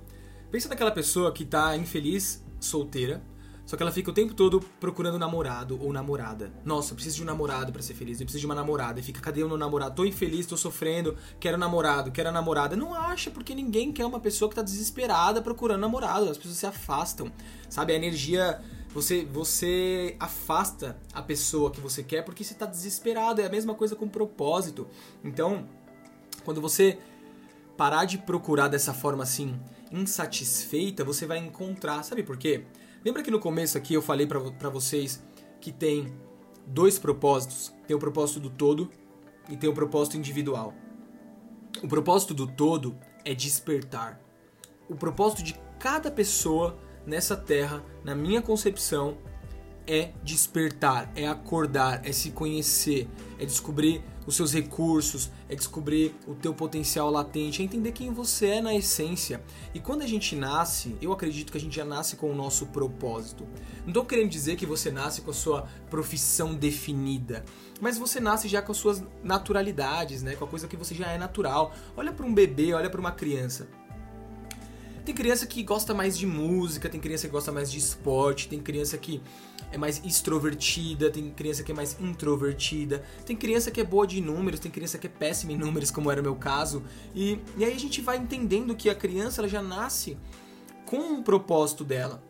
Pensa 0.51 0.69
naquela 0.69 0.91
pessoa 0.91 1.33
que 1.33 1.47
tá 1.47 1.75
infeliz, 1.77 2.45
solteira, 2.61 3.23
só 3.65 3.77
que 3.77 3.83
ela 3.83 3.93
fica 3.93 4.11
o 4.11 4.13
tempo 4.13 4.35
todo 4.35 4.61
procurando 4.81 5.19
namorado 5.19 5.79
ou 5.81 5.93
namorada. 5.93 6.53
Nossa, 6.65 6.93
eu 6.93 6.95
preciso 6.97 7.17
de 7.17 7.23
um 7.23 7.27
namorado 7.27 7.73
para 7.73 7.81
ser 7.81 7.95
feliz, 7.95 8.21
eu 8.21 8.27
preciso 8.27 8.41
de 8.41 8.47
uma 8.47 8.55
namorada. 8.55 9.01
E 9.01 9.03
fica, 9.03 9.21
cadê 9.21 9.43
o 9.43 9.49
meu 9.49 9.57
namorado? 9.57 9.95
Tô 9.95 10.05
infeliz, 10.05 10.47
tô 10.47 10.57
sofrendo, 10.57 11.17
quero 11.39 11.57
namorado, 11.57 12.11
quero 12.11 12.31
namorada. 12.33 12.77
Não 12.77 12.93
acha, 12.93 13.31
porque 13.31 13.55
ninguém 13.55 13.93
quer 13.93 14.05
uma 14.05 14.21
pessoa 14.21 14.49
que 14.49 14.57
tá 14.57 14.63
desesperada 14.63 15.41
procurando 15.41 15.81
namorado. 15.81 16.29
As 16.29 16.37
pessoas 16.37 16.57
se 16.57 16.67
afastam, 16.67 17.33
sabe? 17.69 17.93
A 17.93 17.97
energia. 17.97 18.61
Você, 18.95 19.25
você 19.25 20.17
afasta 20.21 20.99
a 21.15 21.23
pessoa 21.23 21.71
que 21.71 21.81
você 21.81 22.03
quer 22.03 22.23
porque 22.23 22.45
você 22.45 22.55
tá 22.55 22.67
desesperado. 22.67 23.41
É 23.41 23.47
a 23.47 23.51
mesma 23.51 23.75
coisa 23.75 23.97
com 23.97 24.09
propósito. 24.09 24.87
Então, 25.25 25.67
quando 26.45 26.61
você 26.61 26.99
parar 27.77 28.05
de 28.05 28.19
procurar 28.19 28.69
dessa 28.69 28.93
forma 28.93 29.23
assim, 29.23 29.59
insatisfeita, 29.91 31.05
você 31.05 31.27
vai 31.27 31.39
encontrar. 31.39 32.03
Sabe 32.03 32.23
por 32.23 32.37
quê? 32.37 32.65
Lembra 33.05 33.23
que 33.23 33.31
no 33.31 33.41
começo 33.41 33.79
aqui 33.79 33.95
eu 33.95 34.03
falei 34.03 34.27
para 34.27 34.69
vocês 34.69 35.23
que 35.61 35.73
tem 35.73 36.13
dois 36.67 36.99
propósitos? 36.99 37.73
Tem 37.87 37.97
o 37.97 37.99
propósito 37.99 38.41
do 38.41 38.51
todo 38.51 38.91
e 39.49 39.57
tem 39.57 39.69
o 39.69 39.75
propósito 39.75 40.17
individual. 40.17 40.75
O 41.83 41.89
propósito 41.89 42.35
do 42.35 42.47
todo 42.47 42.97
é 43.25 43.35
despertar. 43.35 44.21
O 44.89 44.95
propósito 44.95 45.43
de 45.43 45.59
cada 45.79 46.11
pessoa 46.11 46.79
nessa 47.07 47.37
terra, 47.37 47.85
na 48.05 48.15
minha 48.15 48.43
concepção, 48.43 49.19
é 49.87 50.13
despertar, 50.23 51.11
é 51.15 51.27
acordar, 51.27 52.07
é 52.07 52.13
se 52.13 52.31
conhecer, 52.31 53.09
é 53.39 53.45
descobrir 53.45 54.03
os 54.27 54.37
seus 54.37 54.53
recursos, 54.53 55.31
é 55.49 55.55
descobrir 55.55 56.15
o 56.27 56.35
teu 56.35 56.55
potencial 56.55 57.11
latente, 57.11 57.61
é 57.61 57.65
entender 57.65 57.91
quem 57.91 58.13
você 58.13 58.47
é 58.47 58.61
na 58.61 58.75
essência. 58.75 59.43
E 59.75 59.81
quando 59.81 60.03
a 60.03 60.07
gente 60.07 60.37
nasce, 60.37 60.97
eu 61.03 61.13
acredito 61.13 61.51
que 61.51 61.59
a 61.59 61.61
gente 61.61 61.75
já 61.75 61.85
nasce 61.85 62.17
com 62.17 62.31
o 62.31 62.35
nosso 62.35 62.67
propósito. 62.67 63.47
Não 63.81 63.89
estou 63.89 64.05
querendo 64.05 64.31
dizer 64.31 64.57
que 64.57 64.65
você 64.65 64.91
nasce 64.91 65.23
com 65.23 65.31
a 65.31 65.35
sua 65.35 65.67
profissão 65.91 66.55
definida, 66.55 67.45
mas 67.81 67.99
você 67.99 68.21
nasce 68.21 68.47
já 68.47 68.63
com 68.63 68.71
as 68.71 68.79
suas 68.79 69.03
naturalidades, 69.25 70.23
né? 70.23 70.37
Com 70.37 70.45
a 70.45 70.49
coisa 70.49 70.69
que 70.69 70.77
você 70.77 70.95
já 70.95 71.09
é 71.09 71.19
natural. 71.19 71.73
Olha 71.97 72.13
para 72.13 72.25
um 72.25 72.33
bebê, 72.33 72.73
olha 72.73 72.89
para 72.89 73.01
uma 73.01 73.13
criança. 73.13 73.69
Tem 75.05 75.15
criança 75.15 75.47
que 75.47 75.63
gosta 75.65 75.93
mais 75.93 76.17
de 76.17 76.27
música, 76.27 76.89
tem 76.89 77.01
criança 77.01 77.27
que 77.27 77.33
gosta 77.33 77.51
mais 77.51 77.71
de 77.71 77.79
esporte, 77.79 78.49
tem 78.49 78.61
criança 78.61 78.97
que 78.97 79.21
é 79.73 79.77
mais 79.77 80.01
extrovertida, 80.05 81.11
tem 81.11 81.31
criança 81.31 81.65
que 81.65 81.73
é 81.73 81.75
mais 81.75 81.97
introvertida, 81.99 83.03
tem 83.27 83.35
criança 83.35 83.71
que 83.71 83.81
é 83.81 83.85
boa 83.85 84.07
de 84.07 84.21
números, 84.21 84.61
tem 84.61 84.71
criança 84.71 84.99
que 84.99 85.09
é 85.09 85.11
péssima 85.11 85.53
em 85.53 85.57
números, 85.57 85.91
como 85.91 86.11
era 86.11 86.21
o 86.21 86.23
meu 86.23 86.37
caso. 86.37 86.85
E, 87.15 87.41
e 87.57 87.65
aí 87.65 87.75
a 87.75 87.79
gente 87.79 88.01
vai 88.01 88.17
entendendo 88.17 88.77
que 88.77 88.89
a 88.89 88.95
criança 88.95 89.41
ela 89.41 89.49
já 89.49 89.61
nasce 89.61 90.17
com 90.87 90.99
um 90.99 91.23
propósito 91.23 91.83
dela. 91.83 92.23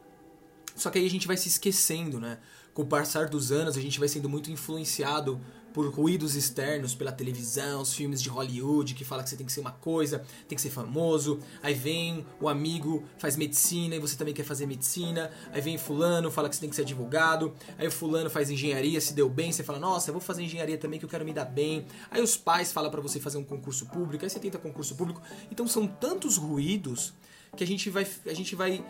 Só 0.74 0.88
que 0.88 0.98
aí 0.98 1.04
a 1.04 1.10
gente 1.10 1.26
vai 1.26 1.36
se 1.36 1.48
esquecendo, 1.48 2.18
né? 2.18 2.38
Com 2.72 2.82
o 2.82 2.86
passar 2.86 3.28
dos 3.28 3.52
anos, 3.52 3.76
a 3.76 3.80
gente 3.82 3.98
vai 3.98 4.08
sendo 4.08 4.30
muito 4.30 4.50
influenciado 4.50 5.38
por 5.72 5.86
ruídos 5.92 6.34
externos, 6.34 6.94
pela 6.94 7.12
televisão, 7.12 7.80
os 7.80 7.94
filmes 7.94 8.22
de 8.22 8.28
Hollywood 8.28 8.94
que 8.94 9.04
fala 9.04 9.22
que 9.22 9.30
você 9.30 9.36
tem 9.36 9.46
que 9.46 9.52
ser 9.52 9.60
uma 9.60 9.72
coisa, 9.72 10.24
tem 10.48 10.56
que 10.56 10.62
ser 10.62 10.70
famoso. 10.70 11.40
Aí 11.62 11.74
vem 11.74 12.26
o 12.40 12.48
amigo, 12.48 13.04
faz 13.18 13.36
medicina 13.36 13.96
e 13.96 13.98
você 13.98 14.16
também 14.16 14.34
quer 14.34 14.44
fazer 14.44 14.66
medicina. 14.66 15.30
Aí 15.52 15.60
vem 15.60 15.78
fulano, 15.78 16.30
fala 16.30 16.48
que 16.48 16.54
você 16.54 16.60
tem 16.60 16.70
que 16.70 16.76
ser 16.76 16.82
advogado. 16.82 17.54
Aí 17.78 17.86
o 17.86 17.90
fulano 17.90 18.28
faz 18.30 18.50
engenharia, 18.50 19.00
se 19.00 19.14
deu 19.14 19.28
bem, 19.28 19.52
você 19.52 19.62
fala: 19.62 19.78
"Nossa, 19.78 20.10
eu 20.10 20.12
vou 20.12 20.20
fazer 20.20 20.42
engenharia 20.42 20.78
também 20.78 20.98
que 20.98 21.04
eu 21.04 21.08
quero 21.08 21.24
me 21.24 21.32
dar 21.32 21.44
bem". 21.44 21.86
Aí 22.10 22.20
os 22.20 22.36
pais 22.36 22.72
falam 22.72 22.90
para 22.90 23.00
você 23.00 23.18
fazer 23.18 23.38
um 23.38 23.44
concurso 23.44 23.86
público, 23.86 24.24
aí 24.24 24.30
você 24.30 24.38
tenta 24.38 24.58
concurso 24.58 24.94
público. 24.94 25.22
Então 25.50 25.66
são 25.66 25.86
tantos 25.86 26.36
ruídos 26.36 27.14
que 27.56 27.64
a 27.64 27.66
gente 27.66 27.90
vai 27.90 28.06
a 28.26 28.34
gente 28.34 28.54
vai 28.54 28.84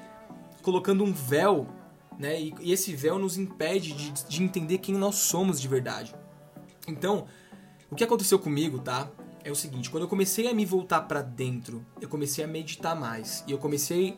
colocando 0.63 1.05
um 1.05 1.13
véu 1.13 1.67
né? 2.19 2.41
E, 2.41 2.73
esse 2.73 2.95
véu 2.95 3.19
nos 3.19 3.37
impede 3.37 3.93
de, 3.93 4.13
de 4.29 4.43
entender 4.43 4.79
quem 4.79 4.95
nós 4.95 5.17
somos 5.17 5.61
de 5.61 5.69
verdade. 5.69 6.15
Então, 6.87 7.27
o 7.91 7.95
que 7.95 8.05
aconteceu 8.05 8.39
comigo, 8.39 8.79
tá? 8.79 9.09
É 9.45 9.51
o 9.51 9.55
seguinte, 9.57 9.91
quando 9.91 10.05
eu 10.05 10.09
comecei 10.09 10.49
a 10.49 10.55
me 10.55 10.65
voltar 10.65 11.03
para 11.03 11.21
dentro, 11.21 11.85
eu 12.01 12.09
comecei 12.09 12.45
a 12.45 12.47
meditar 12.47 12.95
mais 12.95 13.45
e 13.47 13.53
eu 13.53 13.59
comecei 13.59 14.17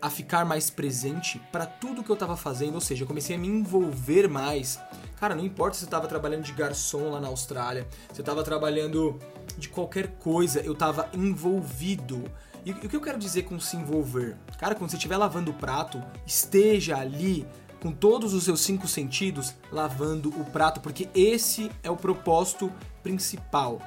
a 0.00 0.10
ficar 0.10 0.44
mais 0.44 0.68
presente 0.68 1.40
para 1.50 1.64
tudo 1.64 2.04
que 2.04 2.10
eu 2.10 2.16
tava 2.16 2.36
fazendo, 2.36 2.74
ou 2.74 2.80
seja, 2.80 3.04
eu 3.04 3.06
comecei 3.06 3.36
a 3.36 3.38
me 3.38 3.48
envolver 3.48 4.28
mais. 4.28 4.78
Cara, 5.18 5.34
não 5.34 5.42
importa 5.42 5.78
se 5.78 5.84
eu 5.84 5.88
tava 5.88 6.06
trabalhando 6.06 6.42
de 6.42 6.52
garçom 6.52 7.08
lá 7.08 7.20
na 7.20 7.28
Austrália, 7.28 7.88
se 8.12 8.20
eu 8.20 8.24
tava 8.24 8.42
trabalhando 8.42 9.18
de 9.56 9.70
qualquer 9.70 10.08
coisa, 10.18 10.60
eu 10.60 10.74
tava 10.74 11.08
envolvido. 11.14 12.22
E 12.66 12.72
o 12.72 12.74
que 12.74 12.94
eu 12.94 13.00
quero 13.00 13.18
dizer 13.18 13.44
com 13.44 13.58
se 13.58 13.76
envolver? 13.76 14.36
Cara, 14.58 14.74
quando 14.74 14.90
você 14.90 14.96
estiver 14.96 15.16
lavando 15.16 15.50
o 15.50 15.54
prato, 15.54 16.02
esteja 16.26 16.98
ali 16.98 17.46
com 17.84 17.92
todos 17.92 18.32
os 18.32 18.44
seus 18.44 18.60
cinco 18.60 18.88
sentidos, 18.88 19.54
lavando 19.70 20.30
o 20.30 20.44
prato, 20.46 20.80
porque 20.80 21.06
esse 21.14 21.70
é 21.82 21.90
o 21.90 21.96
propósito 21.98 22.72
principal. 23.02 23.78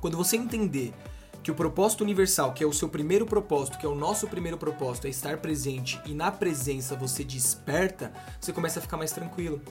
Quando 0.00 0.16
você 0.16 0.36
entender 0.36 0.92
que 1.40 1.48
o 1.48 1.54
propósito 1.54 2.02
universal, 2.02 2.52
que 2.52 2.64
é 2.64 2.66
o 2.66 2.72
seu 2.72 2.88
primeiro 2.88 3.24
propósito, 3.24 3.78
que 3.78 3.86
é 3.86 3.88
o 3.88 3.94
nosso 3.94 4.26
primeiro 4.26 4.58
propósito, 4.58 5.06
é 5.06 5.10
estar 5.10 5.36
presente 5.36 6.00
e 6.04 6.12
na 6.12 6.32
presença 6.32 6.96
você 6.96 7.22
desperta, 7.22 8.12
você 8.40 8.52
começa 8.52 8.80
a 8.80 8.82
ficar 8.82 8.96
mais 8.96 9.12
tranquilo. 9.12 9.62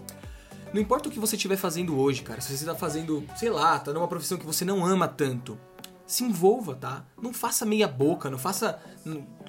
Não 0.72 0.82
importa 0.82 1.10
o 1.10 1.12
que 1.12 1.20
você 1.20 1.36
estiver 1.36 1.58
fazendo 1.58 2.00
hoje, 2.00 2.24
cara, 2.24 2.40
se 2.40 2.56
você 2.56 2.64
está 2.64 2.76
fazendo, 2.76 3.26
sei 3.36 3.50
lá, 3.50 3.78
tá 3.78 3.92
numa 3.92 4.08
profissão 4.08 4.38
que 4.38 4.46
você 4.46 4.64
não 4.64 4.86
ama 4.86 5.06
tanto, 5.06 5.60
se 6.08 6.24
envolva, 6.24 6.76
tá? 6.76 7.06
Não 7.22 7.34
faça 7.34 7.66
meia 7.66 7.90
boca, 7.90 8.30
não 8.30 8.40
faça 8.40 8.82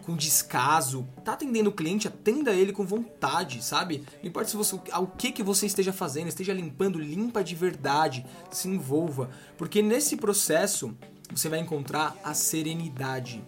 com 0.05 0.17
descaso. 0.17 1.07
Tá 1.25 1.35
atendendo 1.35 1.71
o 1.71 1.73
cliente, 1.73 2.09
atenda 2.09 2.53
ele 2.53 2.73
com 2.73 2.85
vontade, 2.85 3.63
sabe? 3.63 4.05
Não 4.23 4.29
importa 4.29 4.51
se 4.51 4.57
você, 4.57 4.79
ao 4.91 5.07
que 5.07 5.33
que 5.33 5.43
você 5.43 5.67
esteja 5.67 5.93
fazendo, 5.93 6.29
esteja 6.29 6.53
limpando, 6.53 6.99
limpa 6.99 7.45
de 7.45 7.55
verdade, 7.55 8.27
se 8.51 8.69
envolva, 8.69 9.31
porque 9.57 9.83
nesse 9.83 10.17
processo 10.17 10.97
você 11.31 11.49
vai 11.49 11.61
encontrar 11.61 12.17
a 12.25 12.35
serenidade. 12.35 13.43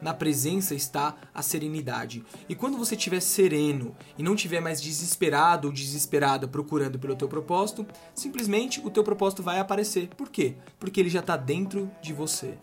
Na 0.00 0.12
presença 0.12 0.74
está 0.74 1.16
a 1.32 1.40
serenidade. 1.40 2.22
E 2.46 2.54
quando 2.54 2.76
você 2.76 2.94
estiver 2.94 3.20
sereno 3.20 3.96
e 4.18 4.22
não 4.22 4.34
estiver 4.34 4.60
mais 4.60 4.80
desesperado 4.80 5.68
ou 5.68 5.72
desesperada 5.72 6.46
procurando 6.46 6.98
pelo 6.98 7.16
teu 7.16 7.26
propósito, 7.26 7.86
simplesmente 8.14 8.82
o 8.84 8.90
teu 8.90 9.02
propósito 9.02 9.42
vai 9.42 9.58
aparecer. 9.58 10.08
Por 10.08 10.28
quê? 10.28 10.56
Porque 10.78 11.00
ele 11.00 11.08
já 11.08 11.20
está 11.20 11.38
dentro 11.38 11.90
de 12.02 12.12
você. 12.12 12.58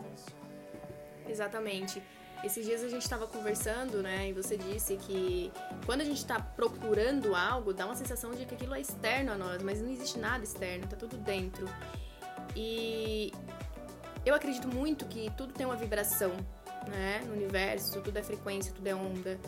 Exatamente. 1.28 2.00
Esses 2.44 2.66
dias 2.66 2.82
a 2.82 2.88
gente 2.88 3.02
estava 3.02 3.26
conversando, 3.26 4.02
né? 4.02 4.30
E 4.30 4.32
você 4.32 4.56
disse 4.56 4.96
que 4.96 5.52
quando 5.86 6.00
a 6.00 6.04
gente 6.04 6.18
está 6.18 6.40
procurando 6.40 7.36
algo, 7.36 7.72
dá 7.72 7.86
uma 7.86 7.94
sensação 7.94 8.32
de 8.32 8.44
que 8.44 8.54
aquilo 8.54 8.74
é 8.74 8.80
externo 8.80 9.32
a 9.32 9.36
nós, 9.36 9.62
mas 9.62 9.80
não 9.80 9.88
existe 9.88 10.18
nada 10.18 10.42
externo, 10.42 10.86
tá 10.88 10.96
tudo 10.96 11.16
dentro. 11.18 11.68
E 12.56 13.32
eu 14.26 14.34
acredito 14.34 14.66
muito 14.66 15.04
que 15.06 15.30
tudo 15.36 15.52
tem 15.52 15.64
uma 15.64 15.76
vibração, 15.76 16.32
né? 16.88 17.22
No 17.26 17.32
universo, 17.32 18.00
tudo 18.00 18.18
é 18.18 18.22
frequência, 18.22 18.72
tudo 18.72 18.88
é 18.88 18.94
onda, 18.94 19.38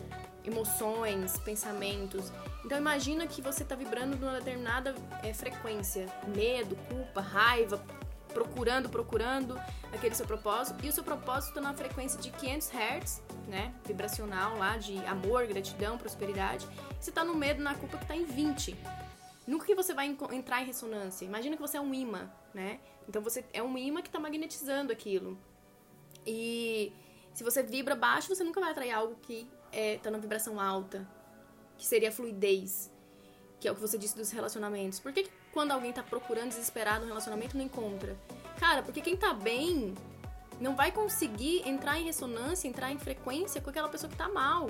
emoções, 0.45 1.37
pensamentos. 1.41 2.33
Então 2.65 2.79
imagina 2.79 3.27
que 3.27 3.43
você 3.43 3.65
está 3.65 3.75
vibrando 3.75 4.17
numa 4.17 4.39
determinada 4.39 4.95
é, 5.23 5.35
frequência, 5.35 6.07
medo, 6.35 6.77
culpa, 6.89 7.21
raiva, 7.21 7.85
procurando, 8.35 8.91
procurando 8.91 9.59
aquele 9.93 10.15
seu 10.15 10.27
propósito. 10.27 10.85
E 10.85 10.89
o 10.89 10.93
seu 10.93 11.05
propósito 11.05 11.51
está 11.51 11.61
na 11.61 11.73
frequência 11.73 12.21
de 12.21 12.31
500 12.31 12.69
Hz, 12.69 13.23
né? 13.49 13.73
Vibracional 13.87 14.59
lá 14.59 14.77
de 14.77 14.99
amor, 15.07 15.47
gratidão, 15.47 15.97
prosperidade. 15.97 16.67
E 17.01 17.03
você 17.03 17.11
está 17.11 17.25
no 17.25 17.35
medo, 17.35 17.63
na 17.63 17.75
culpa 17.75 17.97
que 17.97 18.05
está 18.05 18.17
em 18.17 18.25
20. 18.25 18.77
Nunca 19.47 19.65
que 19.65 19.75
você 19.75 19.95
vai 19.95 20.07
entrar 20.33 20.63
em 20.63 20.67
ressonância. 20.67 21.25
Imagina 21.25 21.57
que 21.57 21.63
você 21.63 21.77
é 21.77 21.81
um 21.81 21.95
imã, 21.95 22.31
né? 22.53 22.81
Então 23.09 23.23
você 23.23 23.45
é 23.53 23.63
um 23.63 23.79
imã 23.79 24.03
que 24.03 24.09
está 24.09 24.19
magnetizando 24.19 24.93
aquilo. 24.93 25.39
E 26.27 26.93
se 27.33 27.45
você 27.45 27.63
vibra 27.63 27.95
baixo, 27.95 28.35
você 28.35 28.43
nunca 28.43 28.61
vai 28.61 28.71
atrair 28.71 28.93
algo 28.93 29.17
que 29.23 29.49
é, 29.73 30.01
na 30.11 30.19
vibração 30.19 30.61
alta, 30.61 31.07
que 31.77 31.87
seria 31.87 32.09
a 32.09 32.13
fluidez, 32.13 32.91
que 33.61 33.69
é 33.69 33.73
o 33.73 33.75
que 33.75 33.81
você 33.81 33.99
disse 33.99 34.17
dos 34.17 34.31
relacionamentos. 34.31 34.99
Por 34.99 35.13
que, 35.13 35.25
que 35.25 35.31
quando 35.55 35.71
alguém 35.71 35.93
tá 35.93 36.03
procurando 36.03 36.49
desesperado 36.49 37.05
um 37.05 37.09
relacionamento 37.09 37.57
não 37.57 37.65
encontra? 37.65 38.17
Cara, 38.59 38.83
porque 38.83 39.01
quem 39.01 39.17
tá 39.17 39.33
bem 39.33 39.95
não 40.61 40.75
vai 40.75 40.91
conseguir 40.91 41.67
entrar 41.67 41.99
em 41.99 42.05
ressonância, 42.05 42.67
entrar 42.67 42.91
em 42.91 42.99
frequência 42.99 43.61
com 43.61 43.71
aquela 43.71 43.89
pessoa 43.89 44.11
que 44.11 44.17
tá 44.17 44.29
mal, 44.29 44.69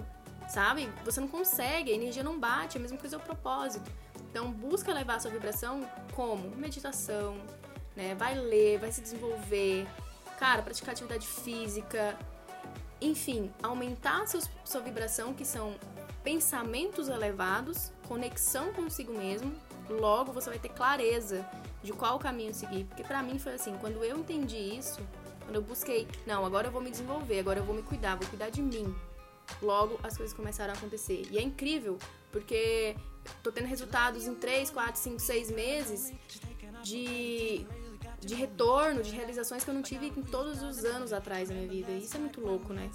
sabe? 0.48 0.88
Você 1.04 1.20
não 1.20 1.28
consegue, 1.28 1.90
a 1.90 1.94
energia 1.94 2.22
não 2.22 2.38
bate, 2.38 2.76
é 2.76 2.78
a 2.78 2.82
mesma 2.82 2.98
coisa 2.98 3.16
é 3.16 3.18
o 3.18 3.22
propósito. 3.22 3.90
Então, 4.30 4.52
busca 4.52 4.92
levar 4.92 5.16
a 5.16 5.20
sua 5.20 5.30
vibração 5.30 5.88
como? 6.14 6.54
Meditação, 6.56 7.38
né? 7.96 8.14
Vai 8.14 8.34
ler, 8.34 8.78
vai 8.78 8.92
se 8.92 9.00
desenvolver, 9.00 9.86
cara, 10.38 10.60
praticar 10.62 10.92
atividade 10.92 11.26
física, 11.26 12.16
enfim, 13.00 13.50
aumentar 13.62 14.26
seus, 14.26 14.50
sua 14.64 14.82
vibração, 14.82 15.32
que 15.32 15.44
são 15.44 15.76
pensamentos 16.22 17.08
elevados, 17.08 17.92
conexão 18.06 18.72
consigo 18.72 19.12
mesmo, 19.12 19.54
logo 19.88 20.32
você 20.32 20.50
vai 20.50 20.58
ter 20.58 20.70
clareza 20.70 21.46
de 21.82 21.92
qual 21.92 22.18
caminho 22.18 22.54
seguir. 22.54 22.84
Porque 22.84 23.02
para 23.02 23.22
mim 23.22 23.38
foi 23.38 23.54
assim, 23.54 23.76
quando 23.78 24.02
eu 24.02 24.18
entendi 24.18 24.56
isso, 24.56 25.00
quando 25.44 25.56
eu 25.56 25.62
busquei, 25.62 26.08
não, 26.26 26.44
agora 26.44 26.68
eu 26.68 26.72
vou 26.72 26.80
me 26.80 26.90
desenvolver, 26.90 27.40
agora 27.40 27.60
eu 27.60 27.64
vou 27.64 27.74
me 27.74 27.82
cuidar, 27.82 28.16
vou 28.16 28.26
cuidar 28.28 28.50
de 28.50 28.62
mim. 28.62 28.94
Logo 29.60 29.98
as 30.02 30.16
coisas 30.16 30.34
começaram 30.34 30.72
a 30.72 30.76
acontecer. 30.76 31.26
E 31.30 31.38
é 31.38 31.42
incrível, 31.42 31.98
porque 32.32 32.96
tô 33.42 33.52
tendo 33.52 33.66
resultados 33.66 34.26
em 34.26 34.34
3, 34.34 34.70
4, 34.70 35.00
5, 35.00 35.18
6 35.20 35.50
meses 35.50 36.12
de, 36.82 37.66
de 38.20 38.34
retorno, 38.34 39.02
de 39.02 39.10
realizações 39.10 39.62
que 39.62 39.70
eu 39.70 39.74
não 39.74 39.82
tive 39.82 40.06
em 40.06 40.22
todos 40.22 40.62
os 40.62 40.84
anos 40.84 41.12
atrás 41.12 41.50
da 41.50 41.54
minha 41.54 41.68
vida. 41.68 41.92
E 41.92 42.04
isso 42.04 42.16
é 42.16 42.20
muito 42.20 42.40
louco, 42.40 42.72
né? 42.72 42.90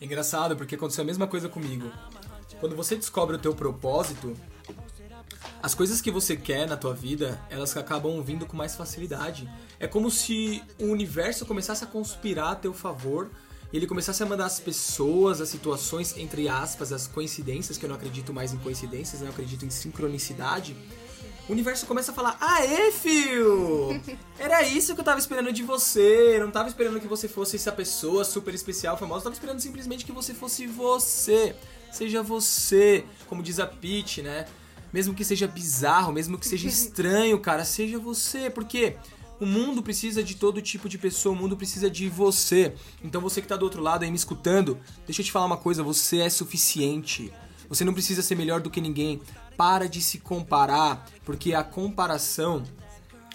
Engraçado, 0.00 0.56
porque 0.56 0.74
aconteceu 0.74 1.02
a 1.02 1.06
mesma 1.06 1.26
coisa 1.26 1.48
comigo. 1.48 1.90
Quando 2.60 2.76
você 2.76 2.94
descobre 2.94 3.36
o 3.36 3.38
teu 3.38 3.54
propósito, 3.54 4.34
as 5.62 5.74
coisas 5.74 6.00
que 6.00 6.10
você 6.10 6.36
quer 6.36 6.68
na 6.68 6.76
tua 6.76 6.94
vida, 6.94 7.40
elas 7.50 7.76
acabam 7.76 8.22
vindo 8.22 8.46
com 8.46 8.56
mais 8.56 8.76
facilidade. 8.76 9.50
É 9.80 9.86
como 9.86 10.10
se 10.10 10.62
o 10.78 10.86
universo 10.86 11.44
começasse 11.44 11.82
a 11.82 11.86
conspirar 11.86 12.52
a 12.52 12.54
teu 12.54 12.72
favor 12.72 13.30
e 13.72 13.76
ele 13.76 13.86
começasse 13.86 14.22
a 14.22 14.26
mandar 14.26 14.46
as 14.46 14.60
pessoas, 14.60 15.40
as 15.40 15.48
situações, 15.48 16.16
entre 16.16 16.48
aspas, 16.48 16.92
as 16.92 17.06
coincidências, 17.06 17.76
que 17.76 17.84
eu 17.84 17.88
não 17.88 17.96
acredito 17.96 18.32
mais 18.32 18.52
em 18.52 18.58
coincidências, 18.58 19.20
né? 19.20 19.26
eu 19.26 19.32
acredito 19.32 19.64
em 19.64 19.70
sincronicidade. 19.70 20.76
O 21.48 21.52
universo 21.52 21.86
começa 21.86 22.10
a 22.10 22.14
falar: 22.14 22.36
Aê, 22.40 22.90
fio! 22.90 24.00
Era 24.38 24.62
isso 24.62 24.94
que 24.94 25.00
eu 25.00 25.04
tava 25.04 25.18
esperando 25.18 25.52
de 25.52 25.62
você. 25.62 26.36
Eu 26.36 26.44
não 26.44 26.50
tava 26.50 26.68
esperando 26.68 27.00
que 27.00 27.06
você 27.06 27.28
fosse 27.28 27.56
essa 27.56 27.70
pessoa 27.70 28.24
super 28.24 28.52
especial, 28.52 28.96
famosa. 28.96 29.20
Eu 29.20 29.24
tava 29.24 29.34
esperando 29.34 29.60
simplesmente 29.60 30.04
que 30.04 30.12
você 30.12 30.34
fosse 30.34 30.66
você. 30.66 31.54
Seja 31.92 32.22
você, 32.22 33.04
como 33.28 33.44
diz 33.44 33.60
a 33.60 33.66
Peach, 33.66 34.22
né? 34.22 34.46
Mesmo 34.96 35.12
que 35.12 35.26
seja 35.26 35.46
bizarro, 35.46 36.10
mesmo 36.10 36.38
que 36.38 36.48
seja 36.48 36.66
estranho, 36.72 37.38
cara, 37.38 37.66
seja 37.66 37.98
você. 37.98 38.48
Porque 38.48 38.96
o 39.38 39.44
mundo 39.44 39.82
precisa 39.82 40.24
de 40.24 40.36
todo 40.36 40.62
tipo 40.62 40.88
de 40.88 40.96
pessoa, 40.96 41.34
o 41.34 41.38
mundo 41.38 41.54
precisa 41.54 41.90
de 41.90 42.08
você. 42.08 42.72
Então 43.04 43.20
você 43.20 43.42
que 43.42 43.46
tá 43.46 43.58
do 43.58 43.64
outro 43.66 43.82
lado 43.82 44.04
aí 44.04 44.10
me 44.10 44.16
escutando, 44.16 44.78
deixa 45.04 45.20
eu 45.20 45.26
te 45.26 45.30
falar 45.30 45.44
uma 45.44 45.58
coisa, 45.58 45.82
você 45.82 46.20
é 46.20 46.30
suficiente. 46.30 47.30
Você 47.68 47.84
não 47.84 47.92
precisa 47.92 48.22
ser 48.22 48.36
melhor 48.36 48.62
do 48.62 48.70
que 48.70 48.80
ninguém. 48.80 49.20
Para 49.54 49.86
de 49.86 50.00
se 50.00 50.16
comparar, 50.16 51.06
porque 51.26 51.52
a 51.52 51.62
comparação 51.62 52.62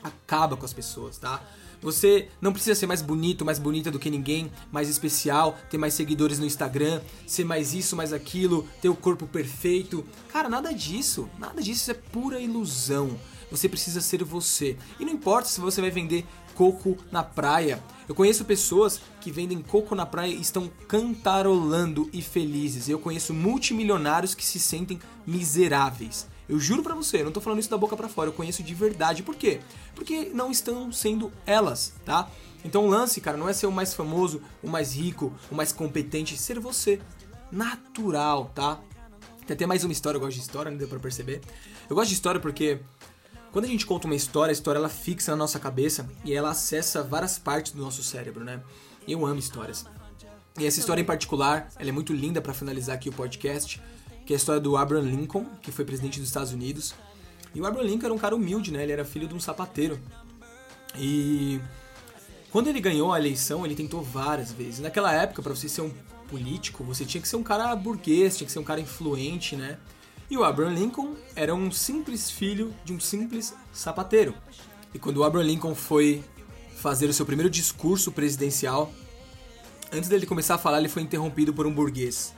acaba 0.02 0.58
com 0.58 0.66
as 0.66 0.74
pessoas, 0.74 1.20
tá? 1.20 1.44
Você 1.82 2.30
não 2.40 2.54
precisa 2.54 2.76
ser 2.76 2.86
mais 2.86 3.02
bonito, 3.02 3.44
mais 3.44 3.58
bonita 3.58 3.90
do 3.90 4.00
que 4.00 4.10
ninguém, 4.10 4.52
mais 4.72 4.88
especial, 4.88 5.58
ter 5.70 5.78
mais 5.78 5.94
seguidores 5.94 6.40
no 6.40 6.46
Instagram, 6.46 7.02
ser 7.26 7.44
mais 7.44 7.74
isso, 7.74 7.96
mais 7.96 8.14
aquilo, 8.14 8.68
ter 8.82 8.90
o 8.90 8.96
corpo 8.96 9.26
perfeito. 9.26 10.06
Cara, 10.32 10.48
nada 10.48 10.74
disso. 10.74 11.28
Nada 11.40 11.62
disso 11.62 11.90
é 11.90 11.94
pura 11.94 12.40
ilusão. 12.40 13.18
Você 13.50 13.68
precisa 13.68 14.00
ser 14.00 14.24
você. 14.24 14.78
E 15.00 15.04
não 15.04 15.12
importa 15.12 15.50
se 15.50 15.60
você 15.60 15.82
vai 15.82 15.92
vender 15.92 16.26
coco 16.56 16.98
na 17.12 17.24
praia. 17.24 17.84
Eu 18.08 18.16
conheço 18.16 18.46
pessoas 18.46 19.02
que 19.20 19.32
vendem 19.32 19.62
coco 19.62 19.96
na 19.96 20.06
praia 20.06 20.32
e 20.32 20.42
estão 20.42 20.70
cantarolando 20.88 22.10
e 22.14 22.22
felizes. 22.22 22.88
Eu 22.88 23.00
conheço 23.00 23.34
multimilionários 23.34 24.36
que 24.36 24.46
se 24.46 24.60
sentem 24.60 25.00
miseráveis. 25.26 26.28
Eu 26.52 26.60
juro 26.60 26.84
pra 26.84 26.94
você, 26.94 27.22
eu 27.22 27.26
não 27.26 27.32
tô 27.32 27.40
falando 27.40 27.60
isso 27.60 27.70
da 27.70 27.78
boca 27.78 27.96
para 27.96 28.10
fora, 28.10 28.28
eu 28.28 28.34
conheço 28.34 28.62
de 28.62 28.76
verdade. 28.76 29.24
Por 29.24 29.36
quê? 29.36 29.62
Porque 29.96 30.32
não 30.34 30.52
estão 30.52 30.92
sendo 30.92 31.32
elas, 31.46 31.94
tá? 32.04 32.30
Então 32.66 32.86
o 32.86 32.90
lance, 32.90 33.22
cara, 33.22 33.38
não 33.38 33.48
é 33.48 33.54
ser 33.54 33.68
o 33.68 33.72
mais 33.72 33.94
famoso, 33.94 34.42
o 34.62 34.70
mais 34.70 34.94
rico, 34.94 35.32
o 35.50 35.56
mais 35.56 35.72
competente, 35.72 36.38
ser 36.38 36.60
você. 36.60 37.00
Natural, 37.50 38.52
tá? 38.54 38.82
Tem 39.48 39.56
até 39.56 39.66
mais 39.66 39.86
uma 39.86 39.94
história, 39.94 40.18
eu 40.18 40.20
gosto 40.20 40.36
de 40.36 40.42
história, 40.42 40.70
não 40.70 40.78
deu 40.78 40.90
pra 40.90 41.00
perceber. 41.00 41.40
Eu 41.90 41.96
gosto 41.96 42.10
de 42.10 42.16
história 42.16 42.42
porque 42.42 42.82
quando 43.54 43.64
a 43.64 43.70
gente 43.70 43.86
conta 43.86 44.06
uma 44.06 44.16
história, 44.16 44.52
a 44.52 44.54
história 44.54 44.78
ela 44.78 44.90
fixa 44.90 45.32
na 45.32 45.38
nossa 45.38 45.58
cabeça 45.58 46.06
e 46.26 46.34
ela 46.34 46.50
acessa 46.50 47.02
várias 47.02 47.40
partes 47.40 47.72
do 47.72 47.82
nosso 47.82 48.04
cérebro, 48.04 48.44
né? 48.44 48.62
Eu 49.08 49.26
amo 49.26 49.40
histórias. 49.40 49.86
E 50.60 50.66
essa 50.66 50.82
história 50.82 51.02
em 51.02 51.06
particular, 51.06 51.70
ela 51.80 51.88
é 51.88 51.94
muito 51.94 52.12
linda 52.12 52.42
para 52.42 52.54
finalizar 52.54 52.96
aqui 52.96 53.08
o 53.08 53.14
podcast, 53.14 53.82
que 54.32 54.34
é 54.34 54.38
a 54.38 54.38
história 54.38 54.62
do 54.62 54.78
Abraham 54.78 55.02
Lincoln, 55.02 55.46
que 55.62 55.74
foi 55.74 55.84
presidente 55.84 56.18
dos 56.18 56.30
Estados 56.30 56.54
Unidos. 56.54 56.96
E 57.54 57.60
o 57.60 57.66
Abraham 57.66 57.84
Lincoln 57.84 58.06
era 58.06 58.14
um 58.14 58.18
cara 58.18 58.34
humilde, 58.34 58.72
né? 58.72 58.82
Ele 58.82 58.94
era 58.94 59.04
filho 59.04 59.28
de 59.28 59.36
um 59.36 59.42
sapateiro. 59.42 60.00
E 60.98 61.60
quando 62.50 62.68
ele 62.68 62.80
ganhou 62.80 63.12
a 63.12 63.20
eleição, 63.20 63.66
ele 63.66 63.76
tentou 63.76 64.02
várias 64.02 64.54
vezes. 64.54 64.80
Naquela 64.80 65.12
época, 65.12 65.42
para 65.42 65.54
você 65.54 65.68
ser 65.68 65.82
um 65.82 65.92
político, 66.30 66.82
você 66.82 67.04
tinha 67.04 67.22
que 67.22 67.28
ser 67.28 67.36
um 67.36 67.44
cara 67.44 67.76
burguês, 67.76 68.38
tinha 68.38 68.46
que 68.46 68.54
ser 68.54 68.60
um 68.60 68.64
cara 68.64 68.80
influente, 68.80 69.58
né? 69.58 69.78
E 70.30 70.38
o 70.38 70.46
Abraham 70.46 70.76
Lincoln 70.76 71.14
era 71.36 71.54
um 71.54 71.70
simples 71.70 72.32
filho 72.32 72.74
de 72.86 72.94
um 72.94 73.02
simples 73.02 73.54
sapateiro. 73.74 74.34
E 74.94 75.00
quando 75.00 75.18
o 75.18 75.26
Abraham 75.26 75.44
Lincoln 75.44 75.76
foi 75.76 76.24
fazer 76.78 77.10
o 77.10 77.14
seu 77.14 77.26
primeiro 77.26 77.50
discurso 77.50 78.14
presidencial, 78.14 78.94
antes 79.92 80.08
dele 80.08 80.26
começar 80.26 80.56
a 80.56 80.58
falar, 80.58 80.80
ele 80.80 80.88
foi 80.88 81.02
interrompido 81.02 81.54
por 81.54 81.68
um 81.68 81.74
burguês. 81.74 82.34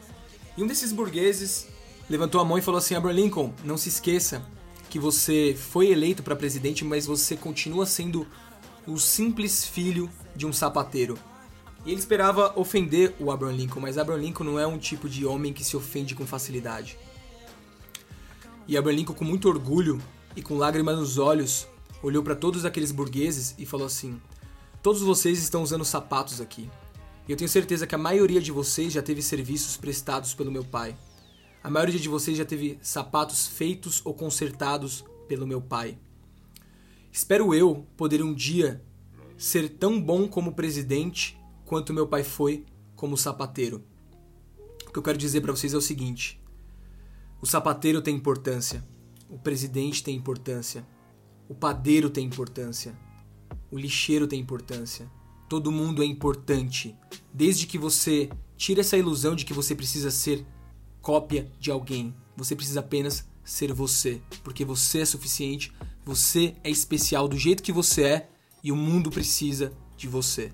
E 0.58 0.64
um 0.64 0.68
desses 0.68 0.92
burgueses 0.92 1.72
levantou 2.10 2.42
a 2.42 2.46
mão 2.46 2.58
e 2.58 2.62
falou 2.62 2.78
assim: 2.78 2.96
Abraham 2.96 3.16
Lincoln, 3.16 3.54
não 3.64 3.78
se 3.78 3.90
esqueça 3.90 4.44
que 4.90 5.00
você 5.00 5.56
foi 5.58 5.88
eleito 5.92 6.22
para 6.22 6.36
presidente, 6.36 6.86
mas 6.86 7.06
você 7.06 7.36
continua 7.36 7.86
sendo 7.86 8.28
o 8.86 9.00
simples 9.00 9.66
filho 9.66 10.10
de 10.36 10.46
um 10.46 10.54
sapateiro. 10.54 11.18
E 11.86 11.92
ele 11.92 12.00
esperava 12.00 12.54
ofender 12.58 13.14
o 13.20 13.32
Abraham 13.32 13.56
Lincoln, 13.56 13.80
mas 13.80 13.98
Abraham 13.98 14.20
Lincoln 14.20 14.44
não 14.44 14.60
é 14.60 14.66
um 14.66 14.78
tipo 14.78 15.10
de 15.10 15.26
homem 15.26 15.52
que 15.52 15.64
se 15.64 15.76
ofende 15.76 16.16
com 16.16 16.26
facilidade. 16.26 16.98
E 18.68 18.78
Abraham 18.78 18.98
Lincoln, 18.98 19.14
com 19.14 19.26
muito 19.26 19.50
orgulho 19.50 20.02
e 20.36 20.42
com 20.42 20.58
lágrimas 20.58 20.98
nos 20.98 21.18
olhos, 21.18 21.68
olhou 22.02 22.24
para 22.24 22.36
todos 22.36 22.64
aqueles 22.64 22.92
burgueses 22.92 23.56
e 23.58 23.66
falou 23.66 23.88
assim: 23.88 24.22
Todos 24.82 25.02
vocês 25.02 25.42
estão 25.42 25.64
usando 25.64 25.84
sapatos 25.84 26.40
aqui. 26.40 26.70
E 27.28 27.32
eu 27.32 27.38
tenho 27.38 27.50
certeza 27.50 27.88
que 27.88 27.96
a 27.96 27.98
maioria 27.98 28.42
de 28.42 28.52
vocês 28.52 28.94
já 28.94 29.02
teve 29.02 29.22
serviços 29.22 29.78
prestados 29.78 30.34
pelo 30.34 30.52
meu 30.52 30.64
pai. 30.64 30.96
A 31.64 31.70
maioria 31.70 32.00
de 32.00 32.10
vocês 32.10 32.38
já 32.38 32.44
teve 32.44 32.78
sapatos 32.82 33.48
feitos 33.48 34.02
ou 34.04 34.14
consertados 34.14 35.06
pelo 35.28 35.48
meu 35.48 35.62
pai. 35.62 35.98
Espero 37.12 37.56
eu 37.56 37.88
poder 37.96 38.22
um 38.22 38.34
dia 38.34 38.84
ser 39.38 39.70
tão 39.70 40.02
bom 40.02 40.28
como 40.28 40.54
presidente 40.54 41.40
quanto 41.66 41.94
meu 41.94 42.06
pai 42.06 42.24
foi 42.24 42.66
como 42.96 43.18
sapateiro. 43.18 43.84
O 44.86 44.92
que 44.92 45.00
eu 45.00 45.04
quero 45.04 45.18
dizer 45.18 45.40
para 45.40 45.54
vocês 45.54 45.74
é 45.74 45.78
o 45.78 45.82
seguinte: 45.82 46.42
o 47.42 47.46
sapateiro 47.46 48.02
tem 48.02 48.16
importância, 48.16 48.84
o 49.30 49.40
presidente 49.40 50.04
tem 50.04 50.18
importância, 50.18 50.86
o 51.48 51.56
padeiro 51.56 52.10
tem 52.10 52.26
importância, 52.26 52.94
o 53.72 53.78
lixeiro 53.78 54.28
tem 54.28 54.40
importância, 54.40 55.10
Todo 55.54 55.72
mundo 55.72 56.02
é 56.02 56.06
importante. 56.08 56.96
Desde 57.32 57.68
que 57.68 57.78
você 57.78 58.28
tire 58.58 58.82
essa 58.82 58.98
ilusão 58.98 59.36
de 59.36 59.46
que 59.46 59.54
você 59.54 59.76
precisa 59.76 60.10
ser 60.10 60.44
cópia 61.04 61.52
de 61.60 61.70
alguém. 61.70 62.16
Você 62.36 62.56
precisa 62.56 62.80
apenas 62.80 63.28
ser 63.44 63.72
você, 63.74 64.22
porque 64.42 64.64
você 64.64 65.02
é 65.02 65.06
suficiente, 65.06 65.72
você 66.04 66.56
é 66.64 66.70
especial 66.70 67.28
do 67.28 67.38
jeito 67.38 67.62
que 67.62 67.74
você 67.74 68.04
é 68.04 68.30
e 68.64 68.72
o 68.72 68.76
mundo 68.76 69.12
precisa 69.12 69.74
de 69.98 70.08
você. 70.08 70.52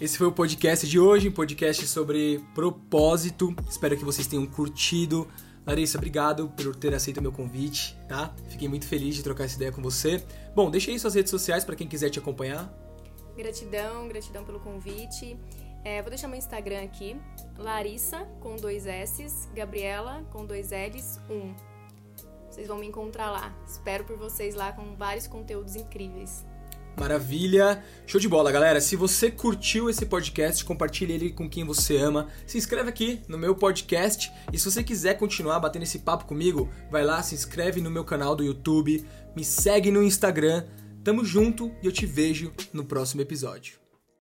Esse 0.00 0.18
foi 0.18 0.26
o 0.26 0.32
podcast 0.32 0.88
de 0.88 0.98
hoje, 0.98 1.28
um 1.28 1.32
podcast 1.32 1.86
sobre 1.86 2.42
propósito. 2.54 3.54
Espero 3.68 3.96
que 3.96 4.04
vocês 4.04 4.26
tenham 4.26 4.46
curtido. 4.46 5.28
Larissa, 5.66 5.98
obrigado 5.98 6.48
por 6.48 6.74
ter 6.74 6.94
aceito 6.94 7.18
o 7.18 7.22
meu 7.22 7.32
convite, 7.32 7.96
tá? 8.08 8.34
Fiquei 8.48 8.68
muito 8.68 8.86
feliz 8.86 9.14
de 9.14 9.22
trocar 9.22 9.44
essa 9.44 9.56
ideia 9.56 9.70
com 9.70 9.82
você. 9.82 10.24
Bom, 10.54 10.70
deixa 10.70 10.90
aí 10.90 10.98
suas 10.98 11.14
redes 11.14 11.30
sociais 11.30 11.64
para 11.64 11.76
quem 11.76 11.86
quiser 11.86 12.10
te 12.10 12.18
acompanhar. 12.18 12.72
Gratidão, 13.36 14.08
gratidão 14.08 14.44
pelo 14.44 14.60
convite. 14.60 15.38
É, 15.84 16.02
vou 16.02 16.10
deixar 16.10 16.28
meu 16.28 16.36
Instagram 16.36 16.82
aqui, 16.82 17.16
Larissa 17.56 18.26
com 18.40 18.56
dois 18.56 18.86
S, 18.86 19.48
Gabriela 19.54 20.22
com 20.30 20.44
dois 20.44 20.70
L's, 20.70 21.18
um. 21.30 21.54
Vocês 22.50 22.66
vão 22.66 22.78
me 22.78 22.86
encontrar 22.86 23.30
lá. 23.30 23.54
Espero 23.66 24.04
por 24.04 24.16
vocês 24.16 24.54
lá 24.54 24.72
com 24.72 24.96
vários 24.96 25.26
conteúdos 25.26 25.76
incríveis. 25.76 26.44
Maravilha! 27.00 27.82
Show 28.06 28.20
de 28.20 28.28
bola, 28.28 28.52
galera! 28.52 28.78
Se 28.78 28.94
você 28.94 29.30
curtiu 29.30 29.88
esse 29.88 30.04
podcast, 30.04 30.62
compartilhe 30.62 31.14
ele 31.14 31.30
com 31.30 31.48
quem 31.48 31.64
você 31.64 31.96
ama. 31.96 32.28
Se 32.46 32.58
inscreve 32.58 32.90
aqui 32.90 33.22
no 33.26 33.38
meu 33.38 33.54
podcast 33.54 34.30
e 34.52 34.58
se 34.58 34.70
você 34.70 34.84
quiser 34.84 35.14
continuar 35.14 35.58
batendo 35.60 35.84
esse 35.84 36.00
papo 36.00 36.26
comigo, 36.26 36.68
vai 36.90 37.02
lá, 37.02 37.22
se 37.22 37.34
inscreve 37.34 37.80
no 37.80 37.90
meu 37.90 38.04
canal 38.04 38.36
do 38.36 38.44
YouTube, 38.44 39.02
me 39.34 39.42
segue 39.42 39.90
no 39.90 40.02
Instagram. 40.02 40.66
Tamo 41.02 41.24
junto 41.24 41.72
e 41.82 41.86
eu 41.86 41.92
te 41.92 42.04
vejo 42.04 42.52
no 42.70 42.84
próximo 42.84 43.22
episódio. 43.22 43.89